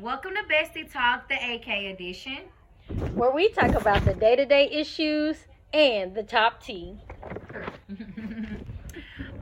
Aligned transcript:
Welcome 0.00 0.32
to 0.34 0.42
Bestie 0.52 0.92
Talk, 0.92 1.28
the 1.28 1.36
AK 1.36 1.68
edition. 1.68 2.38
where 3.14 3.30
we 3.30 3.50
talk 3.50 3.76
about 3.76 4.04
the 4.04 4.12
day 4.12 4.34
to 4.34 4.44
day 4.44 4.68
issues 4.68 5.36
and 5.72 6.16
the 6.16 6.24
top 6.24 6.60
tea. 6.60 6.98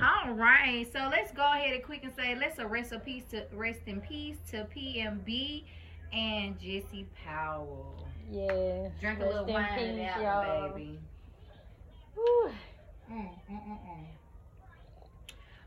All 0.02 0.34
right, 0.34 0.86
so 0.92 1.08
let's 1.10 1.32
go 1.32 1.42
ahead 1.42 1.72
and 1.72 1.82
quick 1.82 2.04
and 2.04 2.12
say 2.14 2.34
let's 2.34 2.59
a 2.59 2.66
rest 2.66 2.92
in 2.92 3.00
peace 3.00 3.24
to 3.30 3.46
rest 3.54 3.80
in 3.86 4.02
peace 4.02 4.36
to 4.50 4.66
PNB 4.77 5.64
and 6.12 6.60
Jesse 6.60 7.06
Powell. 7.24 8.06
Yeah. 8.30 8.88
Drink 9.00 9.20
a 9.20 9.24
little 9.24 9.46
in 9.46 9.55
wine 9.55 9.78
and 9.78 9.98
peace, 9.98 10.06
apple, 10.06 10.23
y'all. 10.23 10.69
baby. 10.74 11.00
Mm, 12.19 12.52
mm, 13.10 13.30
mm, 13.50 13.66
mm. 13.69 14.05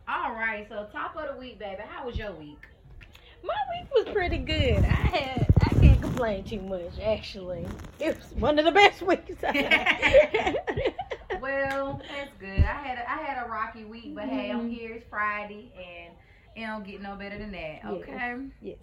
All 0.08 0.34
right, 0.34 0.68
so 0.70 0.88
top 0.92 1.16
of 1.16 1.34
the 1.34 1.40
week, 1.40 1.58
baby. 1.58 1.82
How 1.88 2.06
was 2.06 2.16
your 2.16 2.34
week? 2.34 2.68
My 3.46 3.54
week 3.72 4.06
was 4.06 4.14
pretty 4.14 4.38
good. 4.40 4.84
I 4.84 4.88
had 4.88 5.54
I 5.62 5.74
can't 5.74 6.02
complain 6.02 6.44
too 6.44 6.62
much 6.62 7.00
actually. 7.02 7.66
It 8.00 8.18
was 8.18 8.26
one 8.40 8.58
of 8.60 8.66
the 8.66 8.72
best 8.72 9.02
weeks 9.08 9.44
I 9.44 9.58
had. 9.58 10.58
Well, 11.42 12.00
that's 12.10 12.32
good. 12.40 12.64
I 12.64 12.82
had 12.82 12.98
a, 12.98 13.12
I 13.12 13.18
had 13.18 13.46
a 13.46 13.50
rocky 13.50 13.84
week, 13.84 14.16
but 14.16 14.24
hey, 14.24 14.50
I'm 14.52 14.62
Mhm. 14.62 14.74
here. 14.74 14.94
It's 14.94 15.06
Friday, 15.10 15.72
and 15.76 16.16
it 16.56 16.66
don't 16.66 16.84
get 16.88 17.02
no 17.02 17.16
better 17.16 17.38
than 17.38 17.52
that. 17.52 17.82
Yes. 17.84 17.84
Okay. 17.84 18.36
yes, 18.62 18.78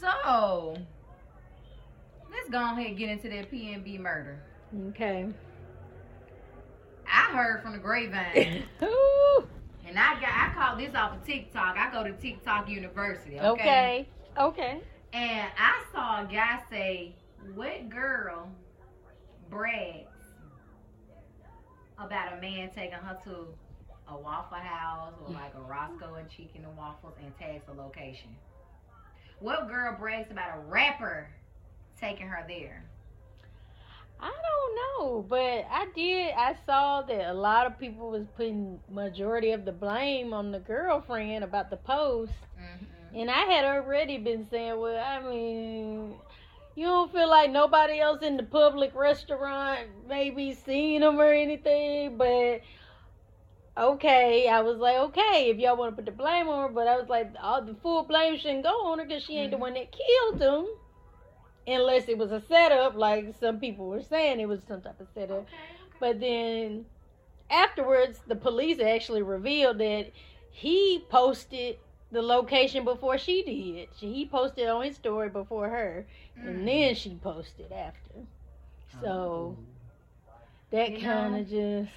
So 0.00 0.76
let's 2.30 2.50
go 2.50 2.58
ahead 2.60 2.86
and 2.86 2.98
get 2.98 3.08
into 3.08 3.28
that 3.30 3.50
PNB 3.52 3.98
murder. 4.00 4.40
Okay. 4.88 5.26
I 7.06 7.32
heard 7.32 7.62
from 7.62 7.72
the 7.72 7.78
grapevine, 7.78 8.64
and 9.90 9.98
I 9.98 10.14
got 10.20 10.30
I 10.30 10.52
caught 10.54 10.78
this 10.78 10.94
off 10.94 11.16
of 11.16 11.26
TikTok. 11.26 11.76
I 11.76 11.90
go 11.90 12.04
to 12.04 12.12
TikTok 12.12 12.68
University. 12.68 13.38
Okay. 13.38 13.48
okay. 13.48 14.08
Okay. 14.38 14.80
And 15.12 15.50
I 15.58 15.82
saw 15.92 16.22
a 16.22 16.32
guy 16.32 16.62
say, 16.70 17.16
"What 17.54 17.90
girl 17.90 18.48
brags 19.50 20.06
about 21.98 22.38
a 22.38 22.40
man 22.40 22.70
taking 22.74 22.92
her 22.92 23.18
to 23.24 23.48
a 24.08 24.16
Waffle 24.16 24.58
House 24.58 25.12
or 25.26 25.34
like 25.34 25.52
a 25.56 25.60
Roscoe 25.60 26.14
and 26.14 26.30
Chicken 26.30 26.64
and 26.64 26.76
Waffles 26.76 27.14
and 27.22 27.36
tags 27.36 27.64
the 27.66 27.72
location? 27.72 28.36
What 29.40 29.68
girl 29.68 29.96
brags 29.98 30.30
about 30.30 30.56
a 30.56 30.60
rapper 30.60 31.28
taking 32.00 32.28
her 32.28 32.44
there?" 32.46 32.84
I 34.20 34.30
don't 34.30 34.76
know, 35.08 35.22
but 35.22 35.66
I 35.70 35.86
did. 35.94 36.34
I 36.36 36.54
saw 36.66 37.02
that 37.02 37.30
a 37.30 37.34
lot 37.34 37.66
of 37.66 37.78
people 37.78 38.10
was 38.10 38.26
putting 38.36 38.80
majority 38.90 39.52
of 39.52 39.64
the 39.64 39.72
blame 39.72 40.32
on 40.34 40.52
the 40.52 40.60
girlfriend 40.60 41.44
about 41.44 41.70
the 41.70 41.76
post, 41.76 42.32
Mm-hmm. 42.58 43.18
and 43.20 43.30
I 43.30 43.40
had 43.44 43.64
already 43.64 44.18
been 44.18 44.46
saying, 44.48 44.78
well, 44.78 45.02
I 45.04 45.20
mean, 45.26 46.16
you 46.76 46.86
don't 46.86 47.12
feel 47.12 47.28
like 47.28 47.50
nobody 47.50 48.00
else 48.00 48.22
in 48.22 48.36
the 48.36 48.42
public 48.44 48.94
restaurant 48.94 49.80
maybe 50.08 50.52
seen 50.54 51.00
them 51.00 51.20
or 51.20 51.32
anything, 51.32 52.16
but 52.18 52.60
okay, 53.76 54.48
I 54.48 54.60
was 54.60 54.78
like, 54.78 54.96
okay, 54.96 55.50
if 55.50 55.58
y'all 55.58 55.76
want 55.76 55.92
to 55.92 55.96
put 55.96 56.04
the 56.06 56.12
blame 56.12 56.48
on 56.48 56.68
her, 56.68 56.74
but 56.74 56.86
I 56.88 56.96
was 56.96 57.08
like, 57.08 57.32
all 57.40 57.62
the 57.62 57.74
full 57.74 58.04
blame 58.04 58.36
shouldn't 58.36 58.64
go 58.64 58.86
on 58.92 58.98
her 58.98 59.04
because 59.06 59.22
she 59.24 59.38
ain't 59.38 59.50
Mhm. 59.50 59.52
the 59.52 59.58
one 59.58 59.74
that 59.74 59.92
killed 59.92 60.40
him. 60.40 60.66
Unless 61.70 62.08
it 62.08 62.18
was 62.18 62.32
a 62.32 62.42
setup, 62.48 62.96
like 62.96 63.34
some 63.38 63.60
people 63.60 63.86
were 63.86 64.02
saying 64.02 64.40
it 64.40 64.48
was 64.48 64.60
some 64.66 64.80
type 64.82 65.00
of 65.00 65.06
setup. 65.14 65.38
Okay. 65.38 65.48
But 66.00 66.20
then 66.20 66.86
afterwards, 67.50 68.20
the 68.26 68.36
police 68.36 68.80
actually 68.80 69.22
revealed 69.22 69.78
that 69.78 70.10
he 70.50 71.04
posted 71.10 71.76
the 72.10 72.22
location 72.22 72.84
before 72.84 73.18
she 73.18 73.42
did. 73.42 73.88
She, 73.98 74.12
he 74.12 74.26
posted 74.26 74.68
on 74.68 74.82
his 74.84 74.96
story 74.96 75.28
before 75.28 75.68
her, 75.68 76.06
Mm. 76.38 76.48
and 76.48 76.68
then 76.68 76.94
she 76.94 77.14
posted 77.22 77.70
after. 77.72 78.14
So 79.00 79.56
that 80.70 81.00
kind 81.00 81.36
of 81.36 81.48
just 81.48 81.90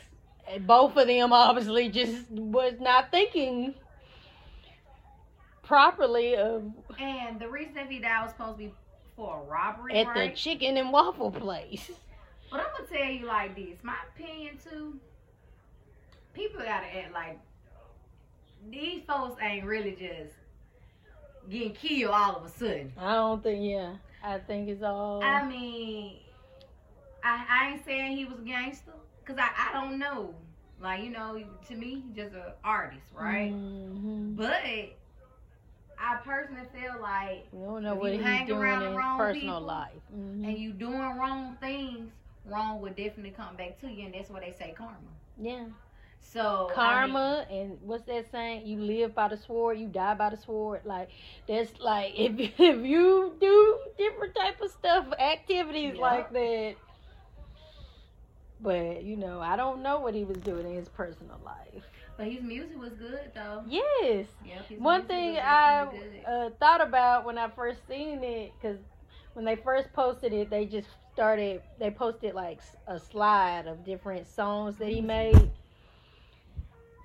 both 0.67 0.97
of 0.97 1.07
them 1.07 1.31
obviously 1.33 1.89
just 1.89 2.29
was 2.29 2.73
not 2.79 3.09
thinking 3.12 3.73
properly 5.63 6.35
of 6.35 6.63
And 7.00 7.39
the 7.39 7.47
reason 7.50 7.73
that 7.75 7.89
he 7.89 8.00
died 8.00 8.23
was 8.23 8.31
supposed 8.31 8.57
to 8.57 8.66
be 8.66 8.73
for 9.16 9.41
a 9.41 9.44
robbery, 9.50 9.94
at 9.96 10.07
right? 10.07 10.31
the 10.31 10.35
chicken 10.35 10.78
and 10.78 10.91
waffle 10.91 11.31
place. 11.31 11.91
But 12.51 12.59
I'm 12.59 12.68
gonna 12.78 12.88
tell 12.88 13.12
you 13.12 13.25
like 13.25 13.56
this. 13.56 13.78
My 13.84 13.96
opinion 14.16 14.57
too. 14.63 15.00
People 16.34 16.59
gotta 16.59 16.85
act 16.88 17.13
like 17.13 17.40
these 18.69 19.03
folks 19.07 19.41
ain't 19.41 19.66
really 19.66 19.91
just 19.91 20.34
getting 21.50 21.74
killed 21.74 22.12
all 22.13 22.35
of 22.38 22.46
a 22.46 22.50
sudden. 22.50 22.94
I 22.97 23.13
don't 23.13 23.41
think. 23.44 23.63
Yeah, 23.63 23.96
I 24.24 24.40
think 24.40 24.69
it's 24.69 24.84
all. 24.84 25.24
I 25.24 25.47
mean, 25.47 26.18
I, 27.24 27.45
I 27.50 27.69
ain't 27.72 27.85
saying 27.85 28.18
he 28.18 28.25
was 28.25 28.40
a 28.40 28.44
gangster, 28.44 28.94
cause 29.25 29.38
I, 29.40 29.50
I 29.69 29.74
don't 29.74 29.97
know. 30.00 30.34
Like 30.81 31.03
you 31.03 31.09
know, 31.12 31.41
to 31.68 31.75
me, 31.75 32.03
he's 32.06 32.16
just 32.16 32.35
an 32.35 32.51
artist, 32.63 33.06
right? 33.13 33.51
Mhm. 33.51 34.35
But 34.35 34.95
I 36.03 36.17
personally 36.17 36.67
feel 36.73 37.01
like 37.01 37.47
We 37.53 37.65
don't 37.65 37.83
know 37.83 37.95
what 37.95 38.11
you 38.11 38.17
he's 38.17 38.25
hang 38.25 38.47
doing 38.47 38.59
around 38.61 38.83
in 38.83 38.91
his 38.93 39.01
personal 39.17 39.61
life. 39.61 40.01
Mhm. 40.13 40.43
and 40.47 40.57
you 40.57 40.71
doing 40.73 41.17
wrong 41.17 41.57
things, 41.61 42.11
wrong 42.45 42.81
will 42.81 42.89
definitely 42.89 43.31
come 43.31 43.55
back 43.55 43.79
to 43.81 43.87
you, 43.87 44.05
and 44.05 44.13
that's 44.13 44.29
why 44.29 44.39
they 44.41 44.51
say 44.51 44.73
karma. 44.77 44.97
yeah, 45.39 45.65
So 46.19 46.41
I 46.41 47.01
mean, 47.01 47.13
karma 47.13 47.45
and 47.49 47.77
what's 47.81 48.03
that 48.03 48.29
saying? 48.31 48.67
You 48.67 48.79
live 48.79 49.15
by 49.15 49.29
the 49.29 49.37
sword, 49.37 49.77
you 49.79 49.87
die 49.87 50.13
by 50.15 50.29
the 50.29 50.37
sword. 50.37 50.81
Like 50.85 51.09
that's 51.47 51.79
like 51.79 52.13
if 52.17 52.33
if 52.59 52.85
you 52.85 53.35
do 53.39 53.79
different 53.97 54.35
type 54.35 54.61
of 54.61 54.71
stuff, 54.71 55.05
activities 55.19 55.95
Yeah. 55.95 56.01
like 56.01 56.31
that. 56.33 56.75
But 58.59 59.03
you 59.03 59.17
know, 59.17 59.41
I 59.41 59.55
don't 59.55 59.81
know 59.83 59.99
what 59.99 60.13
he 60.15 60.23
was 60.23 60.37
doing 60.37 60.65
in 60.65 60.73
his 60.75 60.89
personal 60.89 61.39
life. 61.43 61.83
But 62.18 62.28
his 62.28 62.41
music 62.44 62.78
was 62.79 62.94
good 62.94 63.31
though. 63.34 63.63
Yes. 63.68 64.28
Yep, 64.46 64.66
One 64.78 65.06
thing 65.06 65.38
I 65.38 65.88
uh, 66.28 66.50
thought 66.59 66.81
about 66.85 67.25
when 67.25 67.38
I 67.38 67.50
first 67.50 67.88
seen 67.88 68.24
it, 68.24 68.53
because 68.59 68.78
when 69.34 69.46
they 69.46 69.56
first 69.56 69.91
posted 69.94 70.34
it, 70.34 70.50
they 70.50 70.66
just 70.66 70.88
started. 71.13 71.62
They 71.79 71.90
posted 71.90 72.35
like 72.35 72.59
a 72.88 73.00
slide 73.00 73.68
of 73.68 73.84
different 73.85 74.28
songs 74.28 74.78
that 74.78 74.90
he 74.90 75.01
made. 75.01 75.50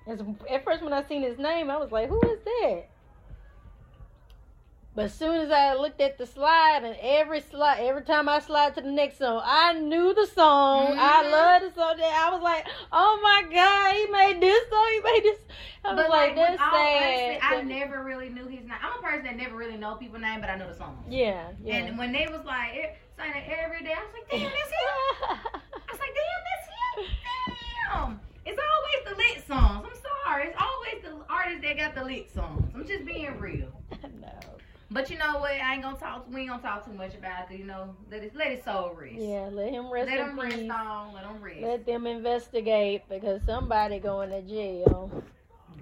As, 0.07 0.21
at 0.49 0.63
first, 0.63 0.83
when 0.83 0.93
I 0.93 1.03
seen 1.03 1.23
his 1.23 1.37
name, 1.37 1.69
I 1.69 1.77
was 1.77 1.91
like, 1.91 2.09
"Who 2.09 2.21
is 2.21 2.39
that?" 2.43 2.85
But 4.99 5.05
as 5.05 5.13
soon 5.13 5.35
as 5.35 5.49
I 5.49 5.75
looked 5.75 6.01
at 6.01 6.17
the 6.17 6.25
slide, 6.25 6.81
and 6.83 6.97
every 6.99 7.39
slide, 7.39 7.79
every 7.79 8.01
time 8.01 8.27
I 8.27 8.39
slide 8.39 8.75
to 8.75 8.81
the 8.81 8.91
next 8.91 9.19
song, 9.19 9.41
I 9.45 9.71
knew 9.71 10.13
the 10.13 10.25
song. 10.25 10.97
I 10.97 11.23
Mhm. 11.23 11.31
love 11.31 11.61
the 11.61 11.71
song. 11.71 11.95
That 11.95 12.27
I 12.27 12.29
was 12.33 12.41
like, 12.41 12.67
"Oh 12.91 13.17
my 13.23 13.43
god, 13.49 13.95
he 13.95 14.07
made 14.07 14.41
this 14.41 14.69
song. 14.69 14.87
He 14.91 14.99
made 14.99 15.23
this." 15.23 15.39
I 15.85 15.93
was 15.93 16.03
but 16.03 16.09
like, 16.09 16.35
like, 16.35 16.35
"That's 16.35 16.59
sad." 16.59 17.39
honesty, 17.39 17.39
I 17.41 17.61
never 17.61 18.03
really 18.03 18.27
knew 18.27 18.47
his 18.47 18.65
name. 18.65 18.77
I'm 18.83 18.99
a 18.99 19.01
person 19.01 19.23
that 19.23 19.37
never 19.37 19.55
really 19.55 19.77
know 19.77 19.95
people's 19.95 20.21
name, 20.21 20.41
but 20.41 20.49
I 20.49 20.57
know 20.57 20.67
the 20.67 20.75
song. 20.75 21.01
Yeah, 21.07 21.47
yeah. 21.63 21.75
And 21.75 21.97
when 21.97 22.11
they 22.11 22.27
was 22.27 22.43
like 22.43 22.99
saying 23.15 23.31
it 23.37 23.57
every 23.57 23.81
day, 23.85 23.93
I 23.93 24.03
was 24.03 24.11
like, 24.11 24.29
damn, 24.29 24.51
that's 24.51 24.69
him. 24.69 24.89
I 25.87 25.91
was 25.93 25.99
like, 26.01 26.13
damn, 26.13 26.43
that's 26.49 26.67
him. 27.07 27.15
Damn. 27.87 28.21
It's 28.45 28.59
always 28.59 29.01
the 29.05 29.15
lit 29.15 29.47
songs. 29.47 29.87
I'm 29.89 30.25
sorry. 30.25 30.47
It's 30.49 30.61
always 30.61 31.01
the 31.03 31.33
artists 31.33 31.61
that 31.61 31.77
got 31.77 31.95
the 31.95 32.03
lit 32.03 32.29
songs. 32.33 32.69
I'm 32.75 32.85
just 32.85 33.05
being 33.05 33.39
real. 33.39 33.71
no. 34.19 34.58
But 34.91 35.09
you 35.11 35.17
know 35.19 35.37
what? 35.37 35.51
I 35.51 35.73
ain't 35.73 35.83
gonna 35.83 35.97
talk. 35.97 36.25
We 36.31 36.41
ain't 36.41 36.49
gonna 36.49 36.61
talk 36.63 36.85
too 36.85 36.93
much 36.93 37.13
about 37.13 37.51
it. 37.51 37.59
You 37.59 37.65
know, 37.65 37.95
let 38.09 38.23
it 38.23 38.35
let 38.35 38.51
it 38.51 38.63
soul 38.63 38.95
rest. 38.99 39.15
Yeah, 39.17 39.49
let 39.51 39.71
him 39.71 39.91
rest 39.91 40.09
Let 40.09 40.17
them 40.17 40.39
rest 40.39 40.69
on. 40.69 41.13
Let 41.13 41.23
them 41.23 41.41
rest. 41.41 41.61
Let 41.61 41.85
them 41.85 42.07
investigate 42.07 43.03
because 43.07 43.41
somebody 43.45 43.99
going 43.99 44.31
to 44.31 44.41
jail 44.41 45.23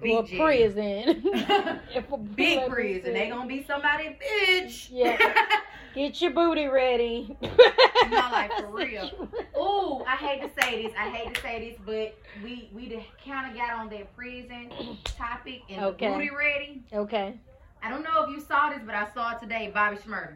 Big 0.02 0.12
or 0.14 0.22
jail. 0.24 0.44
prison. 0.44 1.24
If 1.94 2.12
a 2.12 2.18
Big 2.18 2.68
prison. 2.68 3.14
They 3.14 3.28
gonna 3.30 3.48
be 3.48 3.64
somebody 3.64 4.18
bitch. 4.20 4.88
Yeah. 4.90 5.16
Get 5.94 6.20
your 6.20 6.30
booty 6.32 6.66
ready. 6.66 7.34
No, 7.42 8.28
like, 8.30 8.52
for 8.52 8.66
real. 8.66 9.10
Ooh, 9.58 10.04
I 10.06 10.16
hate 10.16 10.42
to 10.42 10.62
say 10.62 10.82
this. 10.82 10.92
I 10.96 11.08
hate 11.08 11.34
to 11.34 11.40
say 11.40 11.70
this, 11.70 11.80
but 11.84 12.16
we 12.44 12.70
we 12.74 13.04
kind 13.26 13.50
of 13.50 13.56
got 13.56 13.70
on 13.70 13.88
that 13.88 14.14
prison 14.14 14.70
topic 15.16 15.62
and 15.70 15.82
Okay. 15.86 16.08
the 16.08 16.14
booty 16.14 16.30
ready. 16.30 16.82
Okay. 16.92 17.34
I 17.82 17.90
don't 17.90 18.02
know 18.02 18.24
if 18.24 18.30
you 18.30 18.40
saw 18.40 18.70
this, 18.70 18.80
but 18.84 18.94
I 18.94 19.08
saw 19.12 19.36
it 19.36 19.40
today. 19.40 19.70
Bobby 19.72 19.96
Shmurda. 19.96 20.34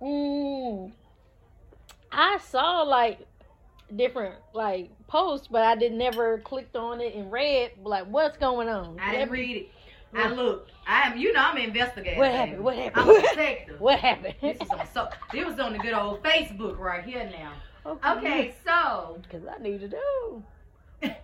Mm. 0.00 0.92
I 2.12 2.38
saw 2.38 2.82
like 2.82 3.26
different 3.94 4.34
like 4.52 4.90
posts, 5.06 5.48
but 5.50 5.62
I 5.62 5.76
did 5.76 5.92
never 5.92 6.38
clicked 6.38 6.76
on 6.76 7.00
it 7.00 7.14
and 7.14 7.30
read 7.30 7.72
like 7.82 8.06
what's 8.06 8.36
going 8.38 8.68
on. 8.68 8.98
I 9.00 9.12
didn't 9.12 9.30
read 9.30 9.56
it. 9.56 9.70
I 10.14 10.28
looked. 10.32 10.72
I 10.86 11.02
am. 11.02 11.18
You 11.18 11.32
know, 11.32 11.40
I'm 11.40 11.56
an 11.56 11.64
investigator. 11.64 12.18
What 12.18 12.30
baby. 12.30 12.36
happened? 12.36 12.64
What 12.64 12.76
happened? 12.76 13.10
I'm 13.10 13.10
a 13.10 13.20
detective. 13.20 13.80
What 13.80 13.98
happened? 13.98 14.34
This 14.40 14.60
is 14.60 14.70
on 14.70 14.86
so. 14.92 15.08
This 15.32 15.44
was 15.44 15.58
on 15.58 15.72
the 15.72 15.78
good 15.78 15.92
old 15.92 16.22
Facebook 16.22 16.78
right 16.78 17.04
here 17.04 17.30
now. 17.30 17.52
Okay, 18.04 18.54
so 18.64 19.18
Because 19.22 19.46
I 19.46 19.62
need 19.62 19.80
to 19.80 19.88
know. 19.88 20.42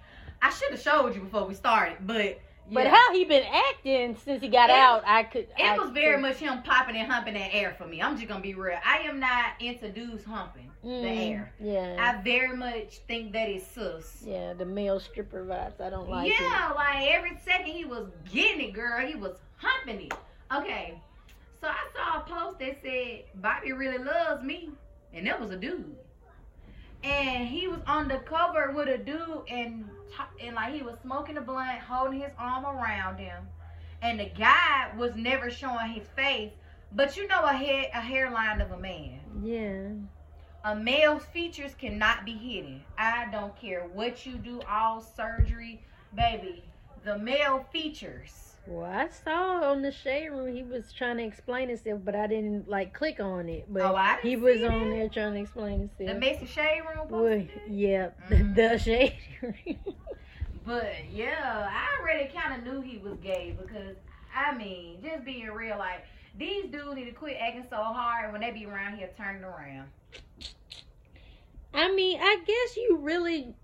I 0.43 0.51
should 0.51 0.71
have 0.71 0.81
showed 0.81 1.15
you 1.15 1.23
before 1.23 1.47
we 1.47 1.55
started, 1.55 1.99
but 2.07 2.39
But 2.71 2.85
Yeah. 2.85 2.95
how 2.95 3.13
he 3.13 3.25
been 3.25 3.45
acting 3.45 4.17
since 4.17 4.41
he 4.41 4.49
got 4.49 4.71
It- 4.71 4.77
out, 4.77 5.03
I 5.05 5.25
could. 5.25 5.49
It 5.59 5.63
I 5.65 5.77
was 5.79 5.91
very 5.91 6.21
much 6.21 6.37
him 6.37 6.63
popping 6.63 6.97
and 6.97 7.11
humping 7.11 7.35
that 7.35 7.53
air 7.55 7.75
for 7.77 7.87
me. 7.87 8.01
I'm 8.01 8.17
just 8.17 8.29
gonna 8.29 8.41
be 8.41 8.55
real. 8.55 8.79
I 8.85 8.99
am 9.01 9.19
not 9.21 9.61
into 9.61 9.89
dudes 9.91 10.25
humping 10.25 10.71
the 10.83 10.89
Mm, 10.89 11.31
air. 11.33 11.53
Yeah. 11.61 11.97
I 11.99 12.23
very 12.23 12.57
much 12.57 12.99
think 13.09 13.33
that 13.33 13.49
is 13.51 13.67
sus. 13.67 14.23
yeah, 14.25 14.53
the 14.53 14.65
male 14.65 15.01
stripper 15.01 15.45
vibes. 15.45 15.81
I 15.81 15.91
don't 15.91 16.09
like 16.09 16.31
yeah, 16.31 16.73
like 16.75 17.09
every 17.11 17.37
second 17.45 17.67
he 17.67 17.85
was 17.85 18.09
getting 18.33 18.69
it, 18.69 18.73
girl. 18.73 19.05
He 19.07 19.17
was 19.17 19.37
humping 19.57 20.03
it. 20.07 20.15
Okay, 20.55 21.01
so 21.61 21.69
I 21.69 21.77
saw 21.95 22.19
a 22.19 22.21
post 22.25 22.59
that 22.61 22.81
said 22.83 23.25
Bobby 23.35 23.73
really 23.73 23.99
loves 23.99 24.43
me, 24.43 24.71
and 25.13 25.27
that 25.27 25.41
was 25.41 25.51
a 25.51 25.57
dude. 25.57 25.97
And 27.05 27.49
he 27.49 27.67
was 27.67 27.81
on 27.87 28.07
the 28.07 28.19
cover 28.19 28.71
with 28.71 28.89
a 28.89 28.99
dude, 28.99 29.43
and 29.51 29.89
and 30.43 30.55
like 30.57 30.75
he 30.75 30.83
was 30.83 30.97
smoking 31.03 31.37
a 31.37 31.41
blunt, 31.41 31.81
holding 31.81 32.21
his 32.21 32.33
arm 32.39 32.65
around 32.65 33.19
him, 33.19 33.45
and 34.01 34.19
the 34.21 34.31
guy 34.37 34.91
was 34.97 35.15
never 35.17 35.51
showing 35.51 35.93
his 35.93 36.07
face, 36.17 36.53
but 36.93 37.17
you 37.17 37.27
know 37.29 37.45
a 37.45 37.53
head 37.53 37.89
a 37.95 38.01
hairline 38.01 38.61
of 38.61 38.71
a 38.73 38.79
man. 38.79 39.21
Yeah. 39.43 39.89
A 40.65 40.77
male's 40.77 41.25
features 41.25 41.75
cannot 41.75 42.25
be 42.25 42.33
hidden. 42.35 42.83
I 42.97 43.27
don't 43.33 43.57
care 43.61 43.83
what 43.93 44.25
you 44.25 44.37
do, 44.37 44.61
all 44.69 45.01
surgery, 45.01 45.83
baby. 46.15 46.65
The 47.05 47.19
male 47.19 47.67
features. 47.73 48.53
Well, 48.69 48.89
I 48.89 49.09
saw 49.09 49.73
on 49.73 49.83
the 49.83 49.91
shade 49.91 50.29
room 50.29 50.55
he 50.55 50.63
was 50.63 50.93
trying 50.93 51.17
to 51.17 51.25
explain 51.25 51.69
himself, 51.69 52.03
but 52.05 52.15
I 52.15 52.29
didn't 52.29 52.69
like 52.69 52.95
click 52.95 53.19
on 53.19 53.49
it. 53.49 53.65
But 53.69 53.83
Oh, 53.83 53.97
I 53.97 54.15
didn't 54.17 54.29
he 54.31 54.37
was 54.37 54.63
on 54.63 54.91
there 54.91 55.09
trying 55.09 55.35
to 55.35 55.41
explain 55.41 55.81
himself. 55.81 56.11
The. 56.11 56.15
Mason 56.15 56.47
Shade 56.47 56.83
Room 56.89 57.09
Well, 57.09 57.43
yeah, 57.69 58.11
Mhm. 58.29 58.55
the, 58.55 58.69
the 58.69 58.79
shade 58.79 59.17
room. 59.43 59.77
But 60.65 60.95
yeah, 61.11 61.69
I 61.71 62.01
already 62.01 62.31
kind 62.33 62.55
of 62.55 62.65
knew 62.73 62.81
he 62.81 62.99
was 62.99 63.15
gay 63.23 63.57
because, 63.61 63.97
I 64.35 64.57
mean, 64.57 64.99
just 65.03 65.25
being 65.25 65.49
real, 65.49 65.77
like, 65.79 66.05
these 66.39 66.67
dudes 66.67 66.95
need 66.95 67.07
to 67.07 67.13
quit 67.13 67.37
acting 67.41 67.65
so 67.69 67.77
hard 67.77 68.33
when 68.33 68.41
they 68.41 68.53
be 68.53 68.65
around 68.65 68.97
here 68.97 69.11
turning 69.17 69.45
around. 69.45 69.89
I 71.75 71.93
mean, 71.95 72.19
I 72.21 72.39
guess 72.47 72.77
you 72.77 72.99
really, 73.01 73.55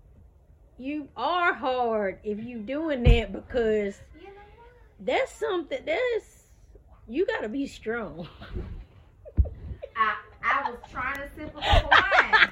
you 0.77 1.07
are 1.15 1.53
hard 1.53 2.19
if 2.23 2.43
you 2.43 2.59
doing 2.59 3.03
that 3.03 3.31
because 3.31 4.01
You 4.19 4.27
know 4.27 4.33
that's 4.99 5.31
something 5.33 5.79
that's 5.85 6.43
you 7.07 7.25
got 7.25 7.41
to 7.41 7.49
be 7.49 7.65
strong. 7.65 8.27
I, 9.95 10.15
I 10.43 10.69
was 10.69 10.79
trying 10.91 11.17
to 11.17 11.29
sip 11.35 11.53
a 11.55 11.59
wine. 11.59 12.49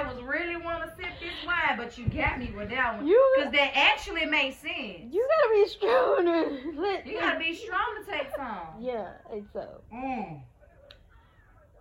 I 0.00 0.12
was 0.12 0.22
really 0.22 0.56
want 0.56 0.82
to 0.84 0.88
sip 0.96 1.10
this 1.20 1.32
wine, 1.46 1.76
but 1.76 1.98
you 1.98 2.06
got 2.06 2.38
me 2.38 2.50
with 2.56 2.70
that 2.70 2.96
one. 2.96 3.06
Because 3.06 3.52
that 3.52 3.72
actually 3.74 4.24
makes 4.24 4.56
sense. 4.56 5.12
you 5.12 5.28
gotta 5.28 5.62
be 5.62 5.68
strong. 5.68 6.24
To 6.24 6.80
let, 6.80 7.06
You 7.06 7.18
gotta 7.18 7.38
be 7.38 7.54
strong 7.54 7.80
to 8.04 8.10
take 8.10 8.28
some. 8.34 8.58
Yeah, 8.80 9.08
it's 9.32 9.52
so. 9.52 9.82
Mm. 9.92 10.40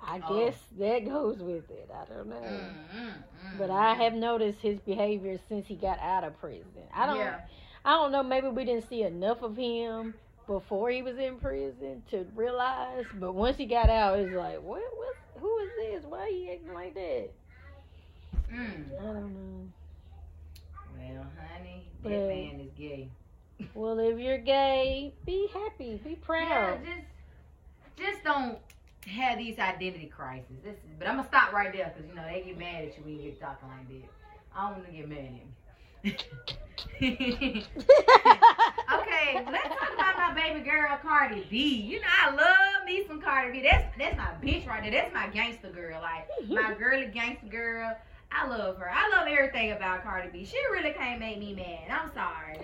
I 0.02 0.22
Oh. 0.26 0.36
guess 0.46 0.56
that 0.78 1.06
goes 1.06 1.38
with 1.40 1.70
it. 1.70 1.90
I 1.94 2.06
don't 2.14 2.28
know. 2.28 2.36
Mm, 2.36 3.00
mm, 3.00 3.10
mm. 3.10 3.58
But 3.58 3.70
I 3.70 3.94
have 3.96 4.14
noticed 4.14 4.60
his 4.62 4.80
behavior 4.80 5.38
since 5.50 5.68
he 5.68 5.76
got 5.76 6.00
out 6.00 6.24
of 6.24 6.40
prison. 6.40 6.84
I 6.94 7.06
don't 7.06 7.18
Yeah. 7.18 7.40
I 7.86 7.92
don't 7.92 8.12
know, 8.12 8.24
maybe 8.24 8.50
we 8.50 8.66
didn't 8.66 8.90
see 8.90 9.04
enough 9.04 9.42
of 9.42 9.56
him 9.56 10.14
before 10.48 10.90
he 10.90 11.02
was 11.02 11.18
in 11.18 11.38
prison 11.38 12.04
to 12.12 12.26
realize, 12.36 13.06
but 13.14 13.34
once 13.34 13.56
he 13.58 13.66
got 13.66 13.90
out 13.90 14.20
it's 14.20 14.34
like, 14.34 14.62
what 14.62 14.82
what 14.98 15.16
who 15.40 15.58
is 15.60 15.70
this? 15.78 16.04
Why 16.10 16.30
he 16.30 16.52
acting 16.52 16.74
like 16.74 16.94
that? 16.96 17.30
Mm. 18.52 19.00
I 19.00 19.04
don't 19.04 19.34
know. 19.34 19.68
Well, 20.98 21.26
honey, 21.38 21.86
that 22.04 22.10
Well. 22.10 22.28
man 22.28 22.60
is 22.60 22.72
gay. 22.78 23.10
Well 23.74 24.00
if 24.00 24.18
you're 24.20 24.38
gay, 24.38 25.14
be 25.26 25.48
happy, 25.54 26.00
be 26.04 26.12
Yeah, 26.12 26.22
proud. 26.22 26.80
just, 26.84 27.06
just 27.98 28.24
don't 28.24 28.58
have 29.08 29.38
these 29.38 29.60
identity 29.60 30.08
crises. 30.08 30.58
This 30.64 30.76
is, 30.76 30.82
but 30.98 31.08
I'm 31.08 31.18
gonna 31.18 31.28
stop 31.28 31.52
right 31.54 31.72
there 31.74 31.92
because 31.94 32.10
you 32.10 32.16
know 32.16 32.24
they 32.26 32.42
get 32.42 32.58
mad 32.58 32.86
at 32.86 32.98
you 32.98 33.04
when 33.04 33.16
you 33.16 33.22
get 33.32 33.40
talking 33.40 33.68
like 33.70 33.88
that. 33.90 34.10
I 34.56 34.62
don't 34.70 34.78
want 34.80 34.86
to 34.88 34.92
get 34.92 35.10
mad 35.10 35.20
at 35.20 35.26
him. 35.26 35.54
okay, 37.02 37.66
let's 39.52 39.80
talk 39.80 39.94
about 39.94 40.18
my 40.18 40.34
baby 40.34 40.62
girl 40.62 40.98
Cardi 41.02 41.46
B. 41.50 41.76
You 41.82 42.00
know 42.00 42.08
I 42.08 42.32
love 42.34 42.86
me 42.86 43.04
some 43.08 43.22
Cardi 43.22 43.52
B. 43.52 43.62
That's 43.70 43.86
that's 43.98 44.18
my 44.18 44.30
bitch 44.42 44.68
right 44.68 44.82
there. 44.82 44.92
That's 44.92 45.14
my 45.14 45.28
gangster 45.28 45.70
girl. 45.70 46.02
Like 46.02 46.28
my 46.50 46.74
girly 46.78 47.08
gangster 47.08 47.48
girl. 47.48 47.96
I 48.32 48.48
love 48.48 48.78
her. 48.78 48.90
I 48.92 49.10
love 49.10 49.28
everything 49.28 49.72
about 49.72 50.04
Cardi 50.04 50.30
B. 50.30 50.46
She 50.46 50.58
really 50.72 50.92
can't 50.94 51.20
make 51.20 51.40
me 51.40 51.54
mad. 51.54 51.90
I'm 51.90 52.12
sorry. 52.14 52.58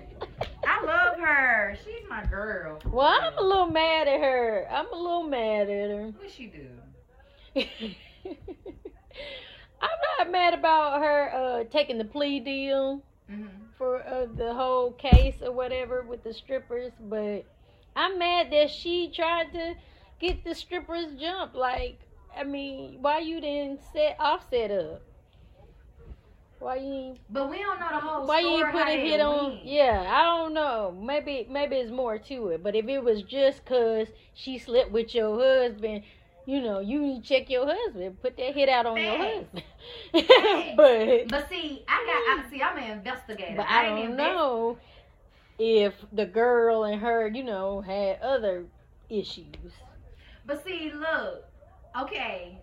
I 0.66 0.84
love 0.86 1.18
her. 1.20 1.76
She's 1.84 2.08
my 2.10 2.24
girl. 2.26 2.80
well, 2.86 3.08
I'm 3.22 3.38
a 3.38 3.42
little 3.42 3.68
mad 3.68 4.08
at 4.08 4.20
her. 4.20 4.68
I'm 4.72 4.92
a 4.94 4.96
little 4.96 5.24
mad 5.24 5.70
at 5.70 5.90
her. 5.90 6.14
What 6.18 6.30
she 6.32 6.48
do? 6.48 6.68
I'm 9.82 10.00
not 10.20 10.32
mad 10.32 10.54
about 10.54 11.02
her 11.02 11.32
uh, 11.34 11.64
taking 11.72 11.98
the 11.98 12.06
plea 12.06 12.40
deal 12.40 13.02
Mm-hmm. 13.32 13.48
for 13.76 14.06
uh, 14.08 14.28
the 14.36 14.54
whole 14.54 14.92
case 14.92 15.38
or 15.42 15.52
whatever 15.52 16.04
with 16.04 16.24
the 16.24 16.32
strippers, 16.32 16.92
but 17.10 17.44
I'm 17.96 18.20
mad 18.20 18.52
that 18.52 18.70
she 18.70 19.10
tried 19.10 19.52
to 19.54 19.74
get 20.20 20.44
the 20.44 20.54
strippers 20.54 21.16
jumped. 21.20 21.56
Like, 21.56 21.98
I 22.38 22.44
mean, 22.44 23.00
why 23.02 23.22
you 23.22 23.42
didn't 23.42 23.80
set 23.92 24.16
offset 24.20 24.70
up? 24.70 25.02
Why 26.66 26.78
you 26.78 26.94
ain't 26.94 27.20
But 27.30 27.52
we 27.52 27.60
don't 27.60 27.80
know 27.80 27.90
the 27.92 28.00
whole 28.00 28.26
why 28.26 28.40
you 28.40 28.66
put 28.72 28.88
a 28.88 28.92
hit 28.94 29.20
on? 29.20 29.52
went. 29.52 29.66
Yeah, 29.66 30.04
I 30.10 30.24
don't 30.24 30.56
know. 30.56 30.98
Maybe 31.00 31.46
maybe 31.48 31.76
it's 31.76 31.92
more 31.92 32.18
to 32.18 32.48
it. 32.48 32.64
But 32.64 32.76
if 32.76 32.88
it 32.88 33.04
was 33.04 33.22
just 33.22 33.64
cause 33.66 34.08
she 34.34 34.58
slept 34.58 34.90
with 34.90 35.14
your 35.14 35.40
husband, 35.40 36.02
you 36.48 36.64
know, 36.64 36.80
you 36.80 37.00
need 37.00 37.22
to 37.22 37.30
check 37.30 37.52
your 37.52 37.68
husband. 37.68 38.20
Put 38.20 38.38
that 38.38 38.56
hit 38.56 38.68
out 38.68 38.88
on 38.88 39.00
your 39.00 39.16
husband. 39.16 39.64
But 40.76 41.28
But 41.28 41.50
see, 41.50 41.84
I 41.88 42.36
got. 42.36 42.48
I 42.48 42.50
see. 42.50 42.64
I'm 42.64 42.78
an 42.80 42.98
investigator. 42.98 43.58
but 43.58 43.68
I 43.70 43.86
ain't 43.86 44.18
don't 44.18 44.18
know 44.18 44.78
if 45.60 45.94
the 46.12 46.26
girl 46.26 46.86
and 46.86 47.00
her, 47.00 47.28
you 47.28 47.44
know, 47.44 47.82
had 47.82 48.20
other 48.22 48.66
issues. 49.08 49.46
But 50.48 50.64
see, 50.66 50.92
look. 50.92 51.46
Okay. 52.02 52.58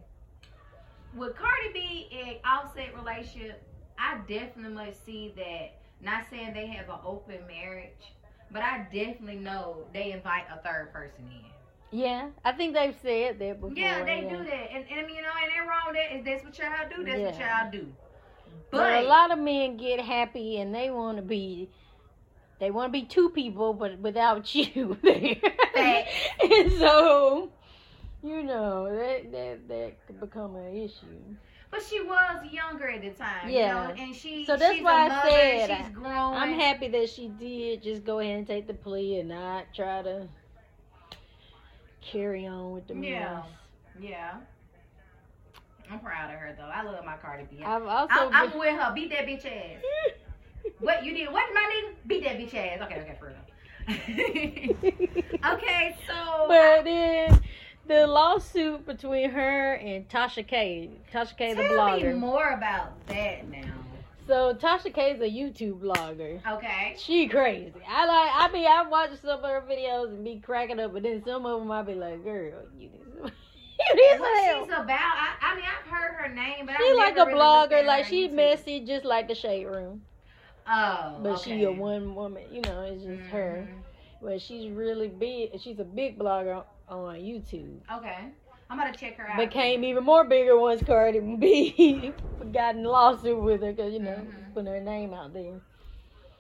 With 1.15 1.37
Cardi 1.37 1.73
B 1.73 2.09
and 2.21 2.37
Offset 2.45 2.97
relationship, 2.97 3.63
I 3.99 4.19
definitely 4.29 4.75
must 4.75 5.05
see 5.05 5.33
that. 5.37 5.73
Not 6.01 6.25
saying 6.31 6.53
they 6.55 6.67
have 6.67 6.89
an 6.89 6.99
open 7.05 7.39
marriage, 7.47 8.15
but 8.51 8.63
I 8.63 8.87
definitely 8.93 9.37
know 9.37 9.87
they 9.93 10.13
invite 10.13 10.45
a 10.53 10.61
third 10.67 10.93
person 10.93 11.25
in. 11.31 11.99
Yeah, 11.99 12.31
I 12.45 12.53
think 12.53 12.75
they've 12.75 12.97
said 13.03 13.39
that 13.39 13.61
before. 13.61 13.77
Yeah, 13.77 14.03
they 14.05 14.23
do 14.23 14.39
that, 14.39 14.69
and, 14.73 14.85
and 14.91 15.01
I 15.01 15.07
mean, 15.07 15.17
you 15.17 15.23
know, 15.23 15.29
and 15.43 15.53
they're 15.53 15.69
wrong. 15.69 15.93
That 15.93 16.17
is 16.17 16.25
that's 16.25 16.43
what 16.45 16.59
y'all 16.59 16.89
do. 16.97 17.05
That's 17.05 17.21
what 17.21 17.39
y'all 17.39 17.71
do. 17.71 17.87
But, 18.71 18.79
But 18.79 19.05
a 19.05 19.07
lot 19.07 19.31
of 19.31 19.39
men 19.39 19.77
get 19.77 20.01
happy 20.01 20.59
and 20.59 20.75
they 20.75 20.91
want 20.91 21.19
to 21.19 21.23
be, 21.23 21.69
they 22.59 22.71
want 22.71 22.89
to 22.89 22.99
be 22.99 23.05
two 23.05 23.29
people, 23.31 23.75
but 23.75 23.99
without 23.99 24.55
you 24.55 24.97
there. 25.03 25.37
And 26.43 26.73
so, 26.73 27.51
you 28.23 28.43
know, 28.43 28.95
that 28.95 29.31
that 29.33 29.69
that 29.69 30.07
could 30.07 30.21
become 30.21 30.57
an 30.57 30.75
issue. 30.77 31.37
But 31.73 31.83
she 31.83 32.03
was 32.03 32.45
younger 32.53 32.91
at 32.91 33.01
the 33.01 33.11
time, 33.11 33.49
Yeah. 33.49 33.89
you 33.89 33.95
know, 33.95 34.03
and 34.03 34.15
she 34.15 34.45
So 34.45 34.59
that's 34.59 34.75
she's 34.75 34.85
why 34.85 35.09
I 35.09 35.31
said 35.31 35.79
she's 35.79 35.89
growing. 35.89 36.15
I'm 36.37 36.53
happy 36.53 36.87
that 36.89 37.09
she 37.09 37.29
did 37.29 37.83
just 37.83 38.05
go 38.05 38.19
ahead 38.19 38.37
and 38.37 38.47
take 38.47 38.67
the 38.67 38.75
plea 38.75 39.21
and 39.21 39.31
not 39.31 39.65
try 39.75 40.03
to 40.03 40.29
carry 42.03 42.47
on 42.47 42.73
with 42.73 42.87
the 42.89 42.95
mess. 42.95 43.09
Yeah. 43.09 43.43
Yeah. 43.99 44.35
I'm 45.91 46.01
proud 46.01 46.31
of 46.31 46.39
her 46.39 46.55
though. 46.59 46.65
I 46.65 46.83
love 46.83 47.03
my 47.07 47.17
Cardi 47.17 47.45
B. 47.51 47.65
I've 47.65 47.87
also 47.87 48.13
I'm, 48.31 48.53
I'm 48.53 48.59
with 48.59 48.79
her. 48.79 48.93
Beat 48.95 49.09
that 49.11 49.27
bitch 49.27 49.47
ass. 49.47 49.83
What 50.79 51.05
you 51.05 51.13
did? 51.13 51.33
What 51.33 51.43
my 51.53 51.61
nigga? 51.61 51.95
Beat 52.07 52.23
that 52.23 52.39
bitch 52.39 52.55
ass. 52.55 52.81
Okay, 52.83 53.01
okay, 53.01 53.17
for 53.19 53.27
real. 53.27 53.37
okay, 55.55 55.97
so 56.07 56.45
But 56.47 56.85
then 56.85 57.41
the 58.01 58.07
lawsuit 58.07 58.87
between 58.87 59.31
her 59.31 59.75
and 59.75 60.09
Tasha 60.09 60.47
K, 60.47 60.91
Tasha 61.13 61.37
K, 61.37 61.55
the 61.55 61.63
blogger. 61.63 62.01
tell 62.01 62.13
me 62.13 62.19
more 62.19 62.51
about 62.51 63.07
that 63.09 63.49
now. 63.51 63.73
So 64.27 64.55
Tasha 64.55 64.93
K 64.95 65.11
is 65.13 65.21
a 65.21 65.25
YouTube 65.25 65.81
blogger. 65.81 66.41
Okay. 66.47 66.95
She 66.97 67.27
crazy. 67.29 67.73
I 67.89 68.07
like. 68.07 68.31
I 68.35 68.53
mean, 68.53 68.67
I 68.67 68.89
watch 68.89 69.11
some 69.21 69.41
of 69.45 69.51
her 69.51 69.63
videos 69.69 70.09
and 70.09 70.25
be 70.25 70.37
cracking 70.39 70.79
up, 70.81 70.93
but 70.93 71.03
then 71.03 71.23
some 71.25 71.45
of 71.45 71.61
them 71.61 71.71
I 71.71 71.83
be 71.83 71.95
like, 71.95 72.23
"Girl, 72.25 72.53
you 72.79 72.89
need 72.89 73.01
some, 73.17 73.25
you 73.89 73.95
need 73.95 74.11
some 74.13 74.21
What 74.21 74.61
she's 74.65 74.73
about? 74.73 74.89
I, 74.91 75.29
I 75.43 75.57
mean, 75.57 75.65
I've 75.67 75.91
heard 75.91 76.15
her 76.15 76.29
name, 76.35 76.67
but 76.67 76.77
She 76.79 76.95
like 76.95 77.17
a 77.19 77.27
really 77.27 77.39
blogger. 77.39 77.85
Like 77.85 78.07
she 78.07 78.29
YouTube. 78.29 78.33
messy, 78.35 78.81
just 78.81 79.05
like 79.05 79.27
the 79.29 79.35
Shade 79.35 79.67
Room. 79.67 80.03
Oh, 80.69 81.19
But 81.21 81.33
okay. 81.33 81.59
she 81.59 81.65
a 81.65 81.73
one 81.73 82.15
woman. 82.15 82.45
You 82.53 82.61
know, 82.63 82.83
it's 82.83 83.03
just 83.05 83.23
her. 83.31 83.67
Mhm. 83.69 83.79
But 84.23 84.41
she's 84.41 84.71
really 84.71 85.09
big. 85.09 85.61
She's 85.61 85.81
a 85.81 85.85
big 85.85 86.17
blogger 86.17 86.63
on 86.89 87.17
YouTube. 87.17 87.79
Okay, 87.93 88.29
I'm 88.71 88.79
gonna 88.79 88.93
check 88.93 89.17
her 89.17 89.29
out. 89.29 89.37
Became 89.39 89.85
even 89.85 90.05
more 90.05 90.25
bigger 90.25 90.59
once 90.59 90.83
Cardi 90.83 91.21
B 91.39 92.13
got 92.53 92.77
in 92.77 92.85
a 92.85 92.89
lawsuit 92.91 93.41
with 93.41 93.63
her 93.63 93.73
because 93.73 93.93
you 93.93 94.01
know 94.01 94.17
Mhm. 94.27 94.55
putting 94.55 94.73
her 94.73 94.81
name 94.81 95.15
out 95.15 95.33
there. 95.33 95.61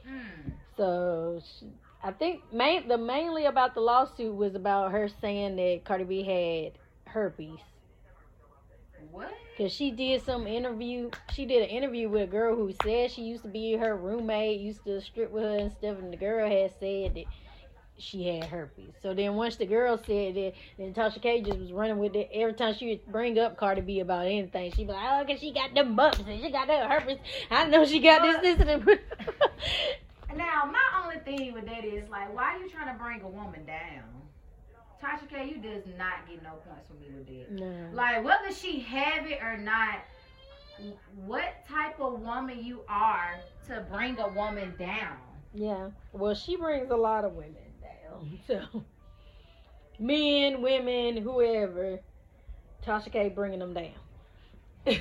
Mm. 0.06 0.52
So 0.76 1.40
So 1.40 1.42
she, 1.44 1.66
I 2.02 2.12
think 2.12 2.52
main 2.52 2.88
the 2.88 2.98
mainly 2.98 3.46
about 3.46 3.74
the 3.74 3.80
lawsuit 3.80 4.34
was 4.34 4.54
about 4.54 4.92
her 4.92 5.08
saying 5.08 5.56
that 5.56 5.84
Cardi 5.84 6.04
B 6.04 6.22
had 6.24 6.78
herpes. 7.12 7.60
What? 9.10 9.32
Cause 9.58 9.72
she 9.72 9.90
did 9.90 10.22
some 10.22 10.46
interview. 10.46 11.10
She 11.34 11.44
did 11.44 11.62
an 11.62 11.68
interview 11.68 12.08
with 12.08 12.22
a 12.22 12.26
girl 12.26 12.56
who 12.56 12.72
said 12.82 13.10
she 13.10 13.22
used 13.22 13.42
to 13.42 13.48
be 13.50 13.72
her 13.76 13.96
roommate, 13.96 14.60
used 14.60 14.84
to 14.84 15.00
strip 15.00 15.30
with 15.30 15.44
her 15.44 15.56
and 15.56 15.70
stuff, 15.72 15.98
and 15.98 16.12
the 16.12 16.16
girl 16.16 16.48
had 16.48 16.72
said 16.80 17.14
that 17.14 17.26
she 17.98 18.26
had 18.26 18.44
herpes. 18.44 18.92
So 19.02 19.14
then 19.14 19.34
once 19.34 19.56
the 19.56 19.66
girl 19.66 19.96
said 19.96 20.34
that, 20.34 20.52
then 20.78 20.92
Tasha 20.94 21.20
K 21.22 21.42
just 21.42 21.58
was 21.58 21.72
running 21.72 21.98
with 21.98 22.14
it. 22.16 22.28
Every 22.32 22.54
time 22.54 22.74
she 22.74 22.88
would 22.88 23.06
bring 23.06 23.38
up 23.38 23.56
Cardi 23.56 23.80
B 23.80 24.00
about 24.00 24.26
anything, 24.26 24.72
she'd 24.72 24.86
be 24.86 24.92
like, 24.92 25.04
"Oh, 25.10 25.24
cause 25.26 25.40
she 25.40 25.52
got 25.52 25.74
the 25.74 25.84
bumps 25.84 26.18
and 26.18 26.40
she 26.42 26.50
got 26.50 26.66
that 26.66 26.90
herpes. 26.90 27.18
I 27.50 27.66
know 27.66 27.84
she 27.84 28.00
got 28.00 28.22
this, 28.22 28.40
this, 28.40 28.60
and 28.68 28.82
that." 28.86 28.98
Now, 30.34 30.64
my 30.64 31.02
only 31.02 31.18
thing 31.18 31.52
with 31.52 31.66
that 31.66 31.84
is 31.84 32.08
like, 32.08 32.34
why 32.34 32.54
are 32.54 32.58
you 32.58 32.68
trying 32.68 32.90
to 32.90 33.02
bring 33.02 33.20
a 33.20 33.28
woman 33.28 33.66
down? 33.66 34.02
Tasha 35.02 35.28
K, 35.28 35.50
you 35.50 35.58
does 35.60 35.82
not 35.98 36.26
get 36.26 36.42
no 36.42 36.52
points 36.66 36.86
from 36.88 37.00
me 37.00 37.08
with 37.14 37.26
that. 37.26 37.50
no. 37.50 37.90
Like 37.92 38.24
whether 38.24 38.50
she 38.54 38.80
have 38.80 39.26
it 39.26 39.42
or 39.42 39.58
not, 39.58 39.98
what 41.26 41.66
type 41.68 42.00
of 42.00 42.20
woman 42.20 42.64
you 42.64 42.80
are 42.88 43.40
to 43.66 43.84
bring 43.92 44.18
a 44.20 44.28
woman 44.28 44.74
down? 44.78 45.18
Yeah. 45.52 45.90
Well, 46.12 46.34
she 46.34 46.56
brings 46.56 46.90
a 46.90 46.96
lot 46.96 47.24
of 47.24 47.34
women 47.34 47.71
So, 48.46 48.84
men, 49.98 50.62
women, 50.62 51.16
whoever, 51.18 52.00
Tasha 52.84 53.12
K 53.12 53.28
bringing 53.28 53.60
them 53.60 53.74
down. 53.74 53.92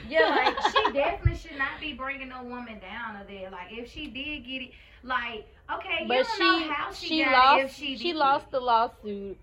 Yeah, 0.08 0.30
like 0.30 0.62
she 0.72 0.94
definitely 0.94 1.36
should 1.40 1.58
not 1.58 1.80
be 1.80 1.94
bringing 1.94 2.30
no 2.30 2.44
woman 2.44 2.80
down 2.80 3.18
or 3.18 3.24
there. 3.28 3.50
Like 3.50 3.68
if 3.72 3.92
she 3.92 4.08
did 4.08 4.46
get 4.46 4.62
it, 4.62 4.72
like 5.04 5.48
okay, 5.74 6.04
you 6.04 6.08
But 6.08 6.26
don't 6.28 6.38
she 6.38 6.44
know 6.44 6.74
how 6.74 6.92
she, 6.94 7.08
she 7.08 7.24
got 7.24 7.32
lost 7.34 7.58
it 7.58 7.66
if 7.66 7.76
she 7.76 7.98
she 7.98 8.14
lost 8.14 8.52
the 8.52 8.60
lawsuit. 8.60 9.38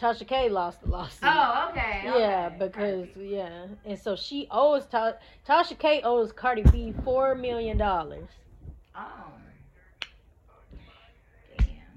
Tasha 0.00 0.26
K 0.26 0.48
lost 0.48 0.80
the 0.80 0.88
lawsuit. 0.88 1.18
Oh, 1.22 1.68
okay. 1.70 2.00
Yeah, 2.04 2.48
okay, 2.48 2.66
because 2.66 3.00
perfect. 3.02 3.16
yeah, 3.18 3.66
and 3.84 3.98
so 3.98 4.16
she 4.16 4.48
owes 4.50 4.86
Ta- 4.86 5.18
Tasha 5.46 5.78
K 5.78 6.00
owes 6.02 6.32
Cardi 6.32 6.62
B 6.62 6.92
four 7.04 7.34
million 7.34 7.76
dollars. 7.76 8.28
oh. 8.96 9.39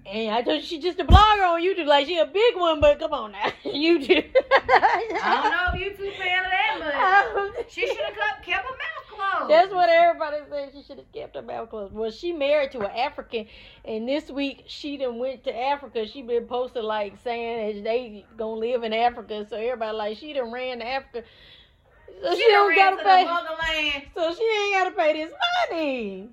And 0.05 0.35
I 0.35 0.41
told 0.41 0.57
you 0.57 0.63
she's 0.63 0.83
just 0.83 0.99
a 0.99 1.05
blogger 1.05 1.47
on 1.47 1.61
YouTube. 1.61 1.85
Like 1.87 2.07
she 2.07 2.17
a 2.17 2.25
big 2.25 2.55
one, 2.57 2.81
but 2.81 2.99
come 2.99 3.13
on 3.13 3.31
now, 3.31 3.51
YouTube. 3.65 4.25
I 4.35 5.39
don't 5.41 5.51
know 5.51 5.69
if 5.73 5.79
you 5.79 6.05
too 6.05 6.11
fan 6.17 6.43
of 6.43 6.51
that, 6.51 7.23
but 7.33 7.39
um, 7.41 7.65
she 7.69 7.87
should 7.87 7.97
have 7.97 8.15
kept, 8.43 8.45
kept 8.45 8.65
her 8.65 8.71
mouth 8.73 9.37
closed. 9.39 9.51
That's 9.51 9.73
what 9.73 9.89
everybody 9.89 10.37
said. 10.49 10.71
She 10.73 10.83
should 10.83 10.97
have 10.97 11.11
kept 11.13 11.35
her 11.37 11.41
mouth 11.41 11.69
closed. 11.69 11.93
Well, 11.93 12.11
she 12.11 12.33
married 12.33 12.71
to 12.71 12.79
an 12.79 12.91
African, 12.91 13.47
and 13.85 14.07
this 14.07 14.29
week 14.29 14.65
she 14.67 14.97
done 14.97 15.19
went 15.19 15.45
to 15.45 15.57
Africa. 15.57 16.05
She 16.05 16.21
been 16.21 16.47
posted 16.47 16.83
like 16.83 17.13
saying 17.23 17.77
that 17.77 17.83
they 17.83 18.25
gonna 18.35 18.59
live 18.59 18.83
in 18.83 18.91
Africa. 18.91 19.45
So 19.49 19.55
everybody 19.55 19.95
like 19.95 20.17
she 20.17 20.33
done 20.33 20.51
ran 20.51 20.79
to 20.79 20.85
Africa. 20.85 21.23
So 22.21 22.35
she, 22.35 22.41
She 22.41 22.47
don't 22.49 22.75
gotta 22.75 22.97
to 22.97 23.03
pay. 23.03 24.05
So 24.15 24.35
she 24.35 24.43
ain't 24.43 24.73
gotta 24.75 24.91
pay 24.91 25.13
this 25.13 25.33
money. 25.71 26.29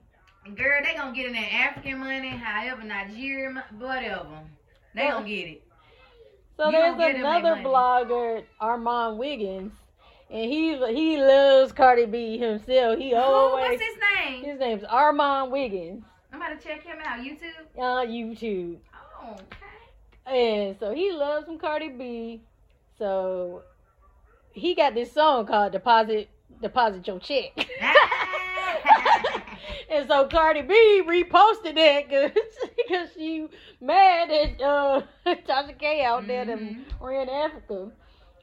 Girl, 0.57 0.81
they 0.85 0.95
gonna 0.95 1.15
get 1.15 1.27
in 1.27 1.33
that 1.33 1.53
African 1.53 1.99
money, 1.99 2.29
however, 2.31 2.83
Nigerian, 2.83 3.63
whatever. 3.79 4.41
They 4.95 5.09
gonna 5.09 5.27
get 5.27 5.49
it. 5.49 5.63
So 6.57 6.67
You 6.67 6.73
there's 6.73 6.97
don't 6.97 6.99
get 6.99 7.11
it, 7.11 7.23
make 7.23 7.41
another 7.45 7.63
blogger, 7.63 8.45
Armon 8.61 9.17
Wiggins, 9.17 9.73
and 10.31 10.51
he 10.51 10.77
he 10.95 11.17
loves 11.19 11.73
Cardi 11.73 12.07
B 12.07 12.39
himself. 12.39 12.99
He 12.99 13.11
Who, 13.11 13.17
always 13.17 13.65
what's 13.71 13.83
his 13.83 13.97
name? 14.19 14.45
his 14.45 14.59
name's 14.61 14.83
Armon 14.85 15.51
Wiggins 15.51 16.05
I'm 16.33 16.41
about 16.41 16.61
to 16.61 16.67
check 16.67 16.83
him 16.85 16.99
out. 17.05 17.19
YouTube. 17.21 17.79
on 17.79 18.09
YouTube. 18.09 18.79
Oh, 19.23 19.33
okay. 19.33 20.37
And 20.67 20.77
so 20.79 20.95
he 20.95 21.11
loves 21.13 21.47
some 21.47 21.59
Cardi 21.59 21.89
B. 21.89 22.43
So 22.99 23.63
he 24.53 24.75
got 24.75 24.95
this 24.95 25.13
song 25.13 25.47
called 25.47 25.73
Deposit 25.73 26.29
Deposit 26.61 27.07
Your 27.07 27.19
Check. 27.21 27.53
And 29.91 30.09
so 30.09 30.29
Cardi 30.29 30.63
B 30.63 31.03
reposted 31.07 31.75
that 31.75 32.09
because 32.09 33.11
she 33.17 33.49
mad 33.81 34.31
at 34.31 34.63
uh, 34.63 35.03
Tasha 35.27 35.79
K 35.79 36.05
out 36.05 36.27
there 36.29 36.45
that 36.45 36.59
Mhm. 36.59 36.77
ran 37.01 37.29
Africa. 37.29 37.91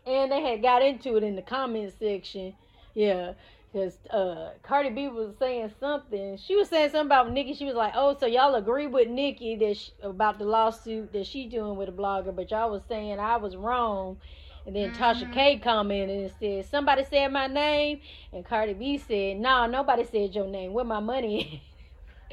And 0.05 0.31
they 0.31 0.41
had 0.41 0.61
got 0.61 0.81
into 0.81 1.15
it 1.17 1.23
in 1.23 1.35
the 1.35 1.41
comment 1.41 1.93
section. 1.99 2.53
Yeah. 2.93 3.33
Because 3.71 3.97
uh, 4.09 4.51
Cardi 4.63 4.89
B 4.89 5.07
was 5.09 5.35
saying 5.37 5.71
something. 5.79 6.37
She 6.37 6.55
was 6.55 6.69
saying 6.69 6.91
something 6.91 7.07
about 7.07 7.31
Nicki. 7.31 7.53
She 7.53 7.65
was 7.65 7.75
like, 7.75 7.93
"Oh, 7.95 8.15
so 8.17 8.25
y'all 8.25 8.55
agree 8.55 8.87
with 8.87 9.09
Nicki 9.09 9.55
that 9.57 9.77
sh 9.77 9.91
about 10.01 10.39
the 10.39 10.45
lawsuit 10.45 11.11
that 11.13 11.25
she 11.27 11.47
doing 11.47 11.75
with 11.77 11.89
a 11.89 11.91
blogger, 11.91 12.35
but 12.35 12.49
y'all 12.51 12.71
was 12.71 12.83
saying 12.87 13.19
I 13.19 13.37
was 13.37 13.55
wrong." 13.57 14.17
And 14.67 14.75
then 14.75 14.91
Tasha 14.93 15.23
Mhm. 15.29 15.33
K 15.33 15.57
commented 15.59 16.19
and 16.19 16.31
said, 16.39 16.65
"Somebody 16.69 17.05
said 17.05 17.31
my 17.31 17.47
name," 17.47 18.01
and 18.33 18.45
Cardi 18.45 18.73
B 18.73 18.97
said, 18.97 19.37
"No, 19.37 19.65
nobody 19.65 20.03
said 20.03 20.35
your 20.35 20.45
name. 20.45 20.73
Where 20.73 20.83
my 20.85 20.99
money?" 20.99 21.63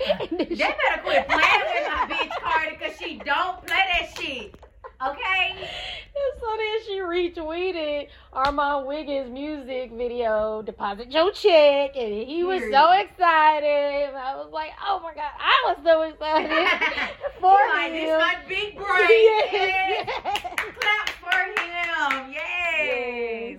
at?" 0.05 0.29
They 0.31 0.47
she- 0.49 0.57
better 0.57 1.03
quit 1.05 1.29
playing 1.29 1.63
with 1.63 1.89
my 1.89 2.07
bitch 2.11 2.31
Cardi 2.43 2.77
because 2.77 2.99
she 2.99 3.19
don't 3.19 3.65
play 3.65 3.77
that 3.77 4.09
shit. 4.21 4.55
Okay? 5.05 5.51
And 5.51 6.41
so 6.41 6.57
then 6.57 6.85
she 6.87 6.99
retweeted 7.01 8.09
Armon 8.33 8.87
Wiggins' 8.87 9.31
music 9.31 9.91
video, 9.93 10.63
Deposit 10.63 11.11
Your 11.13 11.31
Check, 11.33 11.97
and 11.97 12.15
he 12.29 12.43
was 12.45 12.63
so 12.71 12.93
excited. 12.93 14.15
I 14.15 14.35
was 14.37 14.51
like, 14.53 14.71
oh 14.87 15.01
my 15.01 15.13
God, 15.15 15.31
I 15.39 15.65
was 15.67 15.79
so 15.85 16.03
excited 16.03 16.51
for 17.41 17.53
like, 17.69 17.93
him. 17.93 18.07
this 18.07 18.23
my 18.23 18.37
big 18.49 18.77
break. 18.77 19.09
Yes, 19.11 19.49
Yes. 19.53 20.07
yes. 20.25 20.55
Clap 20.81 21.09
for 21.21 21.39
him. 21.39 22.33
Yes. 22.33 22.79
Yes. 22.87 23.59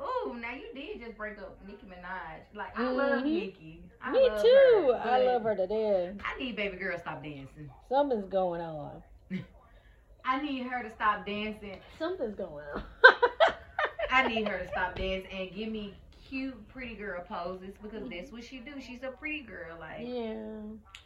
Ooh, 0.00 0.34
now 0.34 0.52
you 0.54 0.68
did 0.74 1.00
just 1.00 1.10
break 1.22 1.38
up 1.38 1.56
Nicki 1.64 1.86
Minaj. 1.86 2.40
Like, 2.52 2.76
I 2.76 2.90
love 2.90 3.22
Mhm. 3.22 3.32
Nicki. 3.32 3.84
I 4.02 4.10
Me 4.10 4.28
love 4.28 4.42
too. 4.42 4.90
her, 4.92 5.00
I 5.08 5.18
love 5.24 5.42
her 5.44 5.54
to 5.54 5.66
death. 5.68 6.14
I 6.24 6.36
need 6.36 6.56
baby 6.56 6.76
girl 6.76 6.98
stop 6.98 7.22
dancing. 7.22 7.70
Something's 7.88 8.28
going 8.28 8.60
on. 8.60 9.04
I 10.24 10.42
need 10.42 10.64
her 10.66 10.82
to 10.82 10.90
stop 10.90 11.24
dancing. 11.24 11.78
Something's 11.96 12.34
going 12.34 12.64
on. 12.74 12.82
I 14.10 14.26
need 14.26 14.48
her 14.48 14.58
to 14.58 14.68
stop 14.68 14.96
dancing 14.96 15.30
and 15.30 15.54
give 15.54 15.68
me 15.70 15.94
cute 16.28 16.68
pretty 16.68 16.96
girl 16.96 17.22
poses 17.22 17.70
because 17.80 18.08
that's 18.10 18.32
what 18.32 18.42
she 18.42 18.58
do. 18.58 18.80
She's 18.80 19.04
a 19.04 19.08
pretty 19.12 19.42
girl. 19.42 19.78
Like 19.78 20.00
Yeah. 20.00 20.34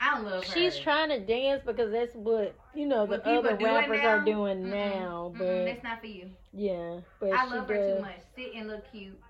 I 0.00 0.18
love 0.22 0.44
her. 0.44 0.52
She's 0.54 0.78
trying 0.78 1.10
to 1.10 1.20
dance 1.20 1.62
because 1.66 1.92
that's 1.92 2.14
what, 2.14 2.54
you 2.74 2.86
know, 2.86 3.04
the 3.04 3.18
What 3.18 3.24
people 3.24 3.50
other 3.50 3.64
rappers 3.66 4.00
now? 4.02 4.08
are 4.08 4.24
doing 4.24 4.62
Mm-mm, 4.64 4.70
now. 4.70 5.32
mm-mm, 5.34 5.38
But 5.38 5.64
that's 5.66 5.82
not 5.82 6.00
for 6.00 6.06
you. 6.06 6.30
yeah. 6.54 7.00
But 7.20 7.32
I 7.32 7.44
love 7.44 7.68
her 7.68 7.76
does. 7.76 7.86
too 7.96 8.00
much. 8.00 8.16
Sit 8.34 8.54
and 8.54 8.68
look 8.68 8.90
cute 8.90 9.20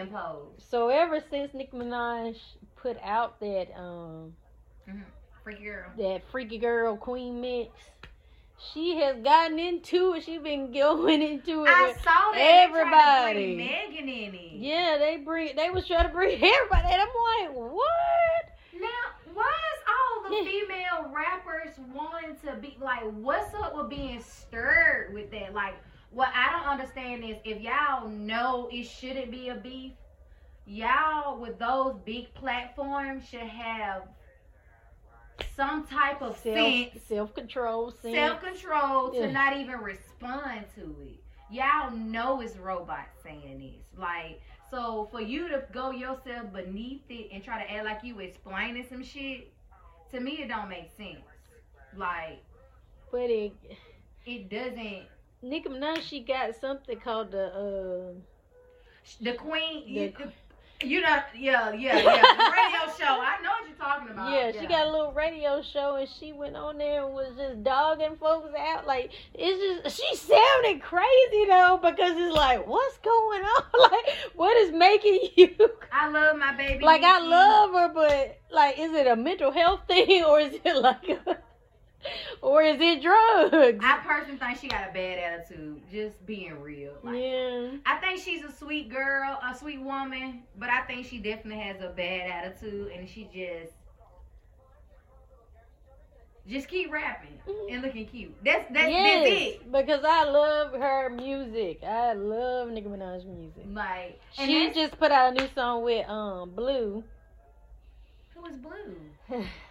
and 0.00 0.12
pose. 0.12 0.64
So 0.70 0.88
ever 0.88 1.20
since 1.30 1.52
Nicki 1.54 1.76
Minaj 1.76 2.36
put 2.76 2.96
out 3.02 3.38
that 3.40 3.68
um 3.78 4.34
Freaky 5.42 5.64
girl. 5.64 5.84
that 5.98 6.22
freaky 6.30 6.58
girl 6.58 6.96
queen 6.96 7.40
mix, 7.40 7.70
she 8.72 8.96
has 8.96 9.16
gotten 9.22 9.58
into 9.58 10.14
it. 10.14 10.24
She's 10.24 10.40
been 10.40 10.72
going 10.72 11.22
into 11.30 11.64
it. 11.64 11.68
I 11.70 11.88
with- 11.88 12.02
saw 12.02 12.10
that. 12.10 12.32
They 12.34 12.40
tried 12.40 13.32
to 13.32 13.36
everybody. 13.38 13.56
Megan 13.56 14.08
in 14.08 14.34
it. 14.34 14.52
yeah, 14.54 14.96
they 14.98 15.18
bring 15.18 15.54
they 15.56 15.70
was 15.70 15.86
trying 15.86 16.06
to 16.06 16.12
bring 16.12 16.30
everybody, 16.34 16.88
and 16.92 17.02
I'm 17.02 17.08
like, 17.08 17.56
what? 17.56 18.80
Now, 18.80 19.32
why 19.34 19.52
is 19.74 19.82
all 19.88 20.30
the 20.30 20.44
female 20.50 21.12
rappers 21.14 21.74
wanting 21.94 22.36
to 22.44 22.56
be 22.60 22.76
like? 22.80 23.02
What's 23.12 23.54
up 23.54 23.76
with 23.76 23.88
being 23.88 24.20
stirred 24.22 25.14
with 25.14 25.30
that? 25.30 25.54
Like, 25.54 25.74
what 26.16 26.30
I 26.34 26.50
don't 26.58 26.66
understand 26.80 27.24
is 27.24 27.36
if 27.44 27.60
y'all 27.60 28.08
know 28.08 28.70
it 28.72 28.84
shouldn't 28.84 29.30
be 29.30 29.50
a 29.50 29.54
beef, 29.54 29.92
y'all 30.64 31.38
with 31.38 31.58
those 31.58 31.94
big 32.06 32.32
platforms 32.32 33.28
should 33.28 33.40
have 33.40 34.04
some 35.54 35.86
type 35.86 36.22
of 36.22 36.34
Self 36.38 36.72
sense, 36.72 37.02
self 37.06 37.34
control, 37.34 37.90
sense. 37.90 38.14
self 38.14 38.40
control 38.42 39.10
to 39.10 39.18
Yeah. 39.26 39.30
not 39.30 39.58
even 39.58 39.78
respond 39.80 40.64
to 40.76 40.96
it. 41.02 41.20
Y'all 41.50 41.90
know 41.90 42.40
it's 42.40 42.56
robots 42.56 43.22
saying 43.22 43.58
this. 43.58 44.00
Like, 44.00 44.40
so 44.70 45.08
for 45.12 45.20
you 45.20 45.48
to 45.50 45.64
go 45.70 45.90
yourself 45.90 46.50
beneath 46.50 47.02
it 47.10 47.28
and 47.30 47.44
try 47.44 47.62
to 47.62 47.70
act 47.70 47.84
like 47.84 48.02
you 48.02 48.18
explaining 48.20 48.86
some 48.88 49.02
shit, 49.04 49.52
to 50.12 50.20
me 50.20 50.42
it 50.42 50.48
don't 50.48 50.70
make 50.70 50.88
sense. 50.96 51.20
Like, 51.94 52.42
but 53.12 53.28
it. 53.28 53.52
it 54.24 54.48
doesn't. 54.48 55.08
Nicki 55.42 55.68
Minaj, 55.68 56.02
she 56.02 56.20
got 56.20 56.54
something 56.60 56.98
called 56.98 57.30
the 57.30 57.46
uh 57.46 58.14
The 59.20 59.34
queen, 59.34 59.84
The 59.94 60.00
you, 60.00 60.12
qu- 60.12 60.86
You 60.86 61.00
know, 61.00 61.18
yeah, 61.38 61.72
yeah, 61.72 61.96
yeah. 61.96 62.02
The 62.02 62.52
radio 62.52 62.92
show. 62.98 63.20
I 63.20 63.36
know 63.42 63.50
what 63.50 63.68
you're 63.68 63.76
talking 63.78 64.10
about. 64.10 64.30
Yeah, 64.32 64.52
she 64.60 64.66
got 64.66 64.86
a 64.88 64.90
little 64.90 65.12
radio 65.12 65.62
show 65.62 65.96
and 65.96 66.08
she 66.08 66.32
went 66.32 66.56
on 66.56 66.76
there 66.78 67.04
and 67.04 67.14
was 67.14 67.34
just 67.36 67.62
dogging 67.62 68.16
folks 68.16 68.50
out. 68.58 68.86
Like 68.86 69.10
it's 69.34 69.84
just 69.84 69.96
she 70.02 70.16
sounded 70.16 70.82
crazy 70.82 71.44
though 71.48 71.78
because 71.82 72.12
it's 72.16 72.34
like 72.36 72.66
what's 72.66 72.98
going 72.98 73.42
on? 73.42 73.62
Like 73.90 74.06
what 74.34 74.56
is 74.56 74.72
making 74.72 75.28
you? 75.36 75.54
I 75.92 76.08
love 76.10 76.36
my 76.38 76.54
baby. 76.56 76.84
Like 76.84 77.02
I 77.02 77.20
love 77.20 77.72
her, 77.72 77.88
but 77.94 78.38
like 78.50 78.78
is 78.78 78.92
it 78.92 79.06
a 79.06 79.16
mental 79.16 79.52
health 79.52 79.82
thing 79.86 80.24
or 80.24 80.40
is 80.40 80.54
it 80.64 80.76
like 80.76 81.08
a, 81.08 81.38
or 82.42 82.62
is 82.62 82.76
it 82.80 83.02
drugs? 83.02 83.84
I 83.84 83.98
personally 84.06 84.38
think 84.38 84.58
she 84.58 84.68
got 84.68 84.90
a 84.90 84.92
bad 84.92 85.18
attitude. 85.18 85.82
Just 85.90 86.24
being 86.26 86.60
real. 86.60 86.94
Like, 87.02 87.16
yeah. 87.16 87.70
I 87.86 87.96
think 87.98 88.20
she's 88.22 88.44
a 88.44 88.52
sweet 88.52 88.88
girl, 88.90 89.38
a 89.42 89.56
sweet 89.56 89.80
woman, 89.80 90.42
but 90.58 90.68
I 90.68 90.82
think 90.82 91.06
she 91.06 91.18
definitely 91.18 91.62
has 91.62 91.80
a 91.80 91.88
bad 91.88 92.30
attitude, 92.30 92.92
and 92.92 93.08
she 93.08 93.24
just 93.24 93.72
just 96.48 96.68
keep 96.68 96.92
rapping 96.92 97.40
and 97.70 97.82
looking 97.82 98.06
cute. 98.06 98.34
That's 98.44 98.66
that's, 98.72 98.88
yes, 98.88 99.24
that's 99.24 99.40
it. 99.40 99.72
because 99.72 100.04
I 100.04 100.24
love 100.24 100.72
her 100.72 101.10
music. 101.10 101.82
I 101.82 102.12
love 102.12 102.70
Nicki 102.70 102.88
Minaj's 102.88 103.24
music. 103.24 103.64
Like 103.68 104.20
She 104.32 104.70
just 104.72 104.98
put 104.98 105.10
out 105.10 105.36
a 105.36 105.40
new 105.40 105.48
song 105.54 105.82
with 105.82 106.08
um 106.08 106.50
Blue. 106.50 107.02
who 108.34 108.46
is 108.46 108.56
blue? 108.56 108.96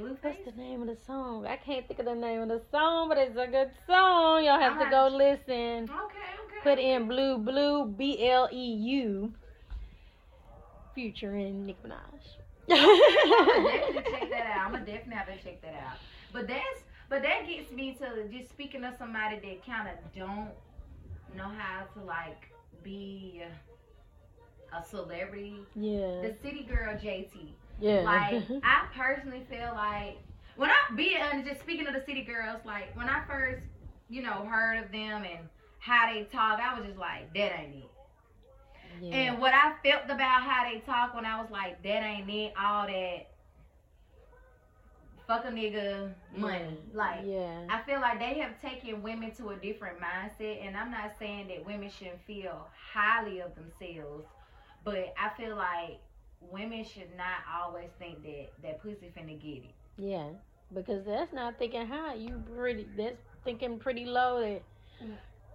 What's 0.00 0.20
the 0.22 0.52
name 0.56 0.80
of 0.80 0.88
the 0.88 0.96
song? 1.06 1.46
I 1.46 1.56
can't 1.56 1.86
think 1.86 2.00
of 2.00 2.06
the 2.06 2.14
name 2.14 2.40
of 2.40 2.48
the 2.48 2.62
song, 2.70 3.08
but 3.10 3.18
it's 3.18 3.36
a 3.36 3.46
good 3.46 3.70
song. 3.86 4.42
Y'all 4.44 4.58
have 4.58 4.78
to 4.78 4.88
go 4.88 5.08
listen. 5.14 5.84
Okay, 5.84 5.90
okay. 5.90 6.60
Put 6.62 6.78
in 6.78 7.06
Blue 7.06 7.36
Blue 7.36 7.84
B 7.86 8.26
L 8.26 8.48
E 8.50 8.74
U 8.74 9.32
featuring 10.94 11.66
Nicki 11.66 11.78
I'm 11.84 11.90
gonna 11.90 12.00
Minaj. 12.68 12.68
definitely 12.68 14.12
check 14.12 14.30
that 14.30 14.46
out. 14.46 14.66
I'm 14.66 14.72
gonna 14.72 14.86
definitely 14.86 15.14
have 15.16 15.26
to 15.26 15.44
check 15.44 15.60
that 15.62 15.74
out. 15.74 15.98
But 16.32 16.48
that's 16.48 16.82
but 17.10 17.22
that 17.22 17.46
gets 17.46 17.70
me 17.70 17.94
to 18.00 18.28
just 18.28 18.50
speaking 18.50 18.84
of 18.84 18.94
somebody 18.98 19.36
that 19.40 19.66
kind 19.66 19.88
of 19.88 19.96
don't 20.16 20.50
know 21.36 21.50
how 21.58 21.84
to 21.94 22.06
like 22.06 22.48
be 22.82 23.42
a 24.72 24.82
celebrity. 24.84 25.56
yeah. 25.74 26.22
The 26.22 26.34
city 26.42 26.66
girl 26.68 26.94
JT. 26.94 27.48
Yeah. 27.80 28.02
Like 28.02 28.44
I 28.64 28.86
personally 28.96 29.44
feel 29.50 29.72
like 29.74 30.18
when 30.56 30.70
I 30.70 30.94
be 30.96 31.16
and 31.16 31.44
just 31.44 31.60
speaking 31.60 31.86
of 31.86 31.94
the 31.94 32.04
city 32.06 32.22
girls, 32.22 32.60
like 32.64 32.96
when 32.96 33.08
I 33.08 33.22
first 33.26 33.62
you 34.08 34.22
know 34.22 34.44
heard 34.46 34.84
of 34.84 34.92
them 34.92 35.24
and 35.24 35.48
how 35.78 36.12
they 36.12 36.24
talk, 36.24 36.60
I 36.60 36.78
was 36.78 36.86
just 36.86 36.98
like 36.98 37.32
that 37.34 37.60
ain't 37.60 37.76
it. 37.76 37.90
yeah. 39.00 39.14
And 39.14 39.38
what 39.40 39.54
I 39.54 39.74
felt 39.84 40.04
about 40.06 40.42
how 40.42 40.70
they 40.70 40.80
talk 40.80 41.14
when 41.14 41.24
I 41.24 41.40
was 41.40 41.50
like, 41.50 41.82
that 41.82 42.02
ain't 42.04 42.30
it, 42.30 42.52
all 42.60 42.86
that 42.86 43.28
fuck 45.26 45.44
a 45.44 45.48
nigga 45.48 46.12
money. 46.36 46.78
Like, 46.92 47.20
yeah. 47.24 47.64
I 47.68 47.82
feel 47.82 48.00
like 48.00 48.18
they 48.18 48.38
have 48.40 48.60
taken 48.60 49.02
women 49.02 49.32
to 49.36 49.50
a 49.50 49.56
different 49.56 49.98
mindset, 50.00 50.66
and 50.66 50.76
I'm 50.76 50.90
not 50.90 51.12
saying 51.18 51.48
that 51.48 51.64
women 51.64 51.88
shouldn't 51.90 52.20
feel 52.26 52.66
highly 52.92 53.40
of 53.40 53.52
themselves, 53.54 54.26
but 54.84 55.14
I 55.18 55.30
feel 55.36 55.56
like 55.56 56.00
women 56.40 56.84
should 56.84 57.14
not 57.16 57.44
always 57.60 57.88
think 57.98 58.22
that 58.22 58.48
that 58.62 58.82
pussy 58.82 59.10
finna 59.16 59.40
get 59.40 59.64
it. 59.64 59.74
Yeah, 59.98 60.28
because 60.74 61.04
that's 61.04 61.32
not 61.32 61.58
thinking 61.58 61.86
high. 61.86 62.14
You 62.14 62.42
pretty. 62.56 62.86
That's 62.96 63.16
thinking 63.44 63.78
pretty 63.78 64.06
low. 64.06 64.40
That 64.40 64.62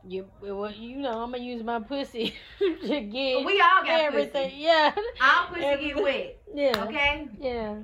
you, 0.08 0.28
well, 0.42 0.72
you 0.72 0.98
know, 0.98 1.24
I'm 1.24 1.32
gonna 1.32 1.44
use 1.44 1.64
my 1.64 1.80
pussy 1.80 2.36
to 2.60 3.02
get 3.02 3.46
we 3.46 3.60
all 3.62 3.84
got 3.84 4.02
everything. 4.02 4.50
pussy. 4.52 4.62
Yeah, 4.62 4.94
All 5.22 5.48
pussy 5.48 5.62
get 5.94 6.04
wet, 6.04 6.38
yeah, 6.54 6.84
okay? 6.86 7.28
yeah. 7.40 7.76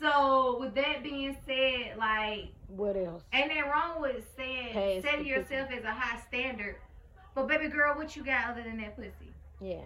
So 0.00 0.58
with 0.60 0.74
that 0.74 1.02
being 1.02 1.36
said, 1.46 1.96
like 1.98 2.48
What 2.68 2.96
else? 2.96 3.22
Ain't 3.32 3.48
that 3.48 3.66
wrong 3.70 4.00
with 4.00 4.24
saying 4.36 5.02
setting 5.02 5.26
yourself 5.26 5.70
as 5.72 5.82
a 5.84 5.90
high 5.92 6.20
standard? 6.28 6.76
But 7.34 7.48
baby 7.48 7.68
girl, 7.68 7.96
what 7.96 8.14
you 8.14 8.22
got 8.24 8.50
other 8.50 8.62
than 8.62 8.76
that 8.78 8.96
pussy? 8.96 9.32
Yeah, 9.60 9.78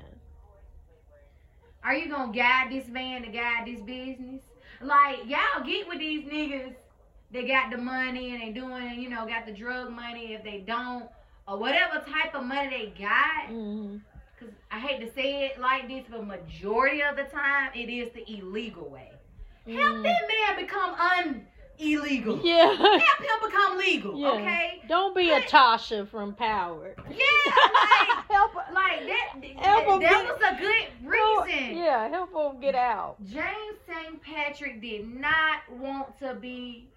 Are 1.88 1.94
you 1.94 2.10
gonna 2.10 2.30
guide 2.30 2.70
this 2.70 2.86
man 2.86 3.22
to 3.22 3.28
guide 3.28 3.64
this 3.64 3.80
business? 3.80 4.42
Like 4.82 5.20
y'all 5.24 5.64
get 5.64 5.88
with 5.88 5.98
these 5.98 6.22
niggas 6.22 6.74
that 7.32 7.48
got 7.48 7.70
the 7.70 7.78
money 7.78 8.32
and 8.32 8.42
they 8.42 8.52
doing, 8.52 9.00
you 9.00 9.08
know, 9.08 9.26
got 9.26 9.46
the 9.46 9.52
drug 9.52 9.90
money. 9.90 10.34
If 10.34 10.44
they 10.44 10.58
don't, 10.66 11.08
or 11.46 11.56
whatever 11.56 12.04
type 12.04 12.34
of 12.34 12.44
money 12.44 12.68
they 12.68 13.02
got, 13.02 13.48
hmm 13.48 13.96
because 14.38 14.54
I 14.70 14.78
hate 14.78 15.00
to 15.00 15.12
say 15.14 15.46
it 15.46 15.58
like 15.58 15.88
this, 15.88 16.04
but 16.10 16.26
majority 16.26 17.02
of 17.02 17.16
the 17.16 17.24
time 17.24 17.70
it 17.74 17.90
is 17.90 18.12
the 18.12 18.22
illegal 18.30 18.90
way. 18.90 19.10
Help 19.66 20.02
that 20.02 20.28
man 20.28 20.60
become 20.60 20.94
un 20.94 21.46
illegal. 21.78 22.40
Yeah, 22.42 22.74
Help 22.74 23.00
him 23.00 23.50
become 23.50 23.78
legal. 23.78 24.18
Yeah. 24.18 24.28
Okay. 24.30 24.82
don't 24.88 25.14
be 25.14 25.30
a 25.30 25.40
Tasha 25.42 26.08
from 26.08 26.34
Power. 26.34 26.94
Yeah, 27.10 27.16
like, 27.46 28.24
help. 28.30 28.54
like 28.72 29.06
that. 29.06 29.44
Help 29.56 30.00
that 30.00 30.10
that 30.10 30.26
was 30.26 30.40
a 30.42 30.60
good 30.60 31.08
reason. 31.08 31.76
Yeah, 31.78 32.08
help 32.08 32.32
him 32.34 32.60
get 32.60 32.74
out. 32.74 33.16
James 33.24 33.78
St. 33.86 34.22
Patrick 34.22 34.80
did 34.80 35.08
not 35.08 35.60
want 35.78 36.18
to 36.20 36.34
be 36.34 36.88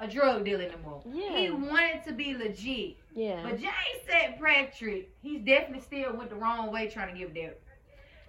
a 0.00 0.08
drug 0.08 0.44
dealer 0.44 0.64
anymore. 0.64 1.02
Yeah. 1.12 1.38
He 1.38 1.50
wanted 1.50 2.04
to 2.06 2.12
be 2.12 2.34
legit. 2.34 2.96
Yeah, 3.14 3.42
But 3.42 3.58
James 3.60 3.72
St. 4.08 4.40
Patrick, 4.40 5.10
he's 5.20 5.40
definitely 5.42 5.80
still 5.82 6.16
went 6.16 6.30
the 6.30 6.36
wrong 6.36 6.72
way 6.72 6.88
trying 6.88 7.12
to 7.12 7.18
give 7.18 7.34
that. 7.34 7.60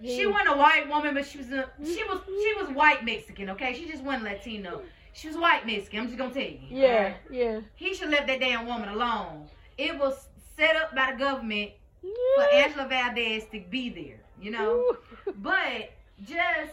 He- 0.00 0.16
She 0.16 0.26
wasn't 0.26 0.50
a 0.50 0.56
white 0.56 0.88
woman, 0.88 1.14
but 1.14 1.26
she 1.26 1.38
was 1.38 1.50
a 1.50 1.68
mm-hmm. 1.80 1.84
she 1.84 2.02
was 2.04 2.20
she 2.26 2.54
was 2.62 2.68
white 2.74 3.04
Mexican. 3.04 3.50
Okay, 3.50 3.74
she 3.74 3.86
just 3.88 4.02
wasn't 4.02 4.24
Latino. 4.24 4.82
She 5.12 5.28
was 5.28 5.36
white 5.36 5.66
Mexican. 5.66 6.00
I'm 6.00 6.06
just 6.06 6.18
gonna 6.18 6.32
tell 6.32 6.42
you. 6.42 6.60
Yeah, 6.68 6.86
alright? 6.86 7.16
yeah. 7.30 7.60
He 7.74 7.94
should 7.94 8.10
left 8.10 8.26
that 8.28 8.40
damn 8.40 8.66
woman 8.66 8.88
alone. 8.88 9.48
It 9.76 9.98
was 9.98 10.28
set 10.56 10.76
up 10.76 10.94
by 10.94 11.12
the 11.12 11.18
government 11.18 11.72
for 12.34 12.42
Angela 12.44 12.86
Valdez 12.88 13.44
to 13.52 13.60
be 13.70 13.88
there, 13.90 14.20
you 14.40 14.50
know. 14.50 14.96
But 15.36 15.90
just 16.24 16.72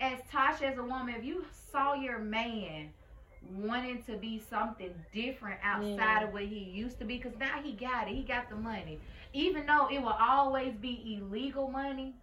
as 0.00 0.18
Tasha 0.32 0.62
as 0.62 0.78
a 0.78 0.82
woman, 0.84 1.14
if 1.16 1.24
you 1.24 1.44
saw 1.72 1.94
your 1.94 2.18
man 2.18 2.90
wanting 3.54 4.02
to 4.04 4.16
be 4.16 4.38
something 4.38 4.90
different 5.12 5.58
outside 5.62 6.20
Yeah. 6.20 6.24
of 6.24 6.32
what 6.32 6.42
he 6.44 6.58
used 6.58 6.98
to 6.98 7.04
be, 7.04 7.16
because 7.18 7.38
now 7.38 7.60
he 7.62 7.72
got 7.72 8.08
it, 8.08 8.14
he 8.14 8.22
got 8.22 8.48
the 8.48 8.56
money. 8.56 9.00
Even 9.32 9.66
though 9.66 9.88
it 9.88 10.00
will 10.00 10.16
always 10.18 10.74
be 10.74 11.18
illegal 11.20 11.68
money, 11.68 12.14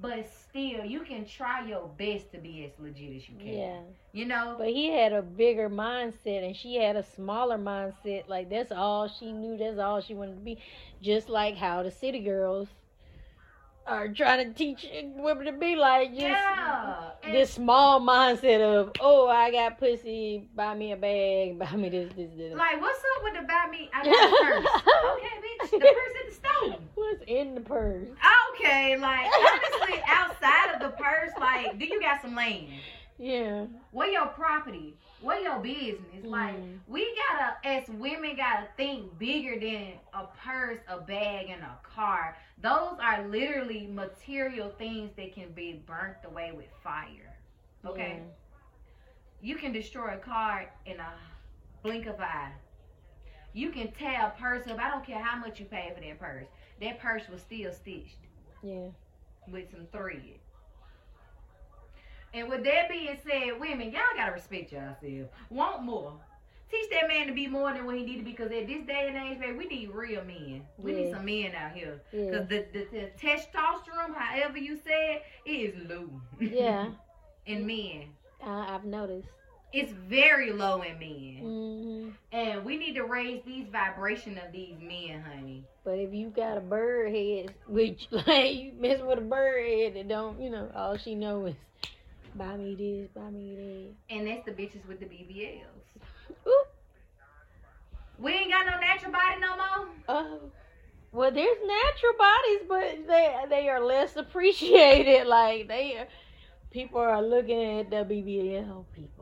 but 0.00 0.28
still, 0.50 0.84
you 0.84 1.00
can 1.00 1.24
try 1.24 1.66
your 1.66 1.88
best 1.98 2.30
to 2.32 2.38
be 2.38 2.64
as 2.64 2.72
legit 2.78 3.16
as 3.16 3.28
you 3.28 3.36
can. 3.38 3.58
Yeah. 3.58 3.80
You 4.12 4.26
know. 4.26 4.56
But 4.58 4.68
he 4.68 4.90
had 4.90 5.12
a 5.12 5.22
bigger 5.22 5.68
mindset 5.68 6.44
and 6.44 6.56
she 6.56 6.76
had 6.76 6.96
a 6.96 7.02
smaller 7.02 7.58
mindset. 7.58 8.28
Like 8.28 8.50
that's 8.50 8.72
all 8.72 9.08
she 9.08 9.32
knew, 9.32 9.56
that's 9.56 9.78
all 9.78 10.00
she 10.00 10.14
wanted 10.14 10.34
to 10.36 10.40
be. 10.40 10.58
Just 11.02 11.28
like 11.28 11.56
how 11.56 11.82
the 11.82 11.90
city 11.90 12.20
girls 12.20 12.68
are 13.88 14.08
trying 14.08 14.46
to 14.46 14.54
teach 14.54 14.86
women 15.16 15.46
to 15.46 15.52
be 15.52 15.74
like 15.74 16.10
just 16.10 16.26
yeah. 16.26 17.10
This 17.24 17.52
small 17.52 18.00
mindset 18.00 18.60
of, 18.60 18.92
oh, 19.00 19.28
I 19.28 19.50
got 19.50 19.78
pussy, 19.78 20.44
buy 20.54 20.74
me 20.74 20.92
a 20.92 20.96
bag, 20.96 21.58
buy 21.58 21.74
me 21.76 21.88
this, 21.88 22.12
this, 22.14 22.30
this. 22.36 22.54
Like, 22.54 22.80
what's 22.80 22.98
up 22.98 23.24
with 23.24 23.34
the 23.34 23.46
buy 23.46 23.66
me? 23.70 23.90
I 23.92 24.04
got 24.04 24.14
a 24.14 24.62
purse. 24.62 24.82
okay, 25.16 25.40
bitch. 25.60 25.70
The 25.70 25.78
purse 25.78 26.14
at 26.20 26.28
the 26.28 26.34
store. 26.34 26.78
What's 26.94 27.22
in 27.26 27.54
the 27.54 27.60
purse? 27.60 28.08
Okay, 28.54 28.96
like 28.98 29.26
honestly, 29.26 30.00
outside 30.08 30.74
of 30.74 30.80
the 30.80 30.96
purse, 30.96 31.30
like, 31.40 31.78
do 31.78 31.84
you 31.86 32.00
got 32.00 32.20
some 32.22 32.34
land? 32.34 32.68
Yeah. 33.18 33.66
What 33.90 34.12
your 34.12 34.26
property? 34.26 34.94
What 35.20 35.42
your 35.42 35.58
business? 35.58 36.24
Like, 36.24 36.54
Mm. 36.56 36.78
we 36.86 37.12
gotta, 37.30 37.56
as 37.66 37.88
women, 37.88 38.36
gotta 38.36 38.68
think 38.76 39.18
bigger 39.18 39.58
than 39.58 39.94
a 40.14 40.26
purse, 40.44 40.78
a 40.88 41.00
bag, 41.00 41.48
and 41.50 41.62
a 41.62 41.76
car. 41.82 42.36
Those 42.62 42.96
are 43.02 43.26
literally 43.26 43.88
material 43.92 44.70
things 44.78 45.10
that 45.16 45.34
can 45.34 45.50
be 45.50 45.82
burnt 45.86 46.18
away 46.24 46.52
with 46.56 46.66
fire. 46.84 47.34
Okay, 47.84 48.20
you 49.40 49.56
can 49.56 49.72
destroy 49.72 50.14
a 50.14 50.18
car 50.18 50.70
in 50.86 50.98
a 51.00 51.12
blink 51.82 52.06
of 52.06 52.16
an 52.16 52.22
eye. 52.22 52.52
You 53.52 53.70
can 53.70 53.90
tear 53.92 54.26
a 54.26 54.40
purse 54.40 54.66
up. 54.68 54.78
I 54.78 54.90
don't 54.90 55.04
care 55.04 55.22
how 55.22 55.38
much 55.38 55.58
you 55.58 55.66
pay 55.66 55.92
for 55.94 56.00
that 56.00 56.18
purse. 56.18 56.46
That 56.80 57.00
purse 57.00 57.28
was 57.28 57.40
still 57.40 57.72
stitched 57.72 58.18
Yeah. 58.62 58.88
with 59.50 59.70
some 59.70 59.86
thread. 59.92 60.38
And 62.34 62.48
with 62.48 62.62
that 62.64 62.88
being 62.90 63.16
said, 63.26 63.58
women, 63.58 63.90
y'all 63.90 64.02
gotta 64.16 64.32
respect 64.32 64.70
yourself. 64.72 65.30
Want 65.50 65.82
more. 65.82 66.12
Teach 66.70 66.90
that 66.90 67.08
man 67.08 67.26
to 67.26 67.32
be 67.32 67.46
more 67.46 67.72
than 67.72 67.86
what 67.86 67.96
he 67.96 68.04
need 68.04 68.18
to 68.18 68.22
be. 68.24 68.32
Because 68.32 68.52
at 68.52 68.66
this 68.66 68.84
day 68.86 69.06
and 69.08 69.16
age, 69.16 69.40
baby, 69.40 69.56
we 69.56 69.66
need 69.66 69.90
real 69.90 70.22
men. 70.22 70.62
We 70.76 70.92
need 70.92 71.10
some 71.10 71.24
men 71.24 71.54
out 71.54 71.72
here. 71.72 72.02
Yeah. 72.12 72.24
Because 72.26 72.48
the, 72.48 72.66
the, 72.74 72.86
the 72.92 73.10
testosterone, 73.18 74.14
however 74.14 74.58
you 74.58 74.76
say 74.76 75.14
it, 75.14 75.22
it 75.46 75.50
is 75.74 75.88
low. 75.88 76.10
Yeah. 76.38 76.90
in 77.46 77.66
men. 77.66 78.10
I, 78.44 78.74
I've 78.74 78.84
noticed. 78.84 79.28
It's 79.72 79.92
very 79.92 80.52
low 80.52 80.82
in 80.82 80.98
men. 80.98 82.14
hmm 82.32 82.36
And 82.36 82.64
we 82.64 82.76
need 82.76 82.94
to 82.94 83.04
raise 83.04 83.42
these 83.44 83.66
vibration 83.70 84.38
of 84.38 84.52
these 84.52 84.76
men, 84.80 85.22
honey. 85.22 85.64
But 85.84 85.98
if 85.98 86.12
you 86.12 86.28
got 86.28 86.56
a 86.56 86.60
bird 86.60 87.14
head, 87.14 87.54
which 87.66 88.08
like 88.10 88.54
you 88.54 88.72
mess 88.78 89.00
with 89.00 89.18
a 89.18 89.22
bird 89.22 89.66
head 89.66 89.94
that 89.94 90.08
don't, 90.08 90.40
you 90.40 90.50
know, 90.50 90.70
all 90.74 90.96
she 90.96 91.14
know 91.14 91.46
is 91.46 91.54
buy 92.34 92.56
me 92.56 92.74
this, 92.74 93.08
buy 93.14 93.30
me 93.30 93.94
that. 94.08 94.16
And 94.16 94.26
that's 94.26 94.44
the 94.44 94.52
bitches 94.52 94.86
with 94.86 95.00
the 95.00 95.06
BBLs. 95.06 95.62
Ooh. 96.46 96.64
We 98.18 98.32
ain't 98.32 98.50
got 98.50 98.66
no 98.66 98.78
natural 98.80 99.12
body 99.12 99.40
no 99.40 99.56
more. 99.56 99.88
Oh. 100.08 100.40
Well, 101.10 101.30
there's 101.32 101.56
natural 101.66 102.12
bodies, 102.18 102.60
but 102.68 103.06
they 103.08 103.36
they 103.48 103.68
are 103.68 103.80
less 103.84 104.16
appreciated. 104.16 105.26
Like 105.26 105.68
they, 105.68 105.96
are, 105.96 106.06
people 106.70 107.00
are 107.00 107.22
looking 107.22 107.80
at 107.80 107.90
the 107.90 107.96
BBL 107.96 108.84
people, 108.94 109.17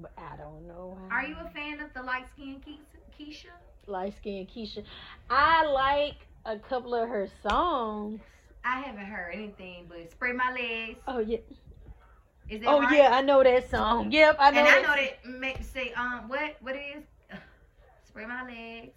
but 0.00 0.12
I 0.16 0.36
don't 0.36 0.66
know. 0.66 0.96
How. 1.10 1.16
Are 1.16 1.24
you 1.24 1.36
a 1.44 1.48
fan 1.50 1.80
of 1.80 1.92
the 1.94 2.02
light 2.02 2.24
skinned 2.34 2.62
Keisha? 3.18 3.46
light 3.86 4.14
skinned 4.16 4.48
Keisha? 4.48 4.84
I 5.30 5.64
like 5.66 6.26
a 6.44 6.58
couple 6.58 6.94
of 6.94 7.08
her 7.08 7.28
songs. 7.42 8.20
I 8.64 8.80
haven't 8.80 9.06
heard 9.06 9.34
anything 9.34 9.86
but 9.88 10.10
spray 10.10 10.32
my 10.32 10.52
legs. 10.52 10.98
Oh 11.06 11.18
yeah. 11.18 11.38
Is 12.48 12.60
that 12.60 12.68
Oh 12.68 12.80
right? 12.80 12.96
yeah, 12.96 13.10
I 13.12 13.20
know 13.22 13.42
that 13.42 13.70
song. 13.70 14.10
Yep, 14.12 14.36
I 14.38 14.50
know. 14.50 14.58
and 14.60 14.68
I 14.68 14.82
know 14.82 14.94
that 15.02 15.26
make 15.26 15.62
say 15.64 15.92
um 15.92 16.28
what 16.28 16.56
what 16.60 16.74
it 16.74 16.82
is? 16.96 17.04
Spray 18.08 18.26
my 18.26 18.44
legs. 18.44 18.94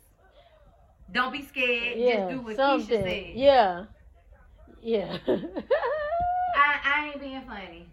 Don't 1.12 1.34
be 1.34 1.44
scared. 1.44 1.98
Yeah, 2.00 2.18
Just 2.18 2.30
do 2.30 2.40
what 2.42 2.56
something. 2.56 2.98
Keisha 3.02 3.04
said. 3.04 3.36
Yeah. 3.36 3.86
Yeah. 4.82 5.18
I, 6.56 6.80
I 6.84 7.08
ain't 7.10 7.20
being 7.20 7.42
funny. 7.42 7.86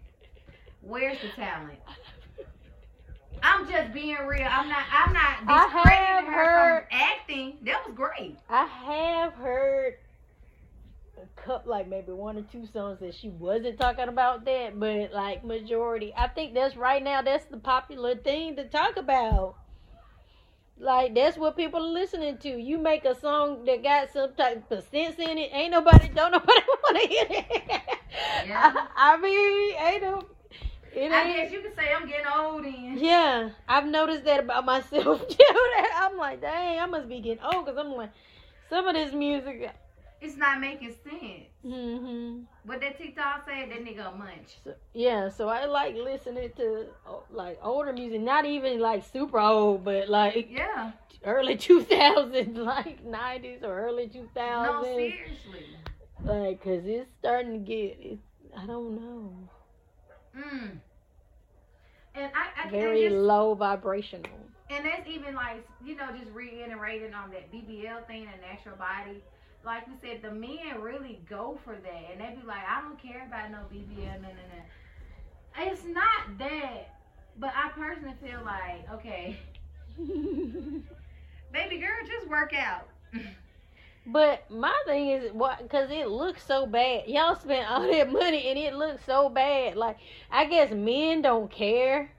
Where's 0.81 1.19
the 1.19 1.27
talent? 1.29 1.79
I'm 3.43 3.69
just 3.69 3.93
being 3.93 4.17
real. 4.27 4.47
I'm 4.49 4.69
not. 4.69 4.83
I'm 4.91 5.13
not 5.13 5.37
I 5.47 5.63
discrediting 5.63 6.05
have 6.05 6.25
her 6.25 6.79
from 6.79 6.87
acting. 6.91 7.57
That 7.63 7.85
was 7.85 7.95
great. 7.95 8.37
I 8.49 8.65
have 8.65 9.33
heard 9.33 9.95
a 11.21 11.41
couple, 11.41 11.71
like 11.71 11.87
maybe 11.87 12.11
one 12.11 12.37
or 12.37 12.43
two 12.43 12.65
songs 12.65 12.99
that 12.99 13.13
she 13.13 13.29
wasn't 13.29 13.79
talking 13.79 14.07
about 14.07 14.45
that, 14.45 14.79
but 14.79 15.11
like 15.13 15.43
majority, 15.43 16.13
I 16.15 16.27
think 16.27 16.53
that's 16.53 16.75
right 16.75 17.03
now. 17.03 17.21
That's 17.21 17.45
the 17.45 17.57
popular 17.57 18.15
thing 18.15 18.55
to 18.55 18.65
talk 18.65 18.97
about. 18.97 19.55
Like 20.77 21.13
that's 21.13 21.37
what 21.37 21.57
people 21.57 21.81
are 21.81 21.91
listening 21.91 22.37
to. 22.39 22.49
You 22.49 22.77
make 22.77 23.03
a 23.03 23.19
song 23.19 23.65
that 23.65 23.83
got 23.83 24.11
some 24.13 24.33
type 24.35 24.71
of 24.71 24.83
sense 24.85 25.19
in 25.19 25.37
it. 25.37 25.49
Ain't 25.51 25.71
nobody, 25.71 26.07
don't 26.09 26.31
nobody 26.31 26.61
want 26.67 27.01
to 27.01 27.07
hear 27.07 27.25
it. 27.29 27.81
Yeah. 28.47 28.73
I, 28.75 29.13
I 29.13 29.17
mean, 29.17 29.75
ain't 29.77 30.01
no. 30.03 30.25
It 30.93 31.11
I 31.11 31.27
guess 31.31 31.51
you 31.51 31.61
could 31.61 31.75
say 31.75 31.91
I'm 31.95 32.07
getting 32.07 32.25
old 32.27 32.63
then. 32.65 32.97
Yeah, 32.97 33.49
I've 33.67 33.85
noticed 33.85 34.23
that 34.25 34.39
about 34.41 34.65
myself 34.65 35.27
too. 35.27 35.71
I'm 35.95 36.17
like, 36.17 36.41
dang, 36.41 36.79
I 36.79 36.85
must 36.85 37.07
be 37.07 37.19
getting 37.21 37.43
old 37.43 37.65
because 37.65 37.77
I'm 37.77 37.93
like, 37.93 38.11
some 38.69 38.87
of 38.87 38.93
this 38.95 39.13
music. 39.13 39.71
It's 40.21 40.35
not 40.35 40.59
making 40.59 40.93
sense. 41.03 41.47
Mm 41.65 41.99
hmm 41.99 42.39
What 42.65 42.81
that 42.81 42.97
TikTok 42.97 43.45
said, 43.45 43.69
that 43.71 43.85
nigga 43.85 44.13
a 44.13 44.17
munch. 44.17 44.57
So, 44.63 44.73
yeah, 44.93 45.29
so 45.29 45.47
I 45.47 45.65
like 45.65 45.95
listening 45.95 46.51
to 46.57 46.87
like 47.31 47.59
older 47.63 47.93
music, 47.93 48.21
not 48.21 48.45
even 48.45 48.79
like 48.79 49.03
super 49.05 49.39
old, 49.39 49.85
but 49.85 50.09
like 50.09 50.49
Yeah. 50.51 50.91
early 51.23 51.55
2000s, 51.67 52.57
like 52.57 53.05
90s 53.05 53.63
or 53.63 53.79
early 53.79 54.07
2000s. 54.07 54.35
No, 54.35 54.83
seriously. 54.83 55.65
like, 56.23 56.61
cause 56.63 56.81
it's 56.85 57.09
starting 57.19 57.53
to 57.53 57.59
get, 57.59 57.97
it's, 58.01 58.21
I 58.57 58.65
don't 58.65 58.95
know, 58.95 59.49
Mm. 60.37 60.79
And 62.15 62.31
I, 62.35 62.65
I 62.65 62.69
very 62.69 63.05
and, 63.05 63.13
just, 63.13 63.23
low 63.23 63.53
vibrational. 63.53 64.31
and 64.69 64.85
that's 64.85 65.07
even 65.07 65.35
like 65.35 65.65
you 65.83 65.95
know 65.95 66.07
just 66.17 66.31
reiterating 66.31 67.13
on 67.13 67.31
that 67.31 67.51
BBL 67.51 68.05
thing 68.07 68.27
and 68.31 68.41
natural 68.41 68.75
body. 68.75 69.23
Like 69.65 69.85
we 69.87 69.93
said, 70.01 70.21
the 70.21 70.31
men 70.31 70.79
really 70.79 71.19
go 71.29 71.59
for 71.65 71.75
that, 71.75 72.11
and 72.11 72.21
they 72.21 72.39
be 72.39 72.47
like, 72.47 72.63
I 72.67 72.81
don't 72.81 73.01
care 73.01 73.25
about 73.27 73.51
no 73.51 73.57
BBL, 73.71 74.21
no, 74.21 74.29
no, 74.29 74.45
no. 74.55 74.63
It's 75.71 75.83
not 75.83 76.37
that, 76.37 76.95
but 77.37 77.51
I 77.55 77.69
personally 77.69 78.15
feel 78.23 78.39
like, 78.45 78.89
okay, 78.93 79.37
baby 79.97 81.77
girl, 81.77 82.07
just 82.07 82.29
work 82.29 82.53
out. 82.53 82.87
But 84.05 84.49
my 84.49 84.73
thing 84.85 85.09
is, 85.09 85.31
what? 85.33 85.61
Because 85.61 85.91
it 85.91 86.07
looks 86.07 86.43
so 86.45 86.65
bad. 86.65 87.07
Y'all 87.07 87.35
spent 87.35 87.69
all 87.69 87.81
that 87.81 88.11
money 88.11 88.47
and 88.47 88.57
it 88.57 88.73
looks 88.73 89.05
so 89.05 89.29
bad. 89.29 89.75
Like 89.75 89.97
I 90.31 90.45
guess 90.45 90.71
men 90.71 91.21
don't 91.21 91.51
care, 91.51 92.11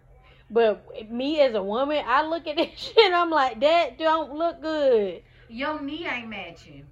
but 0.51 1.11
me 1.11 1.41
as 1.41 1.55
a 1.55 1.63
woman, 1.63 2.05
I 2.07 2.27
look 2.27 2.47
at 2.47 2.57
this 2.57 2.79
shit. 2.79 3.13
I'm 3.13 3.31
like, 3.31 3.61
that 3.61 3.99
don't 3.99 4.35
look 4.35 4.61
good. 4.61 5.23
Your 5.49 5.81
knee 5.81 6.07
ain't 6.07 6.29
matching. 6.29 6.87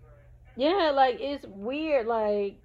Yeah, 0.56 0.90
like 0.92 1.18
it's 1.20 1.46
weird. 1.46 2.06
Like 2.06 2.60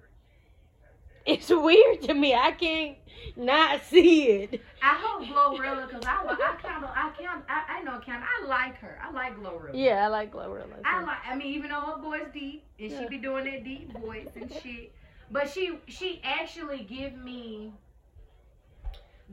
it's 1.26 1.50
weird 1.50 2.02
to 2.02 2.14
me. 2.14 2.34
I 2.34 2.52
can't 2.52 2.96
not 3.36 3.82
see 3.84 4.28
it. 4.28 4.60
I 4.82 4.94
hope 5.00 5.22
Glorilla, 5.22 5.90
cause 5.90 6.04
I, 6.06 6.24
I 6.26 6.56
kind 6.60 6.84
of, 6.84 6.90
I 6.90 7.10
count, 7.18 7.44
I, 7.48 7.78
I 7.78 7.82
know 7.82 8.00
count. 8.04 8.22
I 8.22 8.46
like 8.46 8.76
her. 8.76 8.98
I 9.02 9.10
like 9.10 9.36
Glorilla. 9.38 9.70
Yeah, 9.72 10.04
I 10.04 10.08
like 10.08 10.32
Glorilla. 10.32 10.66
I 10.84 11.02
like. 11.02 11.18
I 11.26 11.34
mean, 11.34 11.48
even 11.54 11.70
though 11.70 11.80
her 11.80 12.02
voice 12.02 12.26
deep, 12.32 12.64
and 12.78 12.90
she 12.90 13.08
be 13.08 13.18
doing 13.18 13.44
that 13.44 13.64
deep 13.64 13.92
voice 13.98 14.28
and 14.36 14.52
shit, 14.62 14.92
but 15.30 15.48
she 15.48 15.78
she 15.88 16.20
actually 16.22 16.84
give 16.84 17.16
me 17.16 17.72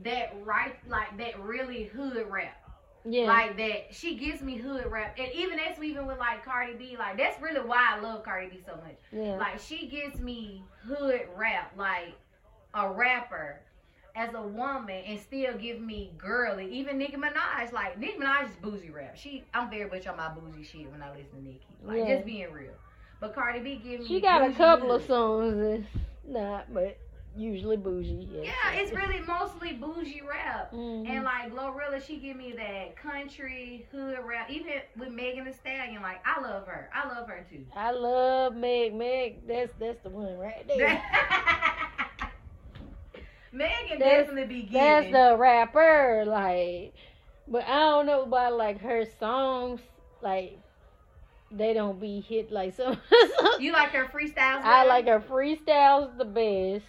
that 0.04 0.34
right, 0.43 0.75
like 0.88 1.17
that 1.17 1.39
really 1.41 1.86
hood 1.86 2.25
rap, 2.30 2.61
yeah. 3.06 3.24
like 3.26 3.58
that. 3.58 3.94
She 3.94 4.16
gives 4.16 4.42
me 4.42 4.58
hood 4.58 4.86
rap, 4.90 5.18
and 5.20 5.32
even 5.34 5.58
that's 5.58 5.82
even 5.82 6.06
with 6.06 6.20
like 6.20 6.44
Cardi 6.46 6.74
B. 6.74 6.96
Like 6.98 7.18
that's 7.18 7.42
really 7.42 7.60
why 7.62 7.96
I 7.96 8.00
love 8.00 8.24
Cardi 8.24 8.48
B 8.50 8.60
so 8.66 8.76
much. 8.76 8.98
yeah. 9.12 9.36
Like 9.38 9.60
she 9.60 9.88
gives 9.88 10.20
me 10.20 10.64
hood 10.88 11.22
rap, 11.36 11.74
like 11.78 12.16
a 12.74 12.90
rapper. 12.90 13.60
As 14.14 14.34
a 14.34 14.42
woman, 14.42 15.04
and 15.08 15.18
still 15.18 15.54
give 15.58 15.80
me 15.80 16.12
girly. 16.18 16.70
Even 16.70 16.98
Nicki 16.98 17.16
Minaj, 17.16 17.72
like 17.72 17.98
Nicki 17.98 18.20
Minaj 18.20 18.50
is 18.50 18.56
bougie 18.62 18.90
rap. 18.90 19.16
She, 19.16 19.46
I'm 19.54 19.70
very 19.70 19.90
much 19.90 20.06
on 20.06 20.18
my 20.18 20.28
bougie 20.28 20.66
shit 20.66 20.92
when 20.92 21.02
I 21.02 21.12
listen 21.12 21.30
to 21.38 21.42
Nicki. 21.42 21.62
Like 21.82 22.00
Yeah. 22.00 22.16
just 22.16 22.26
being 22.26 22.52
real. 22.52 22.74
But 23.22 23.34
Cardi 23.34 23.62
B 23.62 23.76
give 23.82 24.02
me. 24.02 24.06
she 24.06 24.20
got 24.20 24.42
a 24.42 24.52
couple 24.52 24.92
of 24.92 25.06
songs 25.06 25.56
that's 25.58 26.04
not, 26.28 26.74
but 26.74 26.98
usually 27.38 27.78
bougie. 27.78 28.28
Yes. 28.32 28.46
Yeah, 28.48 28.80
it's 28.80 28.91
really 28.91 29.20
mostly 29.22 29.74
bougie 29.74 30.22
rap. 30.28 30.72
Mhm. 30.74 31.08
And 31.10 31.24
like 31.24 31.52
Glorilla, 31.54 32.06
she 32.06 32.17
give 32.17 32.36
me 32.38 32.54
that 32.54 32.96
country 32.96 33.86
hood 33.91 34.17
rap. 34.26 34.50
Even 34.50 34.74
with 34.98 35.10
Megan 35.10 35.46
Thee 35.46 35.54
Stallion, 35.54 36.02
like 36.02 36.22
I 36.26 36.41
love 36.41 36.67
her. 36.67 36.89
I 36.94 37.08
love 37.08 37.28
her 37.28 37.46
too. 37.50 37.65
I 37.76 37.91
love 37.91 38.56
Meg. 38.56 38.94
Meg, 38.94 39.48
that's 39.48 39.72
that's 39.80 40.00
the 40.02 40.10
one 40.10 40.38
right 40.38 40.67
there. 40.67 41.02
Megan 43.54 44.00
That's- 44.00 44.28
definitely 44.28 44.46
be 44.63 44.70
That's 44.72 45.06
giving. 45.08 45.12
the 45.13 45.36
rapper, 45.38 46.24
like. 46.26 46.94
But 47.48 47.65
I 47.65 47.80
don't 47.80 48.06
know 48.06 48.24
about 48.24 48.54
like 48.54 48.80
her 48.82 49.04
songs, 49.20 49.82
like 50.22 50.58
they 51.52 51.74
don't 51.74 52.00
be 52.00 52.22
hit 52.22 52.50
like 52.52 52.74
some. 52.78 52.98
You 53.60 53.74
like 53.74 53.89
her 53.89 54.06
freestyles? 54.06 54.62
I 54.63 54.86
like 54.86 55.06
her 55.08 55.20
freestyles 55.20 56.17
the 56.17 56.24
best. 56.26 56.86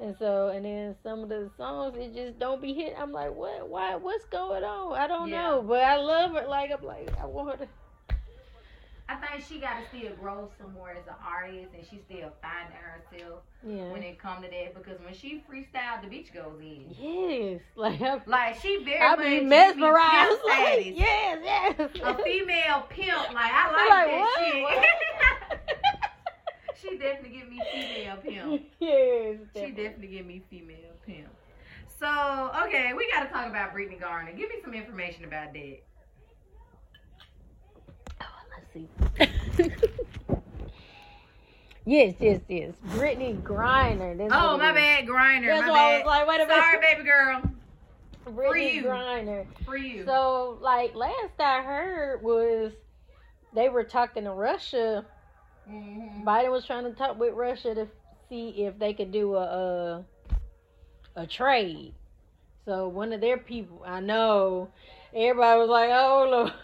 And 0.00 0.16
so, 0.18 0.48
and 0.48 0.64
then 0.64 0.96
some 1.04 1.20
of 1.22 1.28
the 1.28 1.50
songs 1.56 1.96
it 1.98 2.14
just 2.14 2.38
don't 2.40 2.60
be 2.60 2.74
hit. 2.74 2.94
I'm 2.98 3.12
like, 3.12 3.32
what? 3.34 3.68
Why? 3.68 3.94
What's 3.94 4.24
going 4.26 4.64
on? 4.64 4.94
I 4.98 5.06
don't 5.06 5.28
Yeah. 5.28 5.42
know, 5.42 5.62
but 5.62 5.82
I 5.82 5.96
love 5.96 6.32
her. 6.32 6.46
Like 6.48 6.70
I'm 6.76 6.84
like, 6.84 7.08
I 7.20 7.26
want 7.26 7.58
her 7.60 7.64
to. 7.66 7.70
I 9.06 9.16
think 9.16 9.44
she 9.46 9.60
got 9.60 9.74
to 9.78 9.86
still 9.98 10.16
grow 10.16 10.50
some 10.58 10.72
more 10.72 10.90
as 10.90 11.06
an 11.06 11.12
artist, 11.22 11.68
and 11.76 11.84
she 11.84 11.98
still 12.08 12.32
finding 12.40 12.74
herself 12.74 13.42
Yeah. 13.62 13.92
when 13.92 14.02
it 14.02 14.18
come 14.18 14.42
to 14.42 14.48
that. 14.48 14.74
Because 14.74 14.98
when 15.04 15.12
she 15.14 15.44
freestyle, 15.48 16.00
the 16.02 16.08
beach 16.08 16.32
goes 16.32 16.58
in. 16.58 16.86
Yes, 16.98 17.60
like 17.76 18.00
I, 18.00 18.20
Like 18.26 18.60
she 18.62 18.82
very 18.82 18.98
I 19.00 19.14
much 19.14 19.24
be 19.26 19.40
mesmerized. 19.44 20.30
pimp 20.30 20.44
Like, 20.48 20.86
yes, 20.98 21.38
yes. 21.44 21.90
a 22.02 22.22
female 22.24 22.86
pimp. 22.88 23.32
Like 23.34 23.52
I 23.52 23.66
I'm 23.68 23.72
like, 23.72 23.90
like, 23.90 24.06
that 24.06 24.20
what? 24.20 24.54
shit. 24.54 25.03
She 26.88 26.98
definitely 26.98 27.38
give 27.38 27.48
me 27.48 27.60
female 27.72 28.16
pimp. 28.16 28.62
yes, 28.80 29.36
She 29.54 29.70
definitely 29.70 30.08
give 30.08 30.26
me 30.26 30.42
female 30.50 30.76
pimp. 31.06 31.28
So 31.98 32.50
okay, 32.66 32.92
we 32.94 33.10
got 33.10 33.24
to 33.24 33.32
talk 33.32 33.46
about 33.48 33.74
Brittney 33.74 33.98
Garner. 34.00 34.32
Give 34.32 34.48
me 34.50 34.56
some 34.62 34.74
information 34.74 35.24
about 35.24 35.52
that. 35.52 35.78
Oh, 38.20 38.26
let's 38.50 38.72
see. 38.72 38.88
yes, 41.86 42.14
yes, 42.20 42.40
yes. 42.48 42.74
Brittney 42.88 43.40
Griner. 43.42 44.16
That's 44.18 44.32
Oh 44.34 44.58
my 44.58 44.72
bad, 44.72 45.06
Grinder. 45.06 45.48
That's 45.48 45.66
my 45.66 45.70
why 45.70 45.78
I 45.78 45.90
bad. 45.92 46.04
was 46.04 46.06
like, 46.06 46.28
wait 46.28 46.40
a 46.40 46.46
minute. 46.46 46.62
Sorry, 46.62 46.80
baby 46.80 47.04
girl. 47.04 47.42
Brittney. 48.26 48.82
Griner. 48.82 49.46
For 49.64 49.76
you. 49.76 50.04
So, 50.04 50.58
like, 50.60 50.94
last 50.94 51.38
I 51.38 51.62
heard 51.62 52.22
was 52.22 52.72
they 53.54 53.68
were 53.68 53.84
talking 53.84 54.24
to 54.24 54.32
Russia. 54.32 55.06
Mhm. 55.68 56.24
Biden 56.24 56.50
was 56.50 56.64
trying 56.66 56.84
to 56.84 56.92
talk 56.92 57.18
with 57.18 57.34
Russia 57.34 57.74
to 57.74 57.88
see 58.28 58.64
if 58.64 58.78
they 58.78 58.92
could 58.94 59.12
do 59.12 59.34
a, 59.34 59.44
uh 59.44 60.02
a 61.16 61.26
trade. 61.26 61.94
So 62.64 62.88
one 62.88 63.12
of 63.12 63.20
their 63.20 63.38
people, 63.38 63.82
I 63.86 64.00
know, 64.00 64.70
everybody 65.14 65.60
was 65.60 65.68
like, 65.68 65.90
"Oh 65.92 66.26
Lord." 66.30 66.52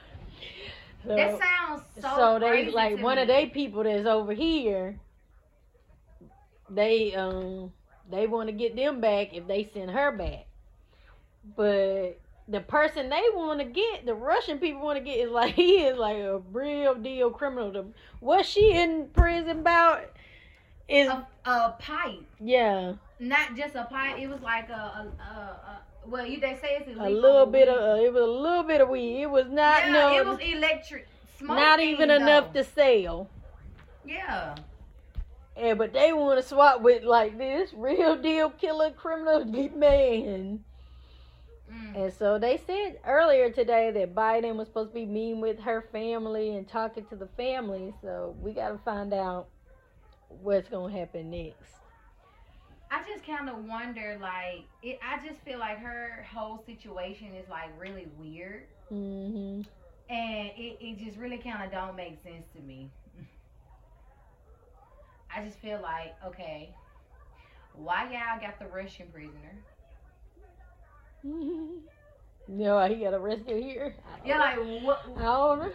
So, 1.06 1.16
that 1.16 1.38
sounds 1.38 1.82
so. 2.00 2.08
so 2.16 2.38
they 2.38 2.70
like 2.70 3.00
one 3.00 3.16
me. 3.16 3.22
of 3.22 3.28
their 3.28 3.46
people 3.46 3.82
that's 3.84 4.06
over 4.06 4.32
here. 4.32 4.98
They 6.70 7.14
um 7.14 7.72
they 8.10 8.26
want 8.26 8.48
to 8.48 8.52
get 8.52 8.76
them 8.76 9.00
back 9.00 9.34
if 9.34 9.46
they 9.46 9.64
send 9.72 9.90
her 9.90 10.12
back, 10.12 10.46
but 11.56 12.18
the 12.50 12.60
person 12.60 13.08
they 13.08 13.22
want 13.34 13.60
to 13.60 13.64
get, 13.64 14.04
the 14.06 14.14
Russian 14.14 14.58
people 14.58 14.82
want 14.82 14.98
to 14.98 15.04
get, 15.04 15.18
is 15.18 15.30
like 15.30 15.54
he 15.62 15.78
is 15.84 15.96
like 15.96 16.16
a 16.16 16.38
real 16.52 16.94
deal 16.94 17.30
criminal. 17.30 17.72
The, 17.72 17.86
what 18.20 18.44
she 18.46 18.72
in 18.72 19.08
prison 19.12 19.60
about 19.60 20.02
is 20.88 21.08
a, 21.08 21.26
a 21.44 21.76
pipe, 21.78 22.24
yeah 22.40 22.94
not 23.20 23.54
just 23.54 23.74
a 23.74 23.84
pipe. 23.84 24.18
It 24.18 24.28
was 24.28 24.40
like 24.40 24.70
a, 24.70 24.72
a, 24.72 25.12
a, 25.22 25.34
a 25.34 25.80
well, 26.06 26.26
you 26.26 26.40
they 26.40 26.58
say 26.60 26.78
it's 26.80 26.88
illegal. 26.88 27.06
a 27.06 27.10
little 27.10 27.46
bit 27.46 27.68
we- 27.68 27.74
of 27.74 27.80
uh, 27.80 28.02
it 28.02 28.12
was 28.12 28.22
a 28.22 28.26
little 28.26 28.62
bit 28.62 28.80
of 28.80 28.88
weed. 28.88 29.22
It 29.22 29.30
was 29.30 29.46
not 29.46 29.86
yeah, 29.86 29.92
no 29.92 30.16
it 30.16 30.26
was 30.26 30.38
electric. 30.40 31.06
not 31.42 31.80
even 31.80 32.08
though. 32.08 32.16
enough 32.16 32.52
to 32.54 32.64
sell. 32.64 33.28
Yeah. 34.04 34.56
Yeah, 35.56 35.74
but 35.74 35.92
they 35.92 36.12
want 36.14 36.40
to 36.40 36.46
swap 36.46 36.80
with 36.80 37.04
like 37.04 37.36
this 37.36 37.74
real 37.74 38.16
deal 38.16 38.50
killer 38.50 38.90
criminal 38.90 39.44
man. 39.76 40.64
Mm. 41.70 42.04
And 42.04 42.12
so 42.12 42.38
they 42.38 42.56
said 42.56 42.98
earlier 43.06 43.50
today 43.50 43.90
that 43.92 44.14
Biden 44.14 44.56
was 44.56 44.68
supposed 44.68 44.90
to 44.90 44.94
be 44.94 45.06
meeting 45.06 45.40
with 45.40 45.60
her 45.60 45.82
family 45.92 46.56
and 46.56 46.66
talking 46.66 47.04
to 47.06 47.16
the 47.16 47.28
family. 47.36 47.94
So 48.02 48.34
we 48.40 48.52
got 48.52 48.70
to 48.70 48.78
find 48.78 49.12
out 49.12 49.48
what's 50.28 50.68
going 50.68 50.92
to 50.92 50.98
happen 50.98 51.30
next. 51.30 51.74
I 52.90 53.02
just 53.06 53.24
kind 53.24 53.48
of 53.48 53.64
wonder, 53.66 54.18
like, 54.20 54.64
it. 54.82 54.98
I 55.00 55.24
just 55.24 55.40
feel 55.44 55.60
like 55.60 55.78
her 55.78 56.26
whole 56.34 56.62
situation 56.66 57.28
is 57.34 57.48
like 57.48 57.70
really 57.78 58.08
weird, 58.18 58.64
hmm 58.88 59.62
and 60.08 60.50
it, 60.56 60.76
it 60.80 60.98
just 60.98 61.16
really 61.16 61.38
kind 61.38 61.62
of 61.62 61.70
don't 61.70 61.94
make 61.94 62.20
sense 62.24 62.44
to 62.56 62.60
me. 62.60 62.90
I 65.34 65.44
just 65.44 65.58
feel 65.60 65.80
like, 65.80 66.16
okay, 66.26 66.74
why 67.74 68.04
y'all 68.10 68.40
got 68.40 68.58
the 68.58 68.66
Russian 68.66 69.06
prisoner? 69.12 69.54
No, 72.48 72.84
he 72.88 72.96
got 72.96 73.14
arrested 73.14 73.62
here. 73.62 73.94
I 74.04 74.26
Yeah, 74.26 74.38
like 74.38 74.58
what? 74.82 75.04
I 75.18 75.22
don't 75.22 75.58
know. 75.60 75.72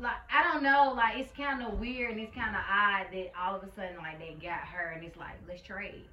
Like 0.00 0.16
I 0.32 0.42
don't 0.44 0.62
know. 0.62 0.92
Like 0.96 1.18
it's 1.18 1.32
kind 1.36 1.62
of 1.62 1.78
weird 1.80 2.12
and 2.12 2.20
it's 2.20 2.34
kind 2.34 2.54
of 2.54 2.62
odd 2.70 3.06
that 3.12 3.32
all 3.40 3.56
of 3.56 3.62
a 3.64 3.70
sudden 3.74 3.96
like 3.98 4.18
they 4.18 4.34
got 4.40 4.60
her 4.60 4.90
and 4.94 5.04
it's 5.04 5.16
like 5.16 5.34
let's 5.48 5.62
trade. 5.62 6.04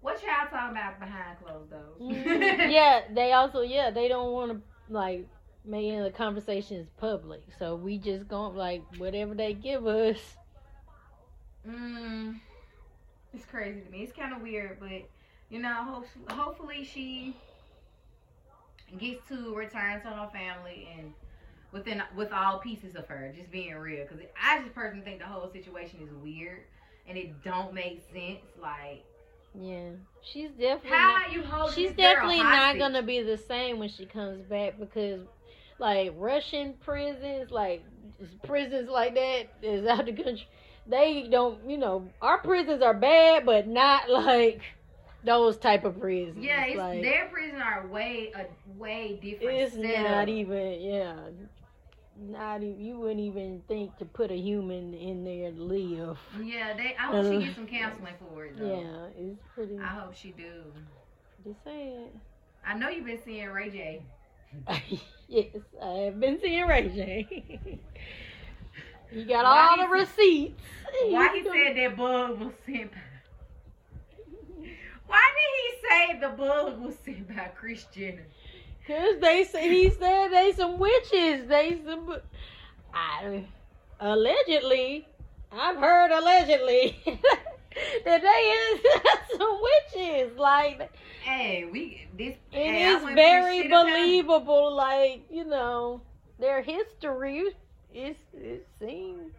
What 0.00 0.22
y'all 0.22 0.48
talking 0.50 0.76
about 0.76 1.00
behind 1.00 1.38
closed 1.42 1.70
doors? 1.70 2.00
Mhm. 2.00 2.70
yeah, 2.70 3.02
they 3.12 3.32
also 3.32 3.62
yeah 3.62 3.90
they 3.90 4.08
don't 4.08 4.32
want 4.32 4.52
to 4.52 4.92
like 4.92 5.26
make 5.64 5.86
any 5.88 5.96
of 5.98 6.04
the 6.04 6.10
conversations 6.10 6.88
public. 6.98 7.42
So 7.58 7.74
we 7.74 7.98
just 7.98 8.28
going 8.28 8.56
like 8.56 8.82
whatever 8.98 9.34
they 9.34 9.54
give 9.54 9.86
us. 9.86 10.36
Mm, 11.66 12.38
it's 13.34 13.44
crazy 13.44 13.80
to 13.80 13.90
me. 13.90 14.02
It's 14.02 14.12
kind 14.12 14.32
of 14.34 14.42
weird, 14.42 14.78
but 14.80 15.08
you 15.50 15.60
know, 15.60 15.74
hope, 15.84 16.06
hopefully 16.30 16.84
she 16.84 17.34
gets 18.98 19.26
to 19.28 19.54
return 19.54 20.00
to 20.00 20.08
her 20.08 20.28
family 20.32 20.88
and 20.96 21.12
within 21.72 22.02
with 22.14 22.32
all 22.32 22.58
pieces 22.58 22.94
of 22.96 23.06
her, 23.08 23.32
just 23.36 23.50
being 23.50 23.74
real. 23.74 24.04
Because 24.04 24.24
I 24.40 24.60
just 24.60 24.74
personally 24.74 25.04
think 25.04 25.18
the 25.20 25.26
whole 25.26 25.48
situation 25.48 26.00
is 26.02 26.12
weird 26.12 26.62
and 27.06 27.16
it 27.16 27.42
don't 27.42 27.72
make 27.72 28.00
sense. 28.12 28.44
Like, 28.60 29.04
Yeah, 29.54 29.92
she's 30.22 30.50
definitely. 30.50 30.90
how 30.90 31.12
not- 31.12 31.22
are 31.28 31.32
you 31.32 31.42
holding? 31.42 31.74
She's 31.74 31.92
definitely 31.92 32.42
not 32.44 32.78
gonna 32.78 33.02
be 33.02 33.20
the 33.22 33.36
same 33.36 33.78
when 33.78 33.88
she 33.88 34.06
comes 34.06 34.42
back 34.42 34.78
because, 34.78 35.26
like 35.78 36.12
Russian 36.14 36.74
prisons, 36.74 37.50
like 37.50 37.84
prisons 38.42 38.88
like 38.88 39.14
that 39.14 39.46
is 39.62 39.86
out 39.86 40.00
of 40.00 40.06
the 40.16 40.22
country. 40.22 40.46
They 40.86 41.28
don't, 41.28 41.68
you 41.68 41.76
know, 41.78 42.12
our 42.20 42.38
prisons 42.38 42.82
are 42.82 42.94
bad, 42.94 43.44
but 43.44 43.66
not 43.66 44.08
like 44.10 44.62
those 45.26 45.58
type 45.58 45.84
of 45.84 46.00
prisons. 46.00 46.42
Yeah, 46.42 46.64
it's, 46.64 46.78
like, 46.78 47.02
their 47.02 47.28
prisons 47.28 47.60
are 47.62 47.86
way 47.88 48.32
a 48.34 48.46
way 48.78 49.18
different. 49.20 49.58
it's 49.58 49.74
setup. 49.74 50.10
not 50.10 50.28
even. 50.28 50.80
Yeah, 50.80 51.16
not 52.18 52.62
even. 52.62 52.80
You 52.80 52.98
wouldn't 52.98 53.20
even 53.20 53.62
think 53.68 53.96
to 53.98 54.04
put 54.04 54.30
a 54.30 54.36
human 54.36 54.94
in 54.94 55.24
there 55.24 55.50
to 55.50 55.60
live. 55.60 56.18
Yeah, 56.42 56.74
they. 56.74 56.96
I 56.98 57.06
hope 57.06 57.32
she 57.32 57.44
gets 57.44 57.56
some 57.56 57.66
counseling 57.66 58.14
for 58.30 58.46
it. 58.46 58.58
Though. 58.58 58.80
Yeah, 58.80 59.22
it's 59.22 59.40
pretty. 59.54 59.78
I 59.78 59.88
hope 59.88 60.14
she 60.14 60.30
do. 60.30 60.62
Just 61.44 61.62
saying. 61.64 62.08
I 62.64 62.74
know 62.74 62.88
you've 62.88 63.06
been 63.06 63.20
seeing 63.24 63.48
Ray 63.48 63.70
J. 63.70 64.02
yes, 65.28 65.46
I 65.82 65.86
have 65.86 66.20
been 66.20 66.40
seeing 66.40 66.66
Ray 66.66 66.88
J. 66.88 67.48
you 69.12 69.24
got 69.24 69.44
Why 69.44 69.68
all 69.70 69.86
the 69.86 69.92
receipts. 69.92 70.62
Why 71.08 71.36
he 71.36 71.44
said 71.44 71.76
that 71.76 71.96
bug 71.96 72.40
was 72.40 72.52
sent 72.64 72.92
by? 72.92 72.98
Why 75.06 75.22
did 75.36 75.52
he 75.56 75.88
say 75.88 76.20
the 76.20 76.28
bug 76.36 76.80
was 76.80 76.96
sent 76.98 77.28
by 77.34 77.48
Kris 77.54 77.84
Jenner? 77.86 78.26
Cause 78.86 79.18
they 79.20 79.44
say 79.44 79.68
he 79.68 79.90
said 79.90 80.28
they 80.28 80.52
some 80.52 80.78
witches. 80.78 81.46
They 81.48 81.80
some. 81.84 82.16
I 82.94 83.44
allegedly, 84.00 85.06
I've 85.52 85.76
heard 85.76 86.10
allegedly 86.12 86.98
that 88.04 88.22
they 88.22 88.28
is 88.28 88.80
some 89.38 89.60
witches. 89.62 90.38
Like 90.38 90.90
Hey, 91.20 91.64
we 91.70 92.06
this. 92.16 92.36
it 92.52 92.74
hey, 92.74 92.84
is 92.84 93.02
very 93.14 93.68
believable. 93.68 94.74
Like 94.74 95.24
you 95.30 95.44
know, 95.44 96.02
their 96.38 96.62
history 96.62 97.44
is 97.92 98.16
it 98.34 98.66
seems. 98.78 99.32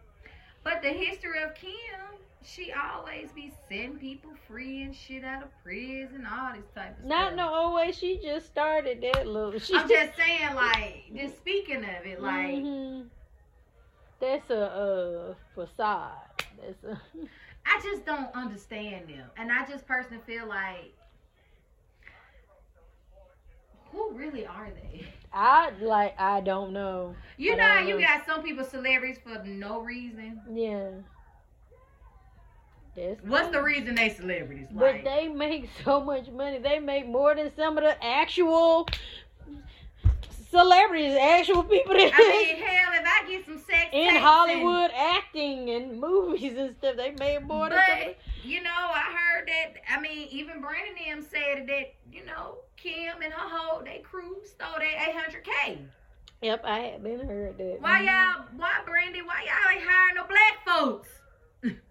But 0.64 0.82
the 0.82 0.90
history 0.90 1.42
of 1.44 1.56
Kim, 1.56 2.17
she 2.48 2.72
always 2.72 3.30
be 3.34 3.52
sending 3.68 3.98
people 3.98 4.32
free 4.48 4.84
and 4.84 4.96
shit 4.96 5.24
out 5.26 5.44
of 5.44 5.50
prison, 5.64 6.26
all 6.26 6.54
this 6.54 6.64
type 6.74 6.92
of 6.92 6.98
stuff. 7.00 7.06
Not 7.10 7.36
no 7.36 7.54
old 7.54 7.76
way. 7.76 7.92
She 7.92 8.20
just 8.24 8.46
started 8.46 9.02
that 9.02 9.28
little. 9.28 9.60
She 9.60 9.76
I'm 9.76 9.88
just 9.90 10.16
saying, 10.18 10.56
like, 10.56 11.04
just 11.16 11.36
speaking 11.38 11.84
of 11.84 12.06
it, 12.06 12.22
like, 12.22 12.56
Mhm. 12.56 13.08
that's 14.20 14.50
a 14.50 14.62
uh, 14.72 15.34
facade. 15.54 16.14
That's 16.62 16.84
a. 16.86 17.02
I 17.66 17.82
just 17.84 18.06
don't 18.06 18.34
understand 18.34 19.10
them, 19.10 19.30
and 19.36 19.52
I 19.52 19.66
just 19.66 19.86
personally 19.86 20.24
feel 20.26 20.48
like, 20.48 20.94
who 23.92 24.12
really 24.14 24.46
are 24.46 24.70
they? 24.70 25.06
I 25.34 25.72
like. 25.82 26.16
I 26.18 26.40
don't 26.40 26.72
know. 26.72 27.14
You 27.36 27.54
I 27.54 27.56
know, 27.58 27.64
how 27.64 27.80
you 27.82 27.96
know. 27.96 28.02
got 28.02 28.26
some 28.26 28.42
people 28.42 28.64
celebrities 28.64 29.18
for 29.22 29.44
no 29.44 29.82
reason. 29.82 30.40
Yeah. 30.50 30.90
That's 32.98 33.24
What's 33.24 33.50
the 33.50 33.62
reason 33.62 33.94
they 33.94 34.10
celebrities? 34.10 34.68
But 34.72 34.96
Like, 34.96 35.06
they 35.06 35.28
make 35.28 35.70
so 35.86 36.02
much 36.02 36.30
money. 36.32 36.58
They 36.58 36.80
make 36.80 37.08
more 37.08 37.36
than 37.36 37.52
some 37.56 37.78
of 37.78 37.84
the 37.84 38.04
actual 38.04 38.90
celebrities, 40.50 41.16
actual 41.16 41.64
people 41.64 41.94
that 41.94 42.12
I 42.12 42.18
mean, 42.18 42.56
hell, 42.56 42.94
if 42.94 43.06
I 43.06 43.30
get 43.30 43.46
some 43.46 43.60
sex 43.60 43.90
in 43.92 44.02
tapes 44.02 44.16
and- 44.16 44.18
Hollywood 44.18 44.92
acting 44.96 45.70
and 45.70 46.00
movies 46.02 46.58
and 46.58 46.76
stuff. 46.78 46.96
They 46.98 47.12
made 47.20 47.46
more 47.46 47.70
than 47.70 47.78
some 47.88 47.98
But 48.00 48.18
you 48.44 48.64
know, 48.64 48.72
I 48.72 49.16
heard 49.16 49.48
that. 49.48 49.74
I 49.92 50.02
mean, 50.02 50.28
even 50.32 50.60
Brandon 50.60 50.96
and 51.08 51.22
them 51.22 51.30
said 51.30 51.68
that 51.68 51.94
you 52.12 52.26
know 52.26 52.56
Kim 52.78 53.22
and 53.24 53.32
her 53.32 53.48
whole 53.48 53.84
they 53.84 54.00
crew 54.00 54.38
stole 54.44 54.80
that 54.80 55.08
eight 55.08 55.16
hundred 55.16 55.44
k. 55.44 55.78
Yep, 56.42 56.66
I 56.66 56.80
had 56.80 57.04
been 57.04 57.28
heard 57.28 57.60
that. 57.60 57.78
Why 57.80 58.00
mm-hmm. 58.00 58.08
y'all? 58.08 58.46
Why 58.58 58.72
Brandy? 58.88 59.22
Why 59.22 59.46
y'all 59.46 59.72
ain't 59.72 59.88
hiring 59.88 60.16
no 60.16 60.26
black 60.26 60.66
folks? 60.66 61.10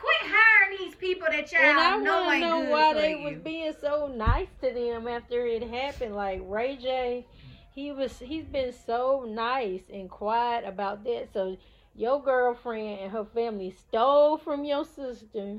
Quit 0.00 0.30
hiring 0.32 0.78
these 0.78 0.94
people 0.94 1.26
that 1.30 1.52
y'all 1.52 1.60
And 1.62 1.78
I 1.78 1.96
know 1.98 2.24
want 2.24 2.28
to 2.28 2.32
ain't 2.34 2.40
know 2.40 2.60
good 2.62 2.70
why 2.70 2.94
they 2.94 3.18
you. 3.18 3.24
was 3.24 3.38
being 3.38 3.72
so 3.80 4.06
nice 4.08 4.48
to 4.62 4.72
them 4.72 5.06
after 5.08 5.46
it 5.46 5.62
happened. 5.62 6.14
Like 6.16 6.40
Ray 6.44 6.76
J, 6.76 7.26
he 7.74 7.92
was 7.92 8.18
he's 8.18 8.46
been 8.46 8.72
so 8.72 9.24
nice 9.28 9.82
and 9.92 10.08
quiet 10.08 10.64
about 10.66 11.04
that. 11.04 11.28
So 11.32 11.56
your 11.94 12.22
girlfriend 12.22 13.00
and 13.00 13.12
her 13.12 13.24
family 13.24 13.70
stole 13.70 14.38
from 14.38 14.64
your 14.64 14.84
sister. 14.84 15.58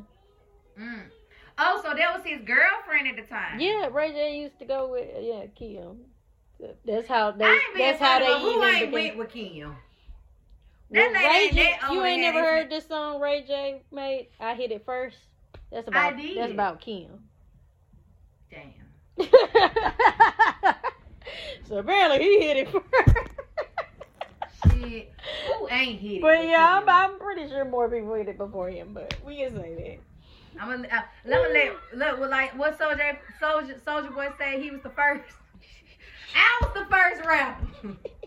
Mm. 0.79 1.03
Oh, 1.59 1.79
so 1.83 1.93
that 1.95 2.15
was 2.15 2.25
his 2.25 2.41
girlfriend 2.41 3.07
at 3.07 3.15
the 3.17 3.23
time. 3.29 3.59
Yeah, 3.59 3.87
Ray 3.91 4.11
J 4.11 4.39
used 4.39 4.57
to 4.59 4.65
go 4.65 4.87
with 4.91 5.07
yeah 5.21 5.45
Kim. 5.55 5.97
That's 6.85 7.07
how 7.07 7.31
they. 7.31 7.45
I 7.45 7.49
ain't 7.53 7.75
being 7.75 7.87
That's 7.89 7.99
how 7.99 8.19
they 8.19 8.39
who 8.39 8.63
ain't 8.63 8.91
began. 8.91 8.91
went 8.91 9.17
with 9.17 9.29
Kim? 9.29 9.75
That 10.91 11.13
Ray 11.13 11.45
ain't 11.45 11.53
J, 11.55 11.73
you 11.93 12.03
ain't 12.03 12.21
never 12.21 12.39
heard 12.39 12.69
this 12.69 12.85
song 12.85 13.21
Ray 13.21 13.43
J 13.43 13.81
made? 13.93 14.27
I 14.39 14.55
hit 14.55 14.71
it 14.71 14.85
first. 14.85 15.17
That's 15.71 15.87
about. 15.87 16.17
That's 16.35 16.51
about 16.51 16.81
Kim. 16.81 17.29
Damn. 18.49 18.71
so 21.69 21.77
apparently 21.77 22.19
he 22.19 22.41
hit 22.41 22.57
it 22.57 22.69
first. 22.69 22.83
Shit. 24.67 25.13
Who 25.47 25.69
ain't 25.69 25.99
hit 26.01 26.15
it? 26.15 26.21
But 26.21 26.45
yeah, 26.45 26.81
I'm, 26.81 26.89
I'm 26.89 27.19
pretty 27.19 27.47
sure 27.47 27.63
more 27.63 27.89
people 27.89 28.13
hit 28.15 28.27
it 28.27 28.37
before 28.37 28.69
him, 28.69 28.93
but 28.93 29.15
we 29.25 29.37
can 29.37 29.55
say 29.55 29.75
that. 29.75 30.61
I'm 30.61 30.69
gonna 30.69 30.89
uh, 30.89 31.01
let 31.23 31.53
me 31.53 31.71
let 31.93 32.09
look 32.11 32.19
what 32.19 32.29
like 32.29 32.57
what 32.59 32.77
Soulja 32.77 33.17
Soulja 33.41 33.79
Soulja 33.81 34.13
Boy 34.13 34.27
say 34.37 34.61
he 34.61 34.71
was 34.71 34.81
the 34.81 34.89
first. 34.89 35.23
I 36.35 36.59
was 36.61 36.73
the 36.73 36.85
first 36.93 37.25
rapper. 37.25 37.65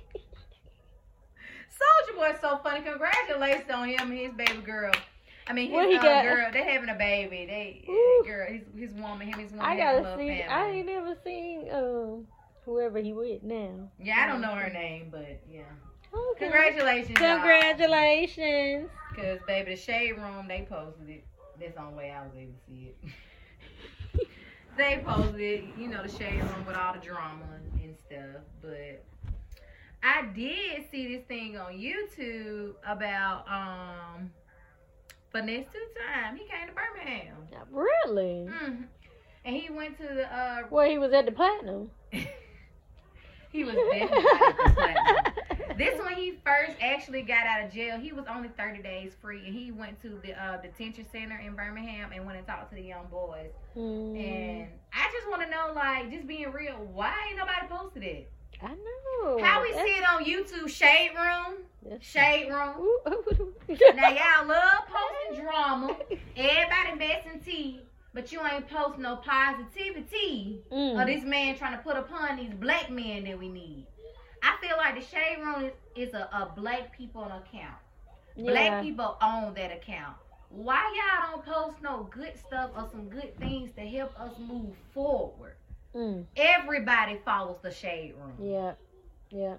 Soulja 1.74 2.16
Boy's 2.16 2.40
so 2.40 2.58
funny. 2.62 2.82
Congratulations 2.82 3.70
on 3.70 3.88
him 3.88 4.10
and 4.10 4.18
his 4.18 4.32
baby 4.32 4.60
girl. 4.62 4.92
I 5.46 5.52
mean, 5.52 5.66
his 5.66 5.74
What 5.74 5.88
he 5.88 5.96
uh, 5.96 6.02
got? 6.02 6.24
girl, 6.24 6.52
they 6.52 6.62
having 6.62 6.88
a 6.88 6.94
baby. 6.94 7.46
They 7.46 7.84
Ooh. 7.90 8.24
girl, 8.26 8.46
his, 8.48 8.62
his 8.76 8.92
woman, 8.94 9.26
him, 9.28 9.38
his 9.38 9.50
woman. 9.50 9.66
I 9.66 9.76
gotta 9.76 10.04
see. 10.16 10.28
family. 10.28 10.42
I 10.42 10.70
ain't 10.70 10.86
never 10.86 11.14
seen 11.22 11.68
um 11.70 12.26
whoever 12.64 12.98
he 12.98 13.12
with 13.12 13.42
now. 13.42 13.90
Yeah, 14.02 14.24
I 14.24 14.26
don't 14.26 14.40
know 14.40 14.54
her 14.54 14.70
name, 14.70 15.08
but 15.10 15.40
yeah. 15.50 15.62
Okay. 16.32 16.44
Congratulations, 16.46 17.18
Congratulations. 17.18 18.88
Because 19.10 19.40
baby, 19.46 19.74
the 19.74 19.80
shade 19.80 20.12
room 20.12 20.46
they 20.48 20.66
posted 20.68 21.08
it. 21.08 21.24
That's 21.60 21.74
the 21.74 21.82
only 21.82 21.94
way 21.94 22.10
I 22.10 22.22
was 22.22 22.32
able 22.36 22.52
to 22.52 22.58
see 22.66 22.92
it. 24.14 24.26
they 24.76 25.02
posted 25.04 25.40
it, 25.40 25.64
you 25.78 25.88
know, 25.88 26.02
the 26.02 26.08
shade 26.08 26.42
room 26.42 26.66
with 26.66 26.76
all 26.76 26.94
the 26.94 27.00
drama 27.00 27.44
and 27.82 27.94
stuff. 28.06 28.42
But 28.62 29.04
I 30.04 30.26
did 30.34 30.90
see 30.90 31.16
this 31.16 31.24
thing 31.26 31.56
on 31.56 31.72
YouTube 31.72 32.74
about 32.86 33.46
um 33.48 34.30
finesse 35.32 35.66
two 35.72 35.86
time. 36.12 36.36
He 36.36 36.44
came 36.44 36.68
to 36.68 36.74
Birmingham. 36.74 37.36
Really? 37.72 38.46
hmm 38.46 38.82
And 39.44 39.56
he 39.56 39.70
went 39.70 39.96
to 39.98 40.02
the 40.04 40.32
uh 40.32 40.62
Well, 40.70 40.88
he 40.88 40.98
was 40.98 41.12
at 41.12 41.24
the 41.26 41.32
platinum. 41.32 41.90
he 42.12 43.64
was 43.64 43.74
definitely 43.74 44.26
at 44.26 44.56
the 44.64 44.72
platinum. 44.74 45.78
This 45.78 45.98
when 46.04 46.14
he 46.14 46.34
first 46.44 46.72
actually 46.80 47.22
got 47.22 47.46
out 47.46 47.64
of 47.64 47.72
jail, 47.72 47.98
he 47.98 48.12
was 48.12 48.26
only 48.28 48.48
30 48.56 48.82
days 48.82 49.12
free, 49.20 49.44
and 49.46 49.54
he 49.54 49.72
went 49.72 50.00
to 50.02 50.20
the 50.22 50.32
uh, 50.40 50.60
detention 50.60 51.06
center 51.10 51.38
in 51.38 51.54
Birmingham 51.54 52.10
and 52.12 52.26
went 52.26 52.38
and 52.38 52.46
talked 52.46 52.70
to 52.70 52.76
the 52.76 52.82
young 52.82 53.06
boys. 53.10 53.50
Mm, 53.76 54.16
And 54.16 54.68
I 54.92 55.10
just 55.12 55.28
want 55.30 55.42
to 55.42 55.50
know, 55.50 55.72
like, 55.74 56.10
just 56.12 56.26
being 56.26 56.52
real, 56.52 56.74
why 56.92 57.12
ain't 57.28 57.38
nobody 57.38 57.66
posted 57.68 58.02
it? 58.04 58.30
I 58.62 58.68
know. 58.68 59.38
How 59.42 59.62
we 59.62 59.72
That's- 59.72 59.86
see 59.86 59.92
it 59.98 60.04
on 60.08 60.24
YouTube, 60.24 60.68
Shade 60.68 61.10
Room, 61.16 61.58
that's- 61.82 62.02
Shade 62.06 62.50
Room. 62.50 62.74
Now 63.96 64.08
y'all 64.10 64.46
love 64.46 64.82
posting 64.86 65.42
drama, 65.44 65.96
everybody 66.36 66.98
messing 66.98 67.40
tea, 67.40 67.80
but 68.12 68.30
you 68.32 68.40
ain't 68.46 68.68
posting 68.68 69.02
no 69.02 69.16
positivity 69.16 70.60
Mm. 70.70 71.00
of 71.00 71.06
this 71.06 71.24
man 71.24 71.56
trying 71.56 71.76
to 71.76 71.82
put 71.82 71.96
upon 71.96 72.36
these 72.36 72.52
black 72.54 72.90
men 72.90 73.24
that 73.24 73.38
we 73.38 73.48
need. 73.48 73.86
I 74.42 74.56
feel 74.60 74.76
like 74.76 74.94
the 74.96 75.04
Shade 75.06 75.38
Room 75.40 75.64
is, 75.64 76.08
is 76.08 76.14
a, 76.14 76.28
a 76.32 76.52
black 76.54 76.96
people 76.96 77.24
account. 77.24 77.76
yeah. 78.36 78.50
Black 78.50 78.82
people 78.82 79.16
own 79.22 79.54
that 79.54 79.72
account. 79.72 80.16
Why 80.50 80.80
y'all 80.94 81.30
don't 81.32 81.44
post 81.46 81.82
no 81.82 82.08
good 82.12 82.34
stuff 82.38 82.70
or 82.76 82.86
some 82.90 83.08
good 83.08 83.36
things 83.38 83.72
to 83.76 83.80
help 83.82 84.18
us 84.20 84.32
move 84.38 84.74
forward? 84.92 85.56
Mm. 85.94 86.24
Everybody 86.36 87.18
follows 87.24 87.58
the 87.62 87.70
Shade 87.72 88.14
Room. 88.18 88.34
Yeah. 88.40 88.72
Yeah. 89.30 89.56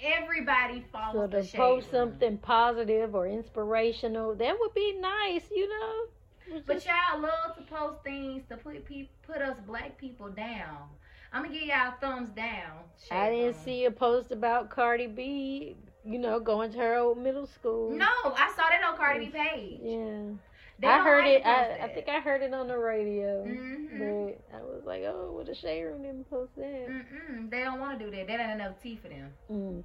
Everybody 0.00 0.84
follows 0.92 1.14
So 1.14 1.26
to 1.26 1.36
the 1.42 1.46
Shade 1.46 1.56
post 1.58 1.92
Room. 1.92 2.10
something 2.10 2.38
positive 2.38 3.14
or 3.14 3.26
inspirational, 3.26 4.34
that 4.36 4.56
would 4.58 4.74
be 4.74 4.92
nice, 5.00 5.44
you 5.50 5.68
know. 5.68 6.60
But 6.66 6.74
just- 6.74 6.86
y'all 6.86 7.20
love 7.20 7.56
to 7.56 7.62
post 7.62 8.02
things 8.04 8.42
to 8.50 8.56
put 8.56 8.84
pe- 8.84 9.08
put 9.26 9.38
us 9.38 9.56
black 9.66 9.96
people 9.98 10.28
down. 10.28 10.88
I'm 11.32 11.42
gonna 11.42 11.54
give 11.54 11.64
y'all 11.66 11.88
a 11.88 11.96
thumbs 12.00 12.30
down. 12.30 12.84
I 13.10 13.30
didn't 13.30 13.54
Room. 13.56 13.64
see 13.64 13.84
a 13.86 13.90
post 13.90 14.30
about 14.30 14.70
Cardi 14.70 15.06
B, 15.08 15.76
you 16.04 16.18
know, 16.18 16.38
going 16.38 16.70
to 16.72 16.78
her 16.78 16.96
old 16.96 17.18
middle 17.18 17.46
school. 17.46 17.90
No, 17.90 18.06
I 18.24 18.52
saw 18.54 18.68
that 18.68 18.82
on 18.86 18.96
Cardi 18.96 19.26
B 19.26 19.32
page. 19.32 19.80
Yeah. 19.82 20.34
They 20.80 20.88
I 20.88 21.02
heard 21.04 21.24
like 21.24 21.40
it. 21.40 21.46
I, 21.46 21.84
I 21.84 21.88
think 21.88 22.08
I 22.08 22.20
heard 22.20 22.42
it 22.42 22.52
on 22.52 22.66
the 22.68 22.76
radio. 22.76 23.44
Mhm. 23.44 23.98
But 23.98 24.56
I 24.56 24.60
was 24.62 24.82
like, 24.84 25.02
oh, 25.04 25.32
what 25.32 25.48
a 25.48 25.54
shade 25.54 25.84
room 25.84 26.02
didn't 26.02 26.28
post 26.28 26.54
that. 26.56 26.88
Mm-mm, 26.88 27.50
they 27.50 27.60
don't 27.60 27.78
want 27.80 27.98
to 27.98 28.04
do 28.04 28.10
that. 28.16 28.26
That 28.26 28.40
ain't 28.40 28.52
enough 28.60 28.80
tea 28.82 28.96
for 28.96 29.08
them. 29.08 29.32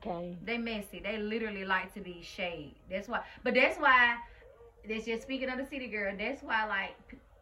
Okay. 0.03 0.35
They 0.43 0.57
messy. 0.57 0.99
They 0.99 1.17
literally 1.17 1.63
like 1.65 1.93
to 1.93 2.01
be 2.01 2.21
shade. 2.23 2.75
That's 2.89 3.07
why. 3.07 3.21
But 3.43 3.53
that's 3.53 3.77
why. 3.77 4.17
That's 4.87 5.05
just 5.05 5.23
speaking 5.23 5.49
of 5.49 5.57
the 5.57 5.65
city 5.65 5.87
girl. 5.87 6.13
That's 6.17 6.41
why 6.41 6.65
like 6.65 6.95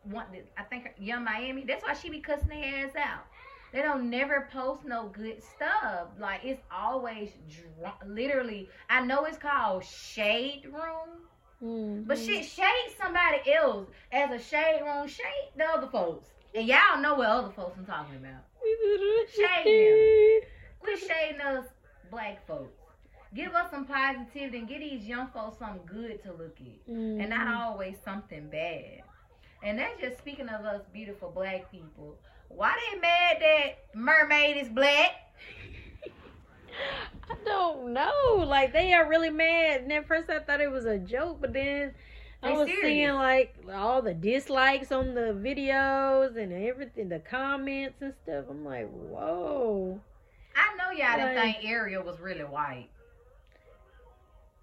want. 0.03 0.29
I 0.57 0.63
think 0.63 0.91
Yung 0.97 1.23
Miami. 1.23 1.63
That's 1.65 1.83
why 1.83 1.93
she 1.93 2.09
be 2.09 2.19
cussing 2.19 2.49
their 2.49 2.85
ass 2.85 2.95
out. 2.95 3.25
They 3.73 3.81
don't 3.81 4.09
never 4.09 4.47
post 4.51 4.85
no 4.85 5.07
good 5.09 5.41
stuff. 5.43 6.07
Like 6.19 6.41
it's 6.43 6.61
always 6.71 7.31
dr- 7.49 8.07
literally. 8.07 8.69
I 8.89 9.01
know 9.01 9.25
it's 9.25 9.37
called 9.37 9.83
shade 9.85 10.63
room, 10.65 11.27
Mm, 11.63 12.05
but 12.07 12.17
shit, 12.19 12.45
shade 12.45 12.91
somebody 13.01 13.51
else 13.53 13.87
as 14.11 14.29
a 14.31 14.43
shade 14.43 14.81
room. 14.83 15.07
Shade 15.07 15.49
the 15.55 15.65
other 15.65 15.87
folks, 15.87 16.27
and 16.53 16.67
y'all 16.67 17.01
know 17.01 17.15
what 17.15 17.27
other 17.27 17.51
folks 17.51 17.77
I'm 17.77 17.85
talking 17.85 18.17
about. 18.17 18.43
Shade 19.35 20.41
Quit 20.79 20.99
shading 20.99 21.41
us 21.41 21.65
black 22.11 22.45
folks. 22.47 22.71
Give 23.33 23.53
us 23.53 23.69
some 23.71 23.85
positivity 23.85 24.59
and 24.59 24.67
get 24.69 24.79
these 24.79 25.05
young 25.05 25.27
folks 25.27 25.57
something 25.59 25.81
good 25.85 26.23
to 26.23 26.31
look 26.31 26.57
at. 26.61 26.91
Mm, 26.93 27.19
And 27.21 27.29
not 27.29 27.53
always 27.53 27.95
something 28.05 28.47
bad. 28.49 29.01
And 29.63 29.79
that's 29.79 29.99
just 29.99 30.17
speaking 30.19 30.47
of 30.47 30.63
us 30.65 30.81
beautiful 30.93 31.31
black 31.31 31.69
people. 31.71 32.15
Why 32.49 32.73
they 32.91 32.99
mad 32.99 33.37
that 33.41 33.95
mermaid 33.95 34.57
is 34.57 34.69
black? 34.69 35.11
I 37.29 37.35
don't 37.45 37.93
know. 37.93 38.45
Like 38.45 38.73
they 38.73 38.93
are 38.93 39.07
really 39.07 39.29
mad. 39.29 39.81
And 39.81 39.91
at 39.91 40.07
first 40.07 40.29
I 40.29 40.39
thought 40.39 40.61
it 40.61 40.71
was 40.71 40.85
a 40.85 40.97
joke, 40.97 41.37
but 41.41 41.53
then 41.53 41.93
I 42.43 42.51
was 42.51 42.67
serious. 42.67 42.85
seeing 42.85 43.13
like 43.13 43.55
all 43.73 44.01
the 44.01 44.13
dislikes 44.13 44.91
on 44.91 45.15
the 45.15 45.33
videos 45.33 46.37
and 46.37 46.53
everything, 46.53 47.09
the 47.09 47.19
comments 47.19 48.01
and 48.01 48.13
stuff. 48.23 48.45
I'm 48.49 48.63
like, 48.63 48.89
whoa. 48.89 49.99
I 50.55 50.75
know 50.77 50.91
y'all 50.91 51.17
didn't 51.17 51.41
think 51.41 51.65
Ariel 51.65 52.03
was 52.03 52.19
really 52.19 52.41
white. 52.41 52.89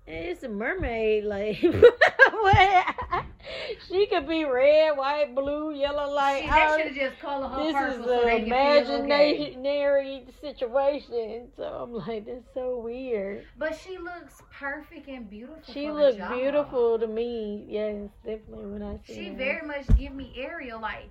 It's 0.06 0.42
a 0.42 0.48
mermaid, 0.48 1.24
like 1.24 1.62
she 3.88 4.06
could 4.06 4.26
be 4.28 4.44
red, 4.44 4.96
white, 4.96 5.34
blue, 5.34 5.72
yellow, 5.74 6.10
like 6.12 6.42
they 6.42 6.48
should 6.48 6.86
have 6.86 6.94
just 6.94 7.20
colored 7.20 7.48
her 7.48 7.64
this 7.64 7.74
purple 7.74 8.02
is 8.02 8.06
so 8.06 8.26
an 8.26 8.44
feel 8.44 8.94
okay. 9.04 9.36
imaginary 9.36 10.26
situation. 10.40 11.48
So 11.56 11.64
I'm 11.64 11.92
like, 11.92 12.26
that's 12.26 12.44
so 12.54 12.78
weird. 12.78 13.44
But 13.58 13.78
she 13.78 13.98
looks 13.98 14.42
perfect 14.58 15.08
and 15.08 15.28
beautiful. 15.28 15.62
She 15.72 15.90
looked 15.90 16.18
beautiful 16.32 16.98
to 16.98 17.06
me. 17.06 17.66
Yes, 17.68 18.10
definitely 18.24 18.66
when 18.66 18.82
I 18.82 18.98
see 19.06 19.14
She 19.14 19.28
her. 19.28 19.36
very 19.36 19.66
much 19.66 19.86
give 19.98 20.14
me 20.14 20.32
Ariel 20.36 20.80
like 20.80 21.10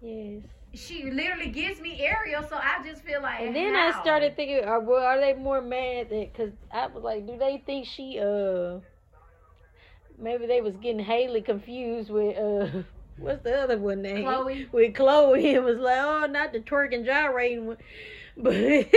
yes. 0.00 0.42
she 0.74 1.10
literally 1.10 1.50
gives 1.50 1.80
me 1.80 2.00
Ariel, 2.00 2.42
so 2.48 2.56
I 2.56 2.82
just 2.84 3.02
feel 3.02 3.22
like. 3.22 3.40
And 3.40 3.54
then 3.54 3.74
how? 3.74 3.98
I 3.98 4.02
started 4.02 4.36
thinking, 4.36 4.64
are 4.64 4.80
well, 4.80 5.02
are 5.02 5.20
they 5.20 5.34
more 5.34 5.60
mad 5.60 6.08
that? 6.10 6.32
Because 6.32 6.52
I 6.72 6.86
was 6.86 7.02
like, 7.02 7.26
do 7.26 7.36
they 7.38 7.62
think 7.64 7.86
she 7.86 8.18
uh 8.20 8.80
maybe 10.20 10.46
they 10.46 10.60
was 10.60 10.76
getting 10.76 11.00
Halle 11.00 11.40
confused 11.42 12.10
with 12.10 12.36
uh 12.36 12.82
what's 13.18 13.42
the 13.44 13.54
other 13.58 13.78
one 13.78 14.02
name? 14.02 14.24
Chloe. 14.24 14.68
With 14.72 14.94
Chloe, 14.94 15.46
it 15.54 15.62
was 15.62 15.78
like, 15.78 15.98
oh, 16.00 16.26
not 16.30 16.52
the 16.52 16.60
twerk 16.60 16.94
and 16.94 17.04
gyrating 17.04 17.66
one, 17.66 17.76
but. 18.36 18.54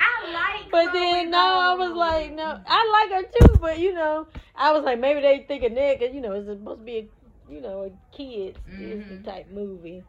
I 0.00 0.32
like. 0.32 0.70
But 0.70 0.90
Chloe, 0.90 0.92
then 0.92 1.30
no, 1.30 1.38
I 1.38 1.74
was 1.74 1.96
like, 1.96 2.32
no, 2.32 2.56
I 2.66 3.08
like 3.10 3.24
her 3.24 3.30
too. 3.46 3.58
But 3.60 3.78
you 3.78 3.94
know, 3.94 4.26
I 4.56 4.72
was 4.72 4.84
like, 4.84 4.98
maybe 4.98 5.20
they 5.20 5.44
think 5.46 5.64
of 5.64 5.74
that 5.74 5.98
because 5.98 6.14
you 6.14 6.20
know 6.20 6.32
it's 6.32 6.46
supposed 6.48 6.80
to 6.80 6.84
be 6.84 6.98
a, 6.98 7.52
you 7.52 7.60
know, 7.60 7.82
a 7.84 8.16
kids 8.16 8.58
Disney 8.78 9.18
Mhm. 9.18 9.24
type 9.24 9.48
movie. 9.50 10.04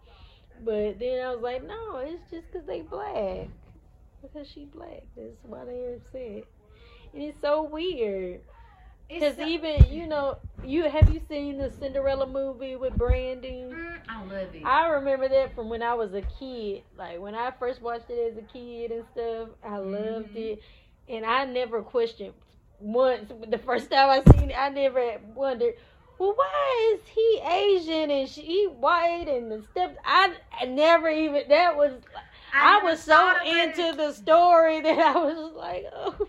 But 0.63 0.99
then 0.99 1.25
I 1.25 1.31
was 1.33 1.41
like, 1.41 1.63
no, 1.63 1.97
it's 1.99 2.29
just 2.31 2.47
because 2.51 2.67
they 2.67 2.81
black, 2.81 3.49
because 4.21 4.47
she 4.47 4.65
black. 4.65 5.03
That's 5.15 5.37
why 5.43 5.65
they 5.65 5.95
upset. 5.95 6.45
And 7.13 7.23
it's 7.23 7.41
so 7.41 7.63
weird 7.63 8.41
because 9.09 9.37
even 9.39 9.85
you 9.91 10.07
know, 10.07 10.37
you 10.63 10.89
have 10.89 11.09
you 11.13 11.21
seen 11.27 11.57
the 11.57 11.69
Cinderella 11.69 12.27
movie 12.27 12.75
with 12.75 12.97
Brandy? 12.97 13.69
Mm, 13.73 13.97
I 14.09 14.21
love 14.23 14.55
it. 14.55 14.63
I 14.65 14.87
remember 14.87 15.27
that 15.29 15.55
from 15.55 15.69
when 15.69 15.83
I 15.83 15.93
was 15.93 16.13
a 16.13 16.21
kid. 16.21 16.83
Like 16.97 17.19
when 17.19 17.35
I 17.35 17.51
first 17.51 17.81
watched 17.81 18.09
it 18.09 18.31
as 18.31 18.37
a 18.37 18.41
kid 18.41 18.91
and 18.91 19.05
stuff, 19.13 19.49
I 19.63 19.77
loved 19.77 20.35
Mhm. 20.35 20.51
it, 20.53 20.59
and 21.07 21.25
I 21.25 21.45
never 21.45 21.81
questioned 21.81 22.33
once. 22.79 23.31
The 23.47 23.57
first 23.57 23.91
time 23.91 24.09
I 24.09 24.23
seen 24.37 24.51
it, 24.51 24.57
I 24.57 24.69
never 24.69 25.19
wondered, 25.35 25.73
well, 26.17 26.33
why 26.35 26.93
is 26.95 27.07
he 27.07 27.41
Asian 27.43 28.09
and 28.11 28.29
she 28.29 28.65
white 28.65 29.27
and 29.27 29.51
the 29.51 29.61
steps? 29.63 29.97
I, 30.05 30.33
I 30.61 30.65
never 30.65 31.09
even 31.09 31.43
that 31.49 31.75
was. 31.75 31.93
I, 32.55 32.73
never 32.75 32.85
was 32.85 32.99
so 33.01 33.31
of 33.31 33.37
it. 33.45 33.77
into 33.79 33.97
the 33.97 34.11
story 34.13 34.81
that 34.83 34.97
I 34.99 35.19
was 35.19 35.33
just 35.35 35.55
like, 35.55 35.85
oh, 35.93 36.27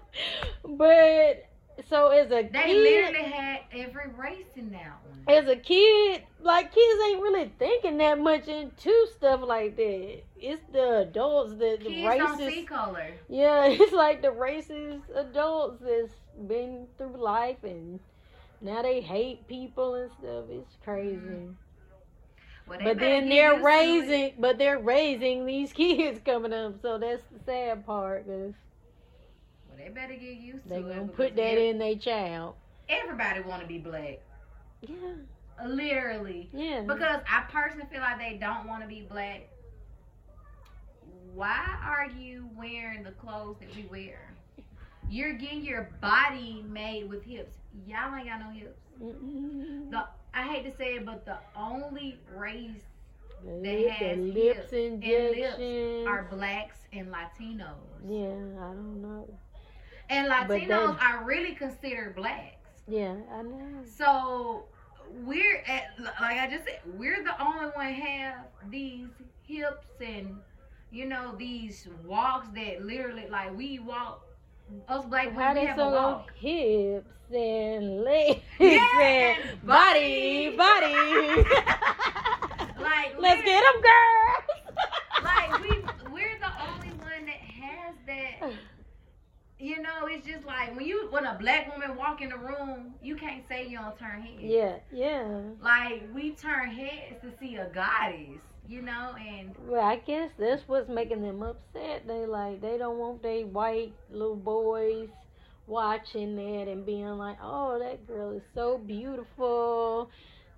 but 0.65 1.45
so 1.83 2.09
as 2.09 2.31
a 2.31 2.45
They 2.51 2.73
kid, 2.73 2.75
literally 2.75 3.25
had 3.25 3.61
every 3.73 4.09
race 4.11 4.57
in 4.57 4.71
that 4.71 4.99
one. 5.05 5.29
as 5.29 5.47
a 5.49 5.57
kid, 5.57 6.23
like 6.41 6.73
kids 6.73 7.01
ain't 7.09 7.21
really 7.23 7.53
thinking 7.59 7.97
that 7.99 8.19
much 8.19 8.49
into 8.49 9.07
stuff 9.15 9.41
like 9.43 9.77
that. 9.77 10.23
It's 10.37 10.63
the 10.73 11.01
adults, 11.09 11.53
the, 11.55 11.79
the 11.83 11.91
Kids 11.91 12.17
don't 12.17 12.39
see 12.41 12.63
racist. 12.63 12.65
color. 12.65 13.15
Yeah, 13.29 13.67
it's 13.69 13.93
like 13.93 14.23
the 14.23 14.29
racist 14.29 15.03
adults 15.15 15.81
that's 15.83 16.13
been 16.47 16.87
through 16.99 17.17
life 17.23 17.63
and 17.65 18.01
Now 18.61 18.83
they 18.83 19.01
hate 19.01 19.47
people 19.49 19.95
and 19.95 20.11
stuff. 20.13 20.47
It's 20.51 20.77
crazy. 20.85 21.21
Mm-hmm. 21.21 21.53
Well, 22.67 22.81
But 22.81 22.99
then 23.01 23.29
they're 23.29 23.57
used 23.57 23.79
to 23.81 24.05
it. 24.09 24.23
raising, 24.23 24.35
but 24.39 24.59
they're 24.59 24.79
raising 24.79 25.47
these 25.47 25.73
kids 25.75 26.21
coming 26.25 26.53
up. 26.53 26.81
So 26.81 26.99
that's 26.99 27.23
the 27.31 27.39
sad 27.45 27.85
part, 27.87 28.27
cause 28.27 28.55
Well, 29.75 29.85
they 29.85 29.93
better 29.93 30.15
get 30.15 30.37
used 30.37 30.69
they 30.69 30.77
to 30.81 30.87
it. 30.87 30.89
They 30.89 30.95
gonna 30.95 31.09
put 31.09 31.37
that 31.37 31.59
in 31.59 31.79
their 31.79 31.97
child. 31.97 32.55
Everybody 32.89 33.41
want 33.41 33.63
to 33.63 33.69
be 33.69 33.79
black, 33.79 34.21
Yeah, 34.83 34.97
literally. 35.67 36.51
yeah. 36.53 36.83
Because 36.83 37.21
I 37.31 37.45
personally 37.51 37.87
feel 37.91 38.01
like 38.01 38.19
they 38.19 38.37
don't 38.39 38.67
want 38.67 38.83
to 38.83 38.89
be 38.89 39.07
black. 39.09 39.49
Why 41.33 41.65
are 41.83 42.09
you 42.19 42.49
wearing 42.57 43.03
the 43.03 43.13
clothes 43.13 43.57
that 43.61 43.75
we 43.75 43.85
wear? 43.91 44.21
You're 45.09 45.33
getting 45.33 45.63
your 45.65 45.91
body 46.01 46.65
made 46.69 47.09
with 47.09 47.25
hips. 47.25 47.57
Y'all 47.87 48.15
ain't 48.15 48.27
got 48.29 48.41
no 48.41 48.51
hips. 48.51 48.81
Mm-mm. 49.03 49.91
The 49.91 50.05
I 50.35 50.43
hate 50.49 50.65
to 50.71 50.77
say 50.77 50.97
it, 50.97 51.07
but 51.07 51.25
the 51.25 51.39
only 51.57 52.19
race 52.35 52.83
that 53.45 53.89
has 53.91 54.19
the 54.19 54.33
hips 54.33 54.71
lips 54.71 54.73
and 54.73 55.05
injection. 55.05 56.07
are 56.07 56.27
blacks 56.31 56.79
and 56.93 57.09
Latinos. 57.09 57.75
Yeah, 58.09 58.63
I 58.63 58.73
don't 58.73 59.03
know. 59.03 59.29
And 60.11 60.29
Latinos 60.31 61.01
are 61.03 61.25
really 61.25 61.55
considered 61.55 62.15
blacks. 62.17 62.57
Yeah, 62.87 63.15
I 63.33 63.43
know. 63.43 63.83
So 63.97 64.65
we're 65.25 65.63
at 65.67 65.95
like 66.21 66.39
I 66.39 66.49
just 66.51 66.65
said, 66.65 66.81
we're 66.97 67.23
the 67.25 67.41
only 67.43 67.67
one 67.75 67.93
have 67.93 68.37
these 68.71 69.09
hips 69.47 69.87
and 70.05 70.37
you 70.91 71.07
know 71.07 71.35
these 71.39 71.89
walks 72.05 72.49
that 72.55 72.85
literally 72.85 73.27
like 73.31 73.57
we 73.57 73.79
walk. 73.79 74.23
Us 74.89 75.05
black 75.05 75.37
women 75.37 75.55
we 75.55 75.65
have 75.67 75.77
so 75.77 75.89
a 75.89 75.93
walk. 75.93 76.33
hips 76.37 77.07
and 77.35 78.01
legs 78.03 78.41
Yeah, 78.59 79.01
and 79.03 79.67
body. 79.67 80.57
body. 80.57 81.45
Like 82.81 83.15
Let's 83.19 83.43
get 83.43 83.63
them, 83.63 83.83
girls. 83.83 84.45
like 85.23 85.63
we 85.63 85.69
we're 86.13 86.39
the 86.39 86.53
only 86.69 86.89
one 86.99 87.25
that 87.27 87.41
has 87.41 87.95
that. 88.07 88.53
You 89.59 89.81
know, 89.81 90.07
it's 90.07 90.27
just 90.27 90.45
like 90.45 90.75
when 90.77 90.85
you 90.85 91.07
when 91.11 91.25
a 91.27 91.35
black 91.39 91.71
woman 91.73 91.97
walk 91.97 92.21
in 92.21 92.31
the 92.31 92.37
room, 92.37 92.95
you 93.03 93.17
can't 93.17 93.47
say 93.49 93.67
you 93.67 93.79
don't 93.79 93.97
turn 93.99 94.21
heads. 94.23 94.43
Yeah, 94.43 94.77
yeah. 94.93 95.41
Like 95.63 96.03
we 96.15 96.33
turn 96.33 96.71
heads 96.71 97.21
to 97.23 97.31
see 97.39 97.57
a 97.57 97.67
goddess, 97.69 98.41
you 98.69 98.83
know, 98.83 99.15
and 99.19 99.55
Well, 99.67 99.85
I 99.85 99.97
guess 99.97 100.31
that's 100.39 100.67
what's 100.69 100.89
making 100.89 101.23
them 101.23 101.43
upset. 101.43 102.07
They 102.07 102.27
like 102.27 102.61
they 102.61 102.77
don't 102.79 102.99
want 102.99 103.23
they 103.23 103.45
white 103.45 103.95
little 104.11 104.37
boys 104.37 105.09
watching 105.67 106.37
that 106.37 106.69
and 106.69 106.85
being 106.85 107.17
like, 107.19 107.39
"Oh, 107.43 107.79
that 107.79 108.07
girl 108.07 108.33
is 108.33 108.43
so 108.55 108.79
beautiful." 108.79 110.11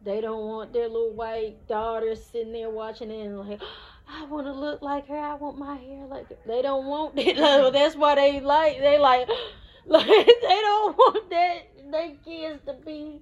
They 0.03 0.21
don't 0.21 0.47
want 0.47 0.73
their 0.73 0.89
little 0.89 1.13
white 1.13 1.67
daughters 1.69 2.25
sitting 2.25 2.53
there 2.53 2.71
watching 2.71 3.11
it 3.11 3.27
and 3.27 3.39
like, 3.39 3.61
"I 4.09 4.25
want 4.27 4.47
to 4.47 4.53
look 4.53 4.83
like 4.83 5.07
her. 5.09 5.17
I 5.19 5.35
want 5.35 5.59
my 5.59 5.77
hair 5.77 6.07
like." 6.07 6.29
Her. 6.29 6.37
They 6.47 6.63
don't 6.63 6.87
want 6.87 7.15
it. 7.19 7.37
Like, 7.37 7.73
that's 7.73 7.97
why 7.97 8.15
they 8.15 8.41
like. 8.41 8.79
They 8.79 8.99
like, 8.99 9.29
like 9.87 10.07
they 10.07 10.61
don't 10.63 10.97
want 10.97 11.31
that. 11.31 11.59
They 11.91 12.17
kids 12.25 12.61
to 12.67 12.75
be 12.85 13.21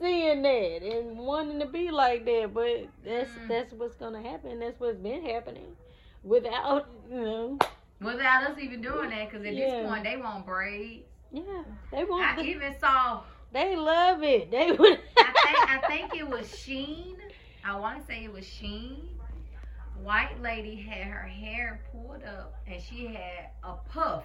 seeing 0.00 0.42
that 0.42 0.82
and 0.82 1.18
wanting 1.18 1.58
to 1.60 1.66
be 1.66 1.90
like 1.90 2.24
that, 2.26 2.50
but 2.52 2.86
that's 3.04 3.30
Mm. 3.30 3.48
that's 3.48 3.72
what's 3.72 3.96
gonna 3.96 4.22
happen. 4.22 4.60
That's 4.60 4.78
what's 4.78 4.98
been 4.98 5.24
happening 5.24 5.74
without 6.22 6.86
you 7.10 7.20
know. 7.20 7.58
without 8.00 8.44
us 8.50 8.58
even 8.60 8.80
doing 8.82 9.10
that, 9.10 9.30
because 9.30 9.44
at 9.46 9.54
Yeah. 9.54 9.70
this 9.82 9.88
point 9.90 10.04
they 10.04 10.16
want 10.16 10.46
braids. 10.46 11.04
Yeah, 11.32 11.42
they 11.92 12.04
want. 12.04 12.24
I 12.24 12.36
The, 12.42 12.48
even 12.48 12.78
saw. 12.78 13.22
they 13.52 13.74
love 13.76 14.22
it. 14.22 14.50
They 14.50 14.72
would. 14.72 14.98
I 15.18 15.32
think 15.32 15.70
I 15.70 15.78
think 15.88 16.14
it 16.14 16.28
was 16.28 16.46
Shein. 16.46 17.16
I 17.64 17.76
want 17.78 18.00
to 18.00 18.06
say 18.06 18.24
it 18.24 18.32
was 18.32 18.44
Shein. 18.44 18.98
White 20.08 20.40
lady 20.40 20.74
had 20.74 21.06
her 21.06 21.28
hair 21.28 21.82
pulled 21.92 22.22
up 22.24 22.54
and 22.66 22.82
she 22.82 23.08
had 23.08 23.50
a 23.62 23.74
puff 23.90 24.24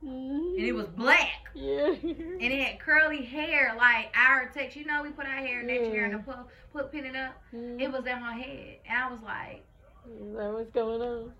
and 0.00 0.60
it 0.60 0.72
was 0.72 0.86
black. 0.86 1.50
Yeah. 1.56 1.88
And 1.88 2.40
it 2.40 2.64
had 2.64 2.78
curly 2.78 3.24
hair 3.24 3.74
like 3.76 4.14
our 4.16 4.48
text. 4.54 4.76
You 4.76 4.84
know, 4.84 5.02
we 5.02 5.10
put 5.10 5.26
our 5.26 5.38
hair 5.38 5.64
next 5.64 5.88
hair 5.88 6.06
in 6.06 6.14
a 6.14 6.20
puff, 6.20 6.46
put 6.72 6.92
pin 6.92 7.04
it 7.04 7.16
up. 7.16 7.34
Mm. 7.52 7.80
It 7.80 7.90
was 7.90 8.06
in 8.06 8.16
her 8.16 8.32
head. 8.32 8.76
And 8.88 8.96
I 8.96 9.10
was 9.10 9.20
like, 9.24 9.64
Is 10.06 10.36
that 10.36 10.52
what's 10.52 10.70
going 10.70 11.02
on? 11.02 11.32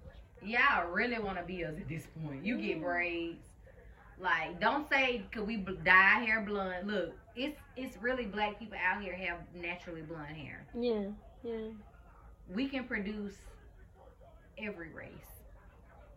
y'all 0.44 0.90
really 0.90 1.20
want 1.20 1.38
to 1.38 1.44
be 1.44 1.64
us 1.64 1.74
at 1.76 1.88
this 1.88 2.08
point. 2.20 2.44
You 2.44 2.58
get 2.58 2.82
braids. 2.82 3.46
Like, 4.20 4.60
don't 4.60 4.88
say, 4.90 5.22
could 5.30 5.46
we 5.46 5.58
dye 5.84 6.24
hair 6.26 6.40
blonde? 6.40 6.88
Look, 6.88 7.12
it's 7.36 7.60
it's 7.76 7.96
really 8.02 8.26
black 8.26 8.58
people 8.58 8.76
out 8.84 9.00
here 9.00 9.14
have 9.14 9.38
naturally 9.54 10.02
blonde 10.02 10.36
hair. 10.36 10.66
Yeah, 10.76 11.04
yeah. 11.44 11.68
We 12.52 12.68
can 12.68 12.84
produce 12.88 13.36
every 14.62 14.88
race. 14.90 15.08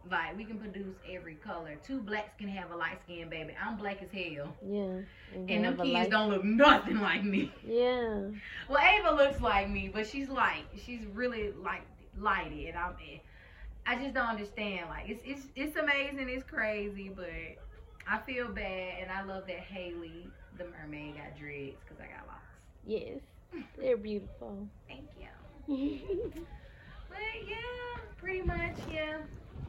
Like, 0.10 0.38
we 0.38 0.46
can 0.46 0.60
produce 0.60 0.96
every 1.12 1.36
color. 1.36 1.76
Two 1.84 2.00
blacks 2.00 2.30
can 2.38 2.48
have 2.50 2.70
a 2.72 2.76
light 2.76 3.00
skinned 3.04 3.32
baby. 3.32 3.56
I'm 3.60 3.76
black 3.76 4.04
as 4.04 4.12
hell. 4.12 4.56
Yeah. 4.64 5.00
And 5.34 5.66
them 5.66 5.78
kids 5.78 5.90
light- 5.90 6.12
don't 6.12 6.30
look 6.30 6.44
nothing 6.44 7.00
like 7.00 7.24
me. 7.24 7.52
Yeah. 7.68 8.20
Well, 8.70 8.80
Ava 8.80 9.16
looks 9.16 9.42
like 9.42 9.70
me, 9.70 9.90
but 9.92 10.06
she's 10.08 10.30
light. 10.30 10.66
She's 10.86 11.02
really 11.14 11.52
like 11.64 11.82
lighted, 12.20 12.68
and 12.70 12.78
I'm. 12.78 12.92
Eh, 13.02 13.18
I 13.88 13.96
just 13.96 14.14
don't 14.14 14.28
understand. 14.28 14.90
Like 14.90 15.10
it's 15.10 15.22
it's 15.26 15.48
it's 15.56 15.76
amazing, 15.76 16.30
it's 16.30 16.44
crazy, 16.44 17.10
but 17.10 17.30
I 18.08 18.20
feel 18.20 18.48
bad, 18.48 18.94
and 19.02 19.12
I 19.12 19.24
love 19.24 19.48
that 19.48 19.60
Halle, 19.60 20.28
the 20.58 20.66
mermaid, 20.66 21.16
got 21.18 21.38
dreads 21.38 21.78
because 21.84 22.00
I 22.00 22.08
got 22.16 22.28
locks. 22.28 22.42
Yes. 22.86 23.20
They're 23.78 23.98
beautiful. 23.98 24.68
Thank 24.88 25.08
you. 25.20 26.00
But 27.16 27.48
yeah, 27.50 28.12
pretty 28.18 28.42
much 28.44 28.88
yeah, 28.88 29.20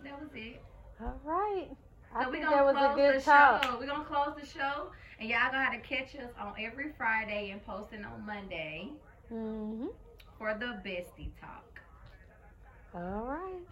that 0.05 0.21
was 0.21 0.31
it. 0.35 0.63
All 1.01 1.21
right. 1.25 1.69
I 2.15 2.25
So 2.25 2.31
we're 2.31 2.41
think 2.41 2.43
gonna 2.43 2.63
that 2.63 2.65
was 2.65 2.81
close 2.81 2.91
a 2.93 2.95
good 2.95 3.19
the 3.19 3.23
talk. 3.23 3.63
show. 3.63 3.79
We're 3.79 3.87
gonna 3.87 4.05
close 4.05 4.35
the 4.41 4.47
show, 4.47 4.93
and 5.19 5.29
y'all 5.29 5.51
gonna 5.51 5.65
have 5.65 5.73
to 5.75 5.81
catch 5.89 6.15
us 6.17 6.31
on 6.39 6.55
every 6.59 6.93
Friday 6.97 7.51
and 7.51 7.65
posting 7.65 8.05
on 8.05 8.25
Monday 8.27 8.93
hmm 9.29 9.89
for 10.39 10.55
the 10.55 10.81
bestie 10.85 11.33
talk. 11.41 11.81
All 12.95 13.25
right. 13.27 13.63